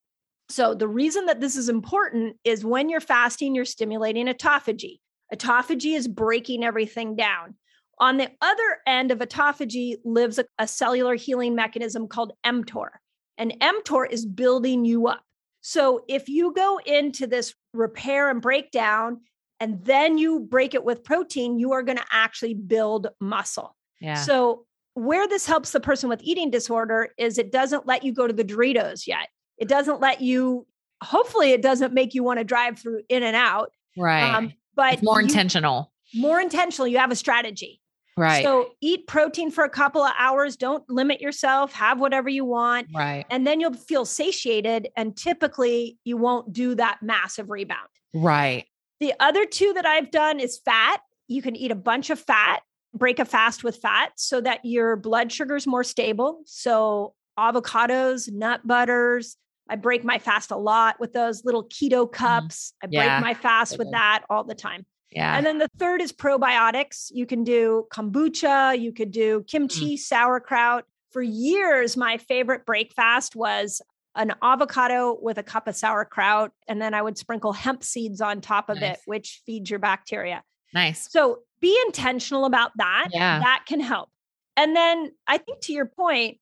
So, 0.49 0.73
the 0.73 0.87
reason 0.87 1.25
that 1.25 1.41
this 1.41 1.57
is 1.57 1.67
important 1.67 2.37
is 2.43 2.63
when 2.63 2.89
you're 2.89 3.01
fasting, 3.01 3.53
you're 3.53 3.65
stimulating 3.65 4.27
autophagy. 4.27 4.99
Autophagy 5.33 5.95
is 5.95 6.07
breaking 6.07 6.63
everything 6.63 7.15
down. 7.15 7.55
On 7.99 8.17
the 8.17 8.29
other 8.41 8.77
end 8.85 9.11
of 9.11 9.19
autophagy 9.19 9.97
lives 10.05 10.39
a, 10.39 10.45
a 10.57 10.67
cellular 10.67 11.15
healing 11.15 11.55
mechanism 11.55 12.07
called 12.07 12.33
mTOR. 12.45 12.89
And 13.37 13.59
mTOR 13.59 14.09
is 14.09 14.25
building 14.25 14.85
you 14.85 15.07
up. 15.07 15.21
So 15.61 16.05
if 16.07 16.29
you 16.29 16.53
go 16.53 16.79
into 16.85 17.27
this 17.27 17.53
repair 17.73 18.29
and 18.29 18.41
breakdown 18.41 19.21
and 19.59 19.83
then 19.83 20.17
you 20.17 20.39
break 20.39 20.75
it 20.75 20.83
with 20.83 21.03
protein, 21.03 21.59
you 21.59 21.73
are 21.73 21.83
going 21.83 21.97
to 21.97 22.05
actually 22.11 22.53
build 22.53 23.07
muscle. 23.19 23.75
Yeah. 23.99 24.15
So 24.15 24.66
where 24.97 25.27
this 25.27 25.45
helps 25.45 25.71
the 25.71 25.79
person 25.79 26.09
with 26.09 26.21
eating 26.23 26.49
disorder 26.49 27.09
is 27.19 27.37
it 27.37 27.51
doesn't 27.51 27.85
let 27.85 28.03
you 28.03 28.11
go 28.11 28.25
to 28.25 28.33
the 28.33 28.43
Doritos 28.43 29.05
yet. 29.05 29.29
It 29.59 29.67
doesn't 29.67 30.01
let 30.01 30.21
you, 30.21 30.65
hopefully, 31.03 31.51
it 31.51 31.61
doesn't 31.61 31.93
make 31.93 32.15
you 32.15 32.23
want 32.23 32.39
to 32.39 32.43
drive 32.43 32.79
through 32.79 33.01
in 33.07 33.21
and 33.21 33.35
out. 33.35 33.71
Right. 33.95 34.23
Um, 34.23 34.53
but 34.75 34.95
it's 34.95 35.03
more 35.03 35.21
you, 35.21 35.27
intentional. 35.27 35.91
More 36.15 36.41
intentional. 36.41 36.87
You 36.87 36.97
have 36.97 37.11
a 37.11 37.15
strategy. 37.15 37.79
Right. 38.17 38.43
So 38.43 38.69
eat 38.81 39.05
protein 39.05 39.51
for 39.51 39.63
a 39.63 39.69
couple 39.69 40.01
of 40.01 40.11
hours. 40.17 40.57
Don't 40.57 40.83
limit 40.89 41.21
yourself. 41.21 41.71
Have 41.73 41.99
whatever 41.99 42.27
you 42.27 42.43
want. 42.43 42.87
Right. 42.91 43.23
And 43.29 43.45
then 43.45 43.59
you'll 43.59 43.75
feel 43.75 44.03
satiated. 44.03 44.87
And 44.97 45.15
typically 45.15 45.99
you 46.05 46.17
won't 46.17 46.51
do 46.51 46.73
that 46.73 46.97
massive 47.03 47.51
rebound. 47.51 47.89
Right. 48.15 48.65
The 48.99 49.13
other 49.19 49.45
two 49.45 49.73
that 49.73 49.85
I've 49.85 50.09
done 50.09 50.39
is 50.39 50.57
fat. 50.57 51.01
You 51.27 51.43
can 51.43 51.55
eat 51.55 51.69
a 51.69 51.75
bunch 51.75 52.09
of 52.09 52.19
fat, 52.19 52.61
break 52.93 53.19
a 53.19 53.25
fast 53.25 53.63
with 53.63 53.77
fat 53.77 54.11
so 54.15 54.41
that 54.41 54.59
your 54.63 54.95
blood 54.95 55.31
sugar 55.31 55.55
is 55.55 55.67
more 55.67 55.83
stable. 55.83 56.41
So 56.45 57.13
avocados, 57.37 58.31
nut 58.31 58.61
butters. 58.65 59.37
I 59.69 59.75
break 59.75 60.03
my 60.03 60.17
fast 60.17 60.51
a 60.51 60.57
lot 60.57 60.99
with 60.99 61.13
those 61.13 61.43
little 61.43 61.65
keto 61.65 62.05
mm-hmm. 62.05 62.13
cups. 62.13 62.73
Mm. 62.83 62.85
I 62.85 62.87
break 62.87 63.07
yeah. 63.07 63.19
my 63.19 63.33
fast 63.33 63.77
with 63.77 63.91
that 63.91 64.23
all 64.29 64.43
the 64.43 64.55
time. 64.55 64.85
Yeah. 65.11 65.37
And 65.37 65.45
then 65.45 65.57
the 65.57 65.69
third 65.77 66.01
is 66.01 66.11
probiotics. 66.11 67.11
You 67.11 67.25
can 67.25 67.43
do 67.43 67.85
kombucha, 67.91 68.79
you 68.79 68.91
could 68.91 69.11
do 69.11 69.43
kimchi, 69.47 69.95
mm. 69.95 69.99
sauerkraut. 69.99 70.85
For 71.11 71.21
years, 71.21 71.95
my 71.95 72.17
favorite 72.17 72.65
break 72.65 72.93
fast 72.93 73.35
was 73.35 73.81
an 74.15 74.33
avocado 74.41 75.17
with 75.21 75.37
a 75.37 75.43
cup 75.43 75.67
of 75.67 75.75
sauerkraut. 75.75 76.51
And 76.67 76.81
then 76.81 76.93
I 76.93 77.01
would 77.01 77.17
sprinkle 77.17 77.53
hemp 77.53 77.83
seeds 77.83 78.19
on 78.19 78.41
top 78.41 78.69
of 78.69 78.79
nice. 78.79 78.95
it, 78.95 78.99
which 79.05 79.41
feeds 79.45 79.69
your 79.69 79.79
bacteria. 79.79 80.43
Nice. 80.77 81.11
So 81.11 81.39
be 81.59 81.75
intentional 81.87 82.45
about 82.45 82.71
that. 82.77 83.07
Yeah. 83.11 83.39
That 83.39 83.63
can 83.67 83.79
help. 83.79 84.09
And 84.55 84.75
then 84.75 85.11
I 85.25 85.39
think 85.39 85.61
to 85.61 85.73
your 85.73 85.87
point, 85.87 86.37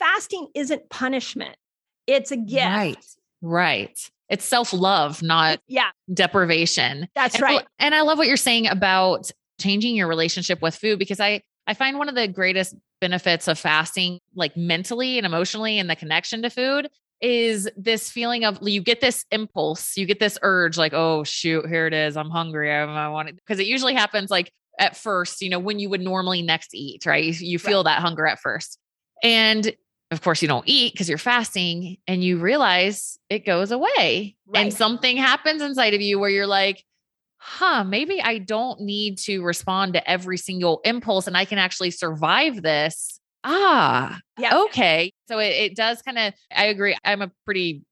fasting 0.00 0.48
isn't 0.54 0.90
punishment, 0.90 1.56
it's 2.08 2.32
a 2.32 2.36
gift. 2.36 2.66
Right. 2.66 3.06
Right. 3.40 4.10
It's 4.28 4.44
self 4.44 4.72
love, 4.72 5.22
not 5.22 5.60
yeah. 5.68 5.90
deprivation. 6.12 7.08
That's 7.14 7.36
and, 7.36 7.42
right. 7.42 7.66
And 7.78 7.94
I 7.94 8.00
love 8.00 8.18
what 8.18 8.26
you're 8.26 8.36
saying 8.36 8.66
about 8.66 9.30
changing 9.60 9.94
your 9.94 10.08
relationship 10.08 10.60
with 10.60 10.74
food 10.74 10.98
because 10.98 11.20
I 11.20 11.42
I 11.68 11.74
find 11.74 11.98
one 11.98 12.08
of 12.08 12.16
the 12.16 12.26
greatest 12.26 12.74
benefits 13.00 13.46
of 13.46 13.58
fasting, 13.58 14.18
like 14.34 14.56
mentally 14.56 15.18
and 15.18 15.26
emotionally, 15.26 15.78
and 15.78 15.88
the 15.88 15.94
connection 15.94 16.42
to 16.42 16.50
food 16.50 16.88
is 17.20 17.68
this 17.76 18.10
feeling 18.10 18.44
of 18.44 18.58
you 18.62 18.80
get 18.80 19.00
this 19.00 19.24
impulse, 19.30 19.96
you 19.96 20.06
get 20.06 20.20
this 20.20 20.38
urge, 20.42 20.78
like, 20.78 20.92
oh, 20.92 21.24
shoot, 21.24 21.66
here 21.66 21.86
it 21.86 21.94
is. 21.94 22.16
I'm 22.16 22.30
hungry. 22.30 22.72
I, 22.72 22.84
I 22.84 23.08
want 23.08 23.28
it. 23.28 23.36
Because 23.36 23.58
it 23.58 23.66
usually 23.66 23.94
happens 23.94 24.30
like 24.30 24.52
at 24.78 24.96
first, 24.96 25.42
you 25.42 25.50
know, 25.50 25.58
when 25.58 25.78
you 25.78 25.88
would 25.90 26.00
normally 26.00 26.42
next 26.42 26.74
eat, 26.74 27.06
right? 27.06 27.24
You, 27.24 27.32
you 27.32 27.58
feel 27.58 27.78
right. 27.78 27.96
that 27.96 28.00
hunger 28.00 28.26
at 28.26 28.38
first. 28.38 28.78
And 29.22 29.72
of 30.10 30.22
course, 30.22 30.40
you 30.40 30.48
don't 30.48 30.66
eat 30.66 30.92
because 30.92 31.08
you're 31.08 31.18
fasting 31.18 31.98
and 32.06 32.22
you 32.22 32.38
realize 32.38 33.18
it 33.28 33.44
goes 33.44 33.70
away. 33.70 34.36
Right. 34.46 34.62
And 34.62 34.72
something 34.72 35.16
happens 35.16 35.60
inside 35.60 35.94
of 35.94 36.00
you 36.00 36.18
where 36.18 36.30
you're 36.30 36.46
like, 36.46 36.84
huh, 37.38 37.84
maybe 37.84 38.20
I 38.20 38.38
don't 38.38 38.80
need 38.80 39.18
to 39.18 39.42
respond 39.42 39.94
to 39.94 40.10
every 40.10 40.38
single 40.38 40.80
impulse 40.84 41.26
and 41.26 41.36
I 41.36 41.44
can 41.44 41.58
actually 41.58 41.90
survive 41.90 42.62
this. 42.62 43.17
Ah, 43.44 44.20
yeah. 44.38 44.58
Okay. 44.64 45.12
So 45.28 45.38
it, 45.38 45.54
it 45.54 45.76
does 45.76 46.02
kind 46.02 46.18
of, 46.18 46.34
I 46.54 46.66
agree. 46.66 46.96
I'm 47.04 47.22
a 47.22 47.30
pretty 47.44 47.84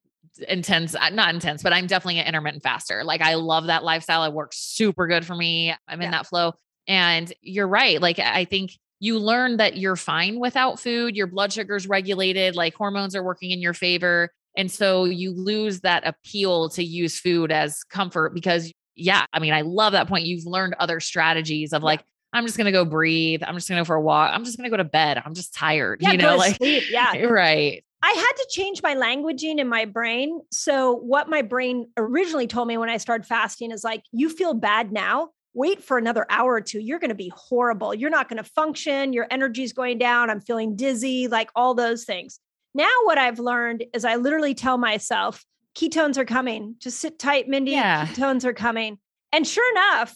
intense, 0.49 0.95
uh, 0.95 1.11
not 1.11 1.33
intense, 1.35 1.63
but 1.63 1.73
I'm 1.73 1.87
definitely 1.87 2.19
an 2.19 2.27
intermittent 2.27 2.63
faster. 2.63 3.05
Like 3.05 3.21
I 3.23 3.35
love 3.35 3.67
that 3.67 3.85
lifestyle. 3.85 4.25
It 4.25 4.33
works 4.33 4.59
super 4.59 5.07
good 5.07 5.25
for 5.25 5.35
me. 5.35 5.75
I'm 5.89 6.03
in 6.03 6.11
that 6.11 6.27
flow. 6.27 6.53
And 6.89 7.33
you're 7.41 7.69
right. 7.69 8.01
Like 8.01 8.19
I 8.19 8.45
think 8.45 8.73
you 9.01 9.19
learn 9.19 9.59
that 9.59 9.77
you're 9.77 9.97
fine 9.97 10.41
without 10.41 10.81
food, 10.81 11.17
your 11.17 11.27
blood 11.27 11.53
sugar's 11.53 11.87
regulated, 11.87 12.57
like 12.57 12.75
hormones 12.75 13.15
are 13.15 13.23
working 13.23 13.51
in 13.51 13.61
your 13.61 13.75
favor. 13.75 14.31
And 14.57 14.71
so 14.71 15.05
you 15.05 15.33
lose 15.33 15.81
that 15.81 16.07
appeal 16.07 16.71
to 16.71 16.83
use 16.83 17.21
food 17.21 17.53
as 17.53 17.85
comfort 17.85 18.35
because, 18.35 18.73
yeah, 18.95 19.27
I 19.33 19.39
mean, 19.39 19.53
I 19.53 19.61
love 19.61 19.93
that 19.93 20.09
point. 20.09 20.27
You've 20.27 20.47
learned 20.47 20.75
other 20.79 20.99
strategies 21.01 21.73
of 21.75 21.83
like, 21.83 22.03
I'm 22.37 22.47
just 22.47 22.57
going 22.57 22.67
to 22.67 22.73
go 22.73 22.85
breathe. 22.85 23.43
I'm 23.43 23.55
just 23.55 23.69
going 23.69 23.77
to 23.77 23.81
go 23.81 23.87
for 23.87 23.97
a 23.97 24.01
walk. 24.01 24.31
I'm 24.33 24.45
just 24.45 24.57
going 24.57 24.65
to 24.65 24.71
go 24.71 24.77
to 24.77 24.85
bed. 24.85 25.23
I'm 25.25 25.35
just 25.35 25.55
tired. 25.55 26.01
Yeah, 26.01 26.13
you 26.13 26.19
know, 26.19 26.37
like, 26.37 26.57
sleep. 26.57 26.85
yeah. 26.91 27.13
Right. 27.27 27.85
I 28.03 28.11
had 28.11 28.33
to 28.33 28.47
change 28.51 28.83
my 28.83 28.95
languaging 28.95 29.59
in 29.59 29.69
my 29.69 29.85
brain. 29.85 30.41
So, 30.53 30.95
what 30.95 31.29
my 31.29 31.43
brain 31.43 31.91
originally 31.97 32.47
told 32.47 32.69
me 32.69 32.77
when 32.79 32.89
I 32.91 32.99
started 32.99 33.27
fasting 33.27 33.73
is 33.73 33.83
like, 33.83 34.03
you 34.13 34.29
feel 34.29 34.55
bad 34.55 34.93
now 34.93 35.31
wait 35.57 35.83
for 35.83 35.97
another 35.97 36.27
hour 36.29 36.53
or 36.53 36.61
two, 36.61 36.79
you're 36.79 36.99
going 36.99 37.09
to 37.09 37.15
be 37.15 37.33
horrible. 37.35 37.95
You're 37.95 38.11
not 38.11 38.29
going 38.29 38.37
to 38.37 38.49
function. 38.51 39.15
Your 39.15 39.27
energy's 39.31 39.73
going 39.73 39.97
down. 39.97 40.29
I'm 40.29 40.41
feeling 40.41 40.77
dizzy, 40.77 41.29
like 41.29 41.51
all 41.57 41.75
those 41.75 42.05
things. 42.05 42.39
Now, 42.75 42.91
what 43.05 43.17
I've 43.17 43.39
learned 43.39 43.85
is 43.95 44.05
I 44.05 44.17
literally 44.17 44.53
tell 44.55 44.77
myself, 44.77 45.43
ketones 45.75 46.19
are 46.19 46.27
coming. 46.27 46.77
Just 46.79 47.01
sit 47.01 47.19
tight, 47.19 47.49
Mindy. 47.49 47.71
Yeah. 47.73 48.07
Ketones 48.07 48.45
are 48.45 48.53
coming. 48.53 48.99
And 49.33 49.47
sure 49.47 49.69
enough, 49.73 50.15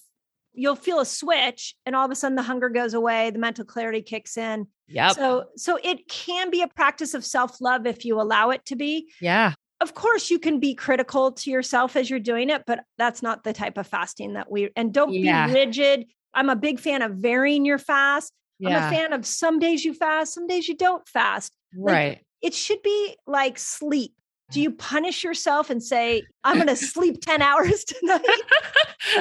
you'll 0.53 0.77
feel 0.77 1.01
a 1.01 1.07
switch 1.07 1.75
and 1.87 1.95
all 1.95 2.05
of 2.05 2.11
a 2.11 2.15
sudden 2.15 2.37
the 2.37 2.43
hunger 2.43 2.69
goes 2.69 2.95
away, 2.95 3.31
the 3.31 3.39
mental 3.39 3.65
clarity 3.65 4.03
kicks 4.03 4.37
in. 4.37 4.67
Yeah. 4.89 5.13
So 5.13 5.45
so 5.57 5.79
it 5.83 6.09
can 6.09 6.51
be 6.51 6.63
a 6.63 6.69
practice 6.69 7.15
of 7.15 7.25
self-love 7.25 7.87
if 7.87 8.05
you 8.05 8.21
allow 8.21 8.51
it 8.51 8.65
to 8.67 8.77
be. 8.77 9.11
Yeah 9.21 9.55
of 9.81 9.95
course 9.95 10.31
you 10.31 10.39
can 10.39 10.61
be 10.61 10.75
critical 10.75 11.33
to 11.33 11.51
yourself 11.51 11.97
as 11.97 12.11
you're 12.11 12.19
doing 12.21 12.51
it 12.51 12.63
but 12.67 12.85
that's 12.99 13.23
not 13.23 13.45
the 13.45 13.53
type 13.53 13.79
of 13.79 13.87
fasting 13.87 14.35
that 14.35 14.51
we 14.51 14.71
and 14.77 14.93
don't 14.93 15.13
yeah. 15.13 15.47
be 15.47 15.55
rigid 15.55 16.07
i'm 16.35 16.49
a 16.49 16.57
big 16.57 16.79
fan 16.79 17.03
of 17.03 17.13
varying 17.13 17.65
your 17.65 17.79
fast 17.79 18.33
yeah. 18.59 18.69
i'm 18.69 18.93
a 18.93 18.97
fan 18.97 19.13
of 19.13 19.27
some 19.27 19.59
days 19.59 19.85
you 19.85 19.95
fast 19.95 20.35
some 20.35 20.47
days 20.47 20.69
you 20.69 20.77
don't 20.77 21.07
fast 21.09 21.53
like, 21.75 21.95
right 21.95 22.25
it 22.43 22.55
should 22.55 22.83
be 22.83 23.17
like 23.27 23.59
sleep 23.59 24.13
do 24.51 24.61
you 24.61 24.71
punish 24.71 25.25
yourself 25.25 25.71
and 25.71 25.83
say 25.83 26.23
i'm 26.45 26.57
going 26.57 26.67
to 26.67 26.77
sleep 26.77 27.21
10 27.21 27.43
hours 27.51 27.85
tonight 27.85 28.25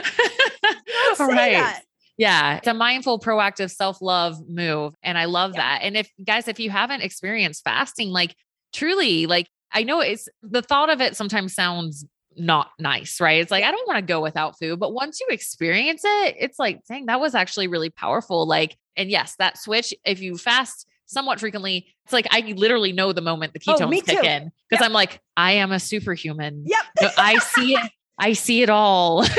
right 1.20 1.54
that. 1.54 1.84
Yeah, 2.20 2.58
it's 2.58 2.68
a 2.68 2.74
mindful, 2.74 3.22
proactive 3.22 3.72
self 3.72 4.02
love 4.02 4.46
move. 4.46 4.94
And 5.02 5.18
I 5.18 5.24
love 5.24 5.54
yeah. 5.56 5.62
that. 5.62 5.80
And 5.84 5.96
if 5.96 6.12
guys, 6.22 6.50
if 6.50 6.60
you 6.60 6.70
haven't 6.70 7.00
experienced 7.00 7.64
fasting, 7.64 8.10
like 8.10 8.36
truly, 8.74 9.26
like 9.26 9.48
I 9.72 9.84
know 9.84 10.02
it's 10.02 10.28
the 10.44 10.62
thought 10.62 10.90
of 10.90 11.00
it 11.00 11.16
sometimes 11.16 11.56
sounds 11.56 12.06
not 12.36 12.72
nice, 12.78 13.22
right? 13.22 13.40
It's 13.40 13.52
like, 13.52 13.64
I 13.64 13.72
don't 13.72 13.88
want 13.88 14.00
to 14.00 14.06
go 14.06 14.22
without 14.22 14.60
food. 14.60 14.80
But 14.80 14.94
once 14.94 15.22
you 15.22 15.28
experience 15.30 16.02
it, 16.04 16.36
it's 16.38 16.60
like, 16.60 16.82
dang, 16.90 17.06
that 17.06 17.22
was 17.22 17.36
actually 17.36 17.68
really 17.68 17.90
powerful. 17.90 18.46
Like, 18.46 18.78
and 18.98 19.10
yes, 19.10 19.36
that 19.40 19.58
switch, 19.58 19.94
if 20.04 20.22
you 20.22 20.38
fast 20.38 20.89
somewhat 21.10 21.40
frequently, 21.40 21.88
it's 22.06 22.14
like 22.14 22.28
I 22.32 22.54
literally 22.56 22.94
know 22.94 23.12
the 23.12 23.22
moment 23.22 23.54
the 23.54 23.60
oh, 23.68 23.74
ketones 23.74 23.98
oh, 23.98 24.02
kick 24.02 24.24
in 24.24 24.52
because 24.70 24.82
yep. 24.82 24.84
I'm 24.84 24.94
like, 24.94 25.20
I 25.36 25.54
am 25.54 25.72
a 25.72 25.80
superhuman. 25.80 26.66
Yep. 26.66 27.14
I 27.18 27.38
see 27.40 27.74
it. 27.74 27.92
I 28.18 28.34
see 28.34 28.62
it 28.62 28.70
all. 28.70 29.26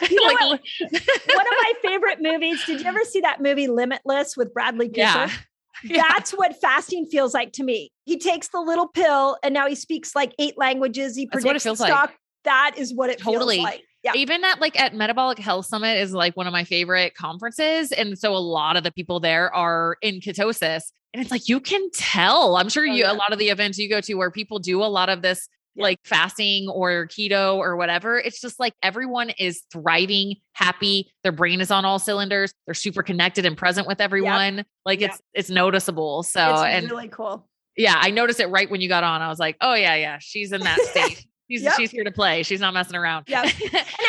You 0.08 0.14
know 0.14 0.22
like, 0.22 0.40
what? 0.40 0.60
One 0.90 1.46
of 1.46 1.52
my 1.52 1.72
favorite 1.82 2.18
movies. 2.20 2.64
Did 2.64 2.80
you 2.80 2.86
ever 2.86 3.02
see 3.04 3.20
that 3.22 3.40
movie 3.40 3.66
Limitless 3.66 4.36
with 4.36 4.52
Bradley 4.54 4.88
Cooper? 4.88 5.30
Yeah. 5.82 6.02
That's 6.08 6.32
what 6.32 6.60
fasting 6.60 7.06
feels 7.06 7.32
like 7.32 7.52
to 7.52 7.64
me. 7.64 7.90
He 8.04 8.18
takes 8.18 8.48
the 8.48 8.60
little 8.60 8.86
pill 8.86 9.38
and 9.42 9.54
now 9.54 9.66
he 9.66 9.74
speaks 9.74 10.14
like 10.14 10.34
eight 10.38 10.58
languages. 10.58 11.16
He 11.16 11.26
predicts 11.26 11.42
That's 11.42 11.44
what 11.46 11.56
it 11.56 11.62
feels 11.62 11.78
stock. 11.78 12.10
Like. 12.10 12.18
That 12.44 12.74
is 12.76 12.92
what 12.94 13.08
it 13.08 13.18
totally. 13.18 13.56
feels 13.56 13.64
like. 13.64 13.82
Yeah. 14.02 14.12
Even 14.14 14.44
at 14.44 14.60
like 14.60 14.78
at 14.78 14.94
Metabolic 14.94 15.38
Health 15.38 15.64
Summit 15.64 15.96
is 15.96 16.12
like 16.12 16.36
one 16.36 16.46
of 16.46 16.52
my 16.52 16.64
favorite 16.64 17.14
conferences. 17.14 17.92
And 17.92 18.18
so 18.18 18.34
a 18.34 18.36
lot 18.36 18.76
of 18.76 18.84
the 18.84 18.92
people 18.92 19.20
there 19.20 19.54
are 19.54 19.96
in 20.02 20.16
ketosis. 20.16 20.82
And 21.12 21.20
it's 21.20 21.30
like 21.30 21.48
you 21.48 21.60
can 21.60 21.90
tell. 21.90 22.56
I'm 22.56 22.68
sure 22.68 22.84
oh, 22.84 22.92
you 22.92 23.04
yeah. 23.04 23.12
a 23.12 23.14
lot 23.14 23.32
of 23.32 23.38
the 23.38 23.48
events 23.48 23.78
you 23.78 23.88
go 23.88 24.00
to 24.00 24.14
where 24.14 24.30
people 24.30 24.58
do 24.58 24.82
a 24.82 24.86
lot 24.86 25.08
of 25.08 25.22
this 25.22 25.48
yeah. 25.74 25.84
like 25.84 25.98
fasting 26.04 26.68
or 26.68 27.06
keto 27.06 27.56
or 27.56 27.76
whatever. 27.76 28.18
It's 28.18 28.40
just 28.40 28.60
like 28.60 28.74
everyone 28.82 29.30
is 29.30 29.62
thriving, 29.72 30.36
happy. 30.52 31.12
Their 31.22 31.32
brain 31.32 31.60
is 31.60 31.70
on 31.70 31.84
all 31.84 31.98
cylinders. 31.98 32.52
They're 32.66 32.74
super 32.74 33.02
connected 33.02 33.44
and 33.44 33.56
present 33.56 33.86
with 33.86 34.00
everyone. 34.00 34.58
Yep. 34.58 34.66
Like 34.84 35.00
yep. 35.00 35.10
it's 35.10 35.22
it's 35.34 35.50
noticeable. 35.50 36.22
So 36.22 36.52
it's 36.52 36.62
and 36.62 36.90
really 36.90 37.08
cool. 37.08 37.48
Yeah, 37.76 37.94
I 37.96 38.10
noticed 38.10 38.40
it 38.40 38.46
right 38.46 38.70
when 38.70 38.80
you 38.80 38.88
got 38.88 39.04
on. 39.04 39.22
I 39.22 39.28
was 39.28 39.38
like, 39.38 39.56
oh 39.60 39.74
yeah, 39.74 39.94
yeah, 39.94 40.18
she's 40.20 40.52
in 40.52 40.60
that 40.62 40.80
state. 40.80 41.26
She's, 41.50 41.62
yep. 41.62 41.74
she's 41.76 41.90
here 41.90 42.04
to 42.04 42.12
play. 42.12 42.44
She's 42.44 42.60
not 42.60 42.74
messing 42.74 42.94
around. 42.94 43.24
Yeah. 43.26 43.42
and 43.42 43.52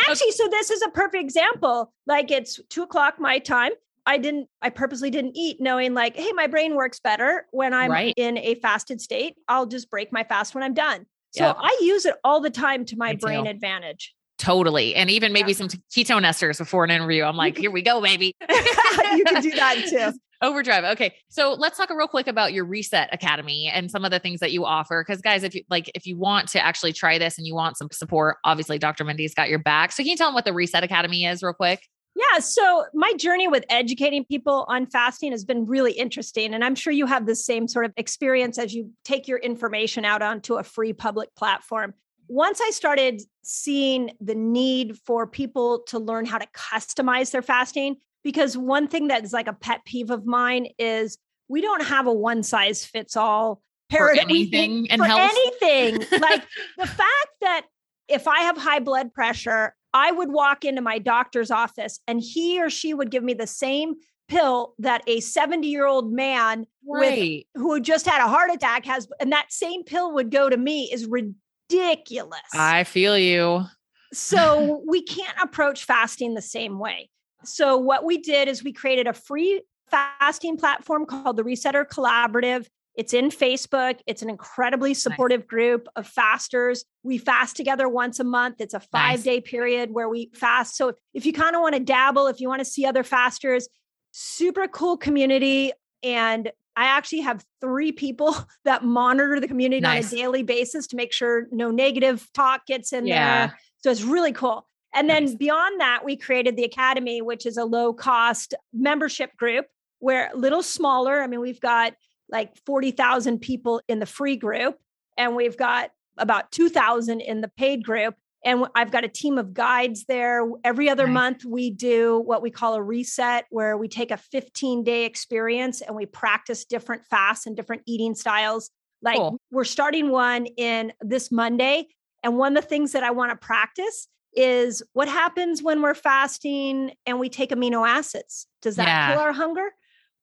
actually, 0.07 0.29
so 0.29 0.47
this 0.47 0.69
is 0.69 0.83
a 0.83 0.89
perfect 0.89 1.23
example. 1.23 1.91
Like 2.05 2.29
it's 2.29 2.59
two 2.69 2.83
o'clock 2.83 3.15
my 3.17 3.39
time. 3.39 3.71
I 4.05 4.17
didn't, 4.17 4.47
I 4.61 4.69
purposely 4.69 5.09
didn't 5.09 5.33
eat 5.35 5.57
knowing 5.59 5.93
like, 5.93 6.15
hey, 6.15 6.31
my 6.33 6.47
brain 6.47 6.75
works 6.75 6.99
better 6.99 7.45
when 7.51 7.73
I'm 7.73 7.91
right. 7.91 8.13
in 8.17 8.37
a 8.37 8.55
fasted 8.55 8.99
state. 9.01 9.35
I'll 9.47 9.65
just 9.65 9.89
break 9.89 10.11
my 10.11 10.23
fast 10.23 10.55
when 10.55 10.63
I'm 10.63 10.73
done. 10.73 11.05
So 11.31 11.45
yep. 11.45 11.57
I 11.59 11.77
use 11.81 12.05
it 12.05 12.15
all 12.23 12.41
the 12.41 12.49
time 12.49 12.85
to 12.85 12.97
my 12.97 13.15
brain 13.15 13.47
advantage. 13.47 14.13
Totally. 14.37 14.95
And 14.95 15.09
even 15.09 15.31
maybe 15.33 15.51
yeah. 15.51 15.57
some 15.57 15.67
ketone 15.67 16.25
esters 16.25 16.57
before 16.57 16.83
an 16.83 16.89
interview. 16.89 17.23
I'm 17.23 17.37
like, 17.37 17.57
here 17.57 17.69
we 17.69 17.83
go, 17.83 18.01
baby. 18.01 18.35
you 18.49 19.23
can 19.23 19.41
do 19.41 19.51
that 19.51 19.85
too. 19.87 20.17
Overdrive. 20.41 20.83
Okay. 20.83 21.13
So 21.29 21.53
let's 21.53 21.77
talk 21.77 21.91
real 21.91 22.07
quick 22.07 22.27
about 22.27 22.51
your 22.51 22.65
Reset 22.65 23.09
Academy 23.13 23.67
and 23.71 23.91
some 23.91 24.03
of 24.03 24.09
the 24.09 24.17
things 24.17 24.39
that 24.39 24.51
you 24.51 24.65
offer. 24.65 25.03
Cause 25.03 25.21
guys, 25.21 25.43
if 25.43 25.53
you 25.53 25.61
like, 25.69 25.91
if 25.93 26.07
you 26.07 26.17
want 26.17 26.49
to 26.49 26.65
actually 26.65 26.93
try 26.93 27.19
this 27.19 27.37
and 27.37 27.45
you 27.45 27.53
want 27.53 27.77
some 27.77 27.89
support, 27.91 28.37
obviously 28.43 28.79
Dr. 28.79 29.03
Mindy's 29.03 29.35
got 29.35 29.49
your 29.49 29.59
back. 29.59 29.91
So 29.91 30.01
can 30.01 30.09
you 30.09 30.17
tell 30.17 30.29
them 30.29 30.33
what 30.33 30.45
the 30.45 30.53
Reset 30.53 30.83
Academy 30.83 31.25
is 31.25 31.43
real 31.43 31.53
quick? 31.53 31.87
Yeah. 32.31 32.39
So 32.39 32.85
my 32.93 33.13
journey 33.13 33.47
with 33.47 33.65
educating 33.69 34.25
people 34.25 34.65
on 34.67 34.85
fasting 34.85 35.31
has 35.31 35.43
been 35.43 35.65
really 35.65 35.93
interesting. 35.93 36.53
And 36.53 36.63
I'm 36.63 36.75
sure 36.75 36.93
you 36.93 37.05
have 37.07 37.25
the 37.25 37.35
same 37.35 37.67
sort 37.67 37.85
of 37.85 37.93
experience 37.97 38.57
as 38.57 38.73
you 38.73 38.91
take 39.03 39.27
your 39.27 39.39
information 39.39 40.05
out 40.05 40.21
onto 40.21 40.55
a 40.55 40.63
free 40.63 40.93
public 40.93 41.33
platform 41.35 41.93
once 42.31 42.61
I 42.61 42.69
started 42.69 43.21
seeing 43.43 44.11
the 44.21 44.35
need 44.35 44.97
for 44.99 45.27
people 45.27 45.79
to 45.87 45.99
learn 45.99 46.25
how 46.25 46.37
to 46.37 46.47
customize 46.53 47.31
their 47.31 47.41
fasting, 47.41 47.97
because 48.23 48.57
one 48.57 48.87
thing 48.87 49.09
that 49.09 49.25
is 49.25 49.33
like 49.33 49.47
a 49.47 49.53
pet 49.53 49.83
peeve 49.83 50.09
of 50.09 50.25
mine 50.25 50.67
is 50.79 51.17
we 51.49 51.59
don't 51.59 51.83
have 51.83 52.07
a 52.07 52.13
one 52.13 52.41
size 52.41 52.85
fits 52.85 53.17
all 53.17 53.61
paradigm 53.89 54.15
for 54.15 54.29
anything 54.29 54.89
and 54.89 55.01
for 55.01 55.07
anything. 55.09 55.95
like 56.21 56.43
the 56.77 56.87
fact 56.87 57.31
that 57.41 57.65
if 58.07 58.29
I 58.29 58.43
have 58.43 58.55
high 58.55 58.79
blood 58.79 59.13
pressure, 59.13 59.75
I 59.93 60.11
would 60.11 60.31
walk 60.31 60.63
into 60.65 60.81
my 60.81 60.99
doctor's 60.99 61.51
office 61.51 61.99
and 62.07 62.21
he 62.21 62.61
or 62.61 62.69
she 62.69 62.93
would 62.93 63.11
give 63.11 63.23
me 63.23 63.33
the 63.33 63.47
same 63.47 63.95
pill 64.27 64.75
that 64.79 65.03
a 65.07 65.19
70 65.19 65.67
year 65.67 65.85
old 65.85 66.13
man 66.13 66.65
right. 66.87 67.45
with, 67.55 67.61
who 67.61 67.79
just 67.81 68.05
had 68.05 68.23
a 68.23 68.29
heart 68.29 68.51
attack 68.51 68.85
has, 68.85 69.07
and 69.19 69.31
that 69.31 69.47
same 69.49 69.83
pill 69.83 70.13
would 70.13 70.31
go 70.31 70.49
to 70.49 70.57
me 70.57 70.89
is 70.91 71.05
ridiculous 71.05 71.35
ridiculous. 71.71 72.41
I 72.53 72.83
feel 72.83 73.17
you. 73.17 73.65
so 74.13 74.83
we 74.87 75.01
can't 75.01 75.37
approach 75.41 75.85
fasting 75.85 76.33
the 76.33 76.41
same 76.41 76.79
way. 76.79 77.09
So 77.43 77.77
what 77.77 78.05
we 78.05 78.17
did 78.17 78.47
is 78.47 78.63
we 78.63 78.73
created 78.73 79.07
a 79.07 79.13
free 79.13 79.61
fasting 79.89 80.57
platform 80.57 81.05
called 81.05 81.37
the 81.37 81.43
Resetter 81.43 81.85
Collaborative. 81.85 82.67
It's 82.95 83.13
in 83.13 83.29
Facebook. 83.29 83.99
It's 84.05 84.21
an 84.21 84.29
incredibly 84.29 84.93
supportive 84.93 85.41
nice. 85.41 85.47
group 85.47 85.87
of 85.95 86.07
fasters. 86.07 86.83
We 87.03 87.17
fast 87.17 87.55
together 87.55 87.87
once 87.87 88.19
a 88.19 88.23
month. 88.23 88.59
It's 88.59 88.73
a 88.73 88.79
five 88.79 89.19
nice. 89.19 89.23
day 89.23 89.41
period 89.41 89.91
where 89.91 90.09
we 90.09 90.29
fast. 90.33 90.75
So 90.75 90.93
if 91.13 91.25
you 91.25 91.33
kind 91.33 91.55
of 91.55 91.61
want 91.61 91.75
to 91.75 91.79
dabble, 91.79 92.27
if 92.27 92.41
you 92.41 92.49
want 92.49 92.59
to 92.59 92.65
see 92.65 92.85
other 92.85 93.03
fasters, 93.03 93.69
super 94.11 94.67
cool 94.67 94.97
community. 94.97 95.71
And 96.03 96.51
I 96.75 96.85
actually 96.85 97.21
have 97.21 97.45
three 97.61 97.91
people 97.91 98.35
that 98.65 98.83
monitor 98.83 99.39
the 99.39 99.47
community 99.47 99.81
nice. 99.81 100.11
on 100.11 100.19
a 100.19 100.21
daily 100.21 100.43
basis 100.43 100.87
to 100.87 100.95
make 100.95 101.13
sure 101.13 101.47
no 101.51 101.71
negative 101.71 102.27
talk 102.33 102.65
gets 102.65 102.91
in 102.91 103.07
yeah. 103.07 103.47
there. 103.47 103.59
So 103.77 103.91
it's 103.91 104.03
really 104.03 104.33
cool. 104.33 104.67
And 104.93 105.09
then 105.09 105.35
beyond 105.37 105.79
that, 105.79 106.03
we 106.03 106.17
created 106.17 106.57
the 106.57 106.65
Academy, 106.65 107.21
which 107.21 107.45
is 107.45 107.55
a 107.55 107.63
low 107.63 107.93
cost 107.93 108.53
membership 108.73 109.35
group 109.37 109.67
where 109.99 110.29
a 110.33 110.37
little 110.37 110.61
smaller. 110.61 111.21
I 111.21 111.27
mean, 111.27 111.39
we've 111.39 111.61
got 111.61 111.93
like 112.31 112.55
40,000 112.65 113.39
people 113.39 113.81
in 113.87 113.99
the 113.99 114.05
free 114.05 114.37
group, 114.37 114.77
and 115.17 115.35
we've 115.35 115.57
got 115.57 115.91
about 116.17 116.51
2,000 116.51 117.21
in 117.21 117.41
the 117.41 117.47
paid 117.49 117.83
group 117.83 118.15
and 118.43 118.65
I've 118.73 118.91
got 118.91 119.03
a 119.03 119.07
team 119.07 119.37
of 119.37 119.53
guides 119.53 120.05
there. 120.05 120.47
Every 120.63 120.89
other 120.89 121.05
month, 121.05 121.45
we 121.45 121.69
do 121.69 122.19
what 122.19 122.41
we 122.41 122.49
call 122.49 122.73
a 122.73 122.81
reset, 122.81 123.45
where 123.51 123.77
we 123.77 123.87
take 123.87 124.09
a 124.09 124.17
15 124.17 124.83
day 124.83 125.05
experience 125.05 125.81
and 125.81 125.95
we 125.95 126.07
practice 126.07 126.65
different 126.65 127.05
fasts 127.05 127.45
and 127.45 127.55
different 127.55 127.83
eating 127.85 128.15
styles. 128.15 128.71
Like 129.03 129.17
cool. 129.17 129.39
we're 129.51 129.63
starting 129.63 130.09
one 130.09 130.47
in 130.57 130.91
this 131.01 131.31
Monday. 131.31 131.87
And 132.23 132.37
one 132.37 132.55
of 132.57 132.63
the 132.63 132.67
things 132.67 132.91
that 132.93 133.03
I 133.03 133.11
want 133.11 133.31
to 133.31 133.35
practice 133.35 134.07
is 134.33 134.81
what 134.93 135.07
happens 135.07 135.61
when 135.61 135.81
we're 135.81 135.93
fasting 135.93 136.93
and 137.05 137.19
we 137.19 137.29
take 137.29 137.49
amino 137.49 137.87
acids? 137.87 138.47
Does 138.61 138.75
that 138.77 138.87
yeah. 138.87 139.11
kill 139.11 139.21
our 139.21 139.33
hunger? 139.33 139.69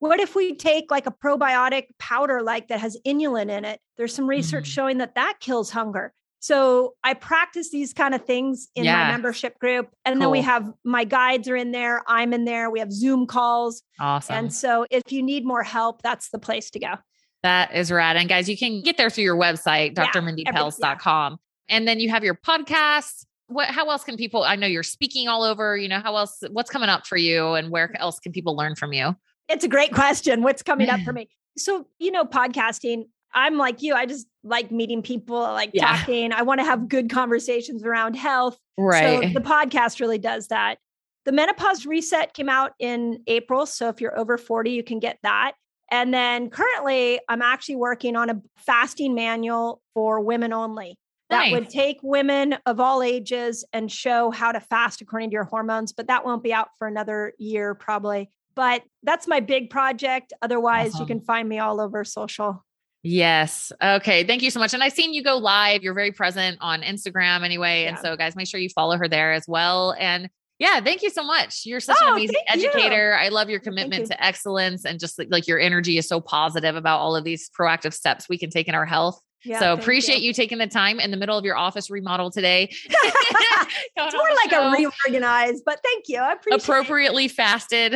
What 0.00 0.20
if 0.20 0.34
we 0.34 0.54
take 0.54 0.90
like 0.90 1.06
a 1.06 1.10
probiotic 1.10 1.86
powder 1.98 2.42
like 2.42 2.68
that 2.68 2.80
has 2.80 2.96
inulin 3.06 3.50
in 3.50 3.64
it? 3.64 3.80
There's 3.96 4.14
some 4.14 4.28
research 4.28 4.64
mm. 4.64 4.72
showing 4.72 4.98
that 4.98 5.14
that 5.16 5.34
kills 5.40 5.70
hunger. 5.70 6.12
So 6.40 6.94
I 7.02 7.14
practice 7.14 7.70
these 7.70 7.92
kind 7.92 8.14
of 8.14 8.24
things 8.24 8.68
in 8.76 8.84
yeah. 8.84 9.04
my 9.04 9.10
membership 9.10 9.58
group. 9.58 9.88
And 10.04 10.14
cool. 10.14 10.20
then 10.20 10.30
we 10.30 10.40
have 10.42 10.72
my 10.84 11.04
guides 11.04 11.48
are 11.48 11.56
in 11.56 11.72
there. 11.72 12.02
I'm 12.06 12.32
in 12.32 12.44
there. 12.44 12.70
We 12.70 12.78
have 12.78 12.92
Zoom 12.92 13.26
calls. 13.26 13.82
Awesome. 13.98 14.36
And 14.36 14.54
so 14.54 14.86
if 14.90 15.10
you 15.10 15.22
need 15.22 15.44
more 15.44 15.64
help, 15.64 16.02
that's 16.02 16.30
the 16.30 16.38
place 16.38 16.70
to 16.70 16.78
go. 16.78 16.94
That 17.42 17.74
is 17.74 17.90
rad. 17.90 18.16
And 18.16 18.28
guys, 18.28 18.48
you 18.48 18.56
can 18.56 18.82
get 18.82 18.96
there 18.96 19.10
through 19.10 19.24
your 19.24 19.36
website, 19.36 19.94
drmindypelz.com. 19.94 21.32
Yeah. 21.32 21.76
And 21.76 21.88
then 21.88 22.00
you 22.00 22.10
have 22.10 22.24
your 22.24 22.34
podcast. 22.34 23.24
What 23.48 23.68
how 23.68 23.88
else 23.90 24.04
can 24.04 24.16
people 24.16 24.44
I 24.44 24.56
know 24.56 24.66
you're 24.66 24.82
speaking 24.82 25.26
all 25.26 25.42
over, 25.42 25.76
you 25.76 25.88
know, 25.88 26.00
how 26.00 26.16
else 26.16 26.42
what's 26.50 26.70
coming 26.70 26.90
up 26.90 27.06
for 27.06 27.16
you 27.16 27.54
and 27.54 27.70
where 27.70 27.90
else 27.98 28.18
can 28.20 28.32
people 28.32 28.54
learn 28.54 28.74
from 28.74 28.92
you? 28.92 29.16
It's 29.48 29.64
a 29.64 29.68
great 29.68 29.92
question. 29.92 30.42
What's 30.42 30.62
coming 30.62 30.88
up 30.90 31.00
for 31.00 31.12
me? 31.12 31.28
So, 31.56 31.86
you 31.98 32.10
know, 32.10 32.24
podcasting, 32.24 33.04
I'm 33.34 33.56
like 33.56 33.82
you. 33.82 33.94
I 33.94 34.06
just 34.06 34.26
like 34.44 34.70
meeting 34.70 35.02
people, 35.02 35.40
like 35.40 35.70
yeah. 35.72 35.96
talking. 35.96 36.32
I 36.32 36.42
want 36.42 36.60
to 36.60 36.64
have 36.64 36.88
good 36.88 37.10
conversations 37.10 37.84
around 37.84 38.14
health. 38.14 38.58
Right. 38.76 39.22
So 39.22 39.32
the 39.32 39.44
podcast 39.44 40.00
really 40.00 40.18
does 40.18 40.48
that. 40.48 40.78
The 41.24 41.32
menopause 41.32 41.84
reset 41.84 42.32
came 42.34 42.48
out 42.48 42.72
in 42.78 43.22
April. 43.26 43.66
So 43.66 43.88
if 43.88 44.00
you're 44.00 44.18
over 44.18 44.38
40, 44.38 44.70
you 44.70 44.82
can 44.82 44.98
get 44.98 45.18
that. 45.22 45.52
And 45.90 46.12
then 46.12 46.50
currently, 46.50 47.20
I'm 47.28 47.42
actually 47.42 47.76
working 47.76 48.16
on 48.16 48.30
a 48.30 48.40
fasting 48.58 49.14
manual 49.14 49.80
for 49.94 50.20
women 50.20 50.52
only 50.52 50.98
that 51.30 51.38
nice. 51.38 51.52
would 51.52 51.68
take 51.68 51.98
women 52.02 52.56
of 52.64 52.80
all 52.80 53.02
ages 53.02 53.64
and 53.72 53.90
show 53.92 54.30
how 54.30 54.52
to 54.52 54.60
fast 54.60 55.00
according 55.00 55.30
to 55.30 55.34
your 55.34 55.44
hormones. 55.44 55.92
But 55.92 56.06
that 56.06 56.24
won't 56.24 56.42
be 56.42 56.52
out 56.52 56.68
for 56.78 56.88
another 56.88 57.34
year, 57.38 57.74
probably. 57.74 58.30
But 58.58 58.82
that's 59.04 59.28
my 59.28 59.38
big 59.38 59.70
project. 59.70 60.32
Otherwise, 60.42 60.88
awesome. 60.88 60.98
you 60.98 61.04
uh-huh. 61.04 61.06
can 61.06 61.20
find 61.20 61.48
me 61.48 61.60
all 61.60 61.80
over 61.80 62.04
social. 62.04 62.64
Yes. 63.04 63.70
Okay. 63.80 64.24
Thank 64.24 64.42
you 64.42 64.50
so 64.50 64.58
much. 64.58 64.74
And 64.74 64.82
I've 64.82 64.94
seen 64.94 65.14
you 65.14 65.22
go 65.22 65.36
live. 65.36 65.84
You're 65.84 65.94
very 65.94 66.10
present 66.10 66.58
on 66.60 66.82
Instagram 66.82 67.44
anyway. 67.44 67.84
Yeah. 67.84 67.90
And 67.90 67.98
so, 68.00 68.16
guys, 68.16 68.34
make 68.34 68.48
sure 68.48 68.58
you 68.58 68.68
follow 68.70 68.96
her 68.96 69.06
there 69.06 69.32
as 69.32 69.44
well. 69.46 69.94
And 69.96 70.28
yeah, 70.58 70.80
thank 70.80 71.02
you 71.04 71.10
so 71.10 71.22
much. 71.22 71.66
You're 71.66 71.78
such 71.78 71.98
oh, 72.02 72.08
an 72.08 72.12
amazing 72.14 72.42
educator. 72.48 73.10
You. 73.10 73.26
I 73.26 73.28
love 73.28 73.48
your 73.48 73.60
commitment 73.60 74.00
you. 74.00 74.06
to 74.08 74.24
excellence 74.24 74.84
and 74.84 74.98
just 74.98 75.20
like, 75.20 75.28
like, 75.30 75.46
your 75.46 75.60
energy 75.60 75.96
is 75.96 76.08
so 76.08 76.20
positive 76.20 76.74
about 76.74 76.98
all 76.98 77.14
of 77.14 77.22
these 77.22 77.48
proactive 77.56 77.94
steps 77.94 78.28
we 78.28 78.38
can 78.38 78.50
take 78.50 78.66
in 78.66 78.74
our 78.74 78.86
health. 78.86 79.20
Yeah, 79.44 79.60
so 79.60 79.72
appreciate 79.72 80.20
you. 80.20 80.28
you. 80.28 80.32
taking 80.32 80.58
the 80.58 80.66
time 80.66 80.98
in 81.00 81.10
the 81.10 81.16
middle 81.16 81.38
of 81.38 81.44
your 81.44 81.56
office 81.56 81.90
remodel 81.90 82.30
today. 82.30 82.68
it's 82.88 84.14
more 84.14 84.28
like 84.34 84.50
show. 84.50 84.68
a 84.68 84.90
reorganized, 85.06 85.62
but 85.64 85.80
thank 85.82 86.04
you. 86.08 86.18
I 86.18 86.32
appreciate 86.32 86.62
appropriately 86.62 87.26
it. 87.26 87.32
fasted. 87.32 87.92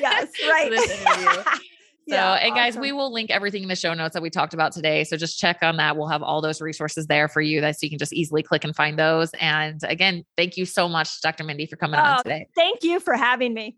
Yes, 0.00 0.28
right. 0.48 1.58
So, 2.08 2.14
yeah, 2.14 2.34
and 2.34 2.54
guys, 2.54 2.74
awesome. 2.74 2.82
we 2.82 2.92
will 2.92 3.12
link 3.12 3.32
everything 3.32 3.64
in 3.64 3.68
the 3.68 3.74
show 3.74 3.92
notes 3.92 4.14
that 4.14 4.22
we 4.22 4.30
talked 4.30 4.54
about 4.54 4.70
today. 4.70 5.02
So 5.02 5.16
just 5.16 5.40
check 5.40 5.58
on 5.62 5.76
that. 5.78 5.96
We'll 5.96 6.06
have 6.06 6.22
all 6.22 6.40
those 6.40 6.60
resources 6.60 7.08
there 7.08 7.26
for 7.26 7.40
you 7.40 7.60
that 7.62 7.80
so 7.80 7.84
you 7.84 7.90
can 7.90 7.98
just 7.98 8.12
easily 8.12 8.44
click 8.44 8.62
and 8.62 8.76
find 8.76 8.96
those. 8.96 9.32
And 9.40 9.80
again, 9.82 10.24
thank 10.36 10.56
you 10.56 10.66
so 10.66 10.88
much, 10.88 11.20
Dr. 11.20 11.42
Mindy, 11.42 11.66
for 11.66 11.74
coming 11.74 11.98
oh, 11.98 12.04
on 12.04 12.22
today. 12.22 12.46
Thank 12.54 12.84
you 12.84 13.00
for 13.00 13.14
having 13.14 13.54
me. 13.54 13.76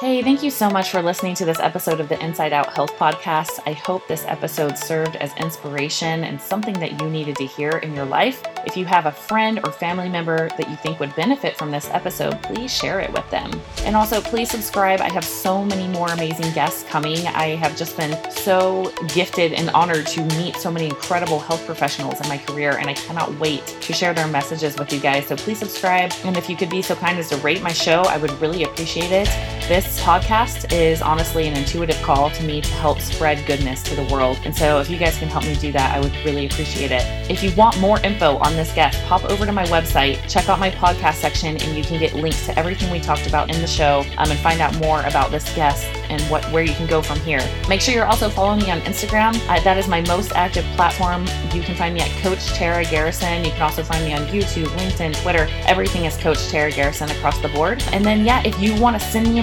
Hey, 0.00 0.22
thank 0.22 0.44
you 0.44 0.50
so 0.52 0.70
much 0.70 0.90
for 0.90 1.02
listening 1.02 1.34
to 1.34 1.44
this 1.44 1.58
episode 1.58 1.98
of 1.98 2.08
the 2.08 2.24
Inside 2.24 2.52
Out 2.52 2.72
Health 2.72 2.94
Podcast. 2.94 3.58
I 3.66 3.72
hope 3.72 4.06
this 4.06 4.24
episode 4.26 4.78
served 4.78 5.16
as 5.16 5.34
inspiration 5.38 6.22
and 6.22 6.40
something 6.40 6.74
that 6.74 7.02
you 7.02 7.10
needed 7.10 7.34
to 7.34 7.46
hear 7.46 7.78
in 7.78 7.96
your 7.96 8.04
life. 8.04 8.40
If 8.64 8.76
you 8.76 8.84
have 8.84 9.06
a 9.06 9.10
friend 9.10 9.58
or 9.64 9.72
family 9.72 10.08
member 10.08 10.50
that 10.50 10.70
you 10.70 10.76
think 10.76 11.00
would 11.00 11.16
benefit 11.16 11.56
from 11.56 11.72
this 11.72 11.90
episode, 11.90 12.40
please 12.44 12.72
share 12.72 13.00
it 13.00 13.12
with 13.12 13.28
them. 13.32 13.50
And 13.82 13.96
also, 13.96 14.20
please 14.20 14.48
subscribe. 14.48 15.00
I 15.00 15.12
have 15.12 15.24
so 15.24 15.64
many 15.64 15.88
more 15.88 16.06
amazing 16.10 16.52
guests 16.52 16.84
coming. 16.84 17.26
I 17.26 17.56
have 17.56 17.76
just 17.76 17.96
been 17.96 18.16
so 18.30 18.92
gifted 19.08 19.52
and 19.52 19.68
honored 19.70 20.06
to 20.08 20.24
meet 20.36 20.54
so 20.58 20.70
many 20.70 20.86
incredible 20.86 21.40
health 21.40 21.66
professionals 21.66 22.20
in 22.20 22.28
my 22.28 22.38
career, 22.38 22.78
and 22.78 22.88
I 22.88 22.94
cannot 22.94 23.36
wait 23.40 23.66
to 23.66 23.92
share 23.92 24.14
their 24.14 24.28
messages 24.28 24.78
with 24.78 24.92
you 24.92 25.00
guys. 25.00 25.26
So 25.26 25.34
please 25.34 25.58
subscribe. 25.58 26.12
And 26.22 26.36
if 26.36 26.48
you 26.48 26.54
could 26.54 26.70
be 26.70 26.82
so 26.82 26.94
kind 26.94 27.18
as 27.18 27.30
to 27.30 27.36
rate 27.38 27.62
my 27.62 27.72
show, 27.72 28.02
I 28.02 28.16
would 28.18 28.30
really 28.40 28.62
appreciate 28.62 29.10
it. 29.10 29.26
This 29.68 29.87
this 29.88 30.00
podcast 30.02 30.70
is 30.70 31.00
honestly 31.00 31.48
an 31.48 31.56
intuitive 31.56 31.96
call 32.02 32.28
to 32.28 32.42
me 32.42 32.60
to 32.60 32.68
help 32.74 33.00
spread 33.00 33.44
goodness 33.46 33.82
to 33.82 33.96
the 33.96 34.04
world. 34.12 34.38
And 34.44 34.54
so 34.54 34.80
if 34.80 34.90
you 34.90 34.98
guys 34.98 35.16
can 35.16 35.28
help 35.28 35.44
me 35.44 35.54
do 35.54 35.72
that, 35.72 35.96
I 35.96 36.00
would 36.00 36.14
really 36.26 36.44
appreciate 36.44 36.90
it. 36.90 37.02
If 37.30 37.42
you 37.42 37.54
want 37.56 37.80
more 37.80 37.98
info 38.00 38.36
on 38.38 38.54
this 38.54 38.70
guest, 38.74 39.02
pop 39.06 39.24
over 39.24 39.46
to 39.46 39.52
my 39.52 39.64
website, 39.66 40.20
check 40.28 40.50
out 40.50 40.58
my 40.58 40.70
podcast 40.70 41.14
section, 41.14 41.56
and 41.56 41.74
you 41.76 41.82
can 41.82 41.98
get 41.98 42.12
links 42.12 42.44
to 42.46 42.58
everything 42.58 42.90
we 42.90 43.00
talked 43.00 43.26
about 43.26 43.54
in 43.54 43.62
the 43.62 43.66
show 43.66 44.04
um, 44.18 44.30
and 44.30 44.38
find 44.40 44.60
out 44.60 44.76
more 44.78 45.00
about 45.04 45.30
this 45.30 45.54
guest 45.54 45.86
and 46.10 46.20
what 46.22 46.44
where 46.52 46.62
you 46.62 46.74
can 46.74 46.86
go 46.86 47.00
from 47.00 47.18
here. 47.20 47.40
Make 47.66 47.80
sure 47.80 47.94
you're 47.94 48.06
also 48.06 48.28
following 48.28 48.60
me 48.60 48.70
on 48.70 48.80
Instagram. 48.82 49.34
Uh, 49.48 49.60
that 49.60 49.78
is 49.78 49.88
my 49.88 50.02
most 50.02 50.32
active 50.32 50.64
platform. 50.76 51.26
You 51.54 51.62
can 51.62 51.74
find 51.76 51.94
me 51.94 52.00
at 52.00 52.10
Coach 52.22 52.46
Tara 52.48 52.84
Garrison. 52.84 53.42
You 53.44 53.52
can 53.52 53.62
also 53.62 53.82
find 53.82 54.04
me 54.04 54.12
on 54.12 54.26
YouTube, 54.26 54.66
LinkedIn, 54.66 55.20
Twitter. 55.22 55.48
Everything 55.66 56.04
is 56.04 56.16
Coach 56.18 56.48
Tara 56.48 56.70
Garrison 56.70 57.10
across 57.10 57.38
the 57.40 57.48
board. 57.48 57.82
And 57.92 58.04
then, 58.04 58.24
yeah, 58.24 58.42
if 58.44 58.58
you 58.60 58.78
want 58.80 59.00
to 59.00 59.08
send 59.08 59.32
me 59.32 59.38
a 59.38 59.42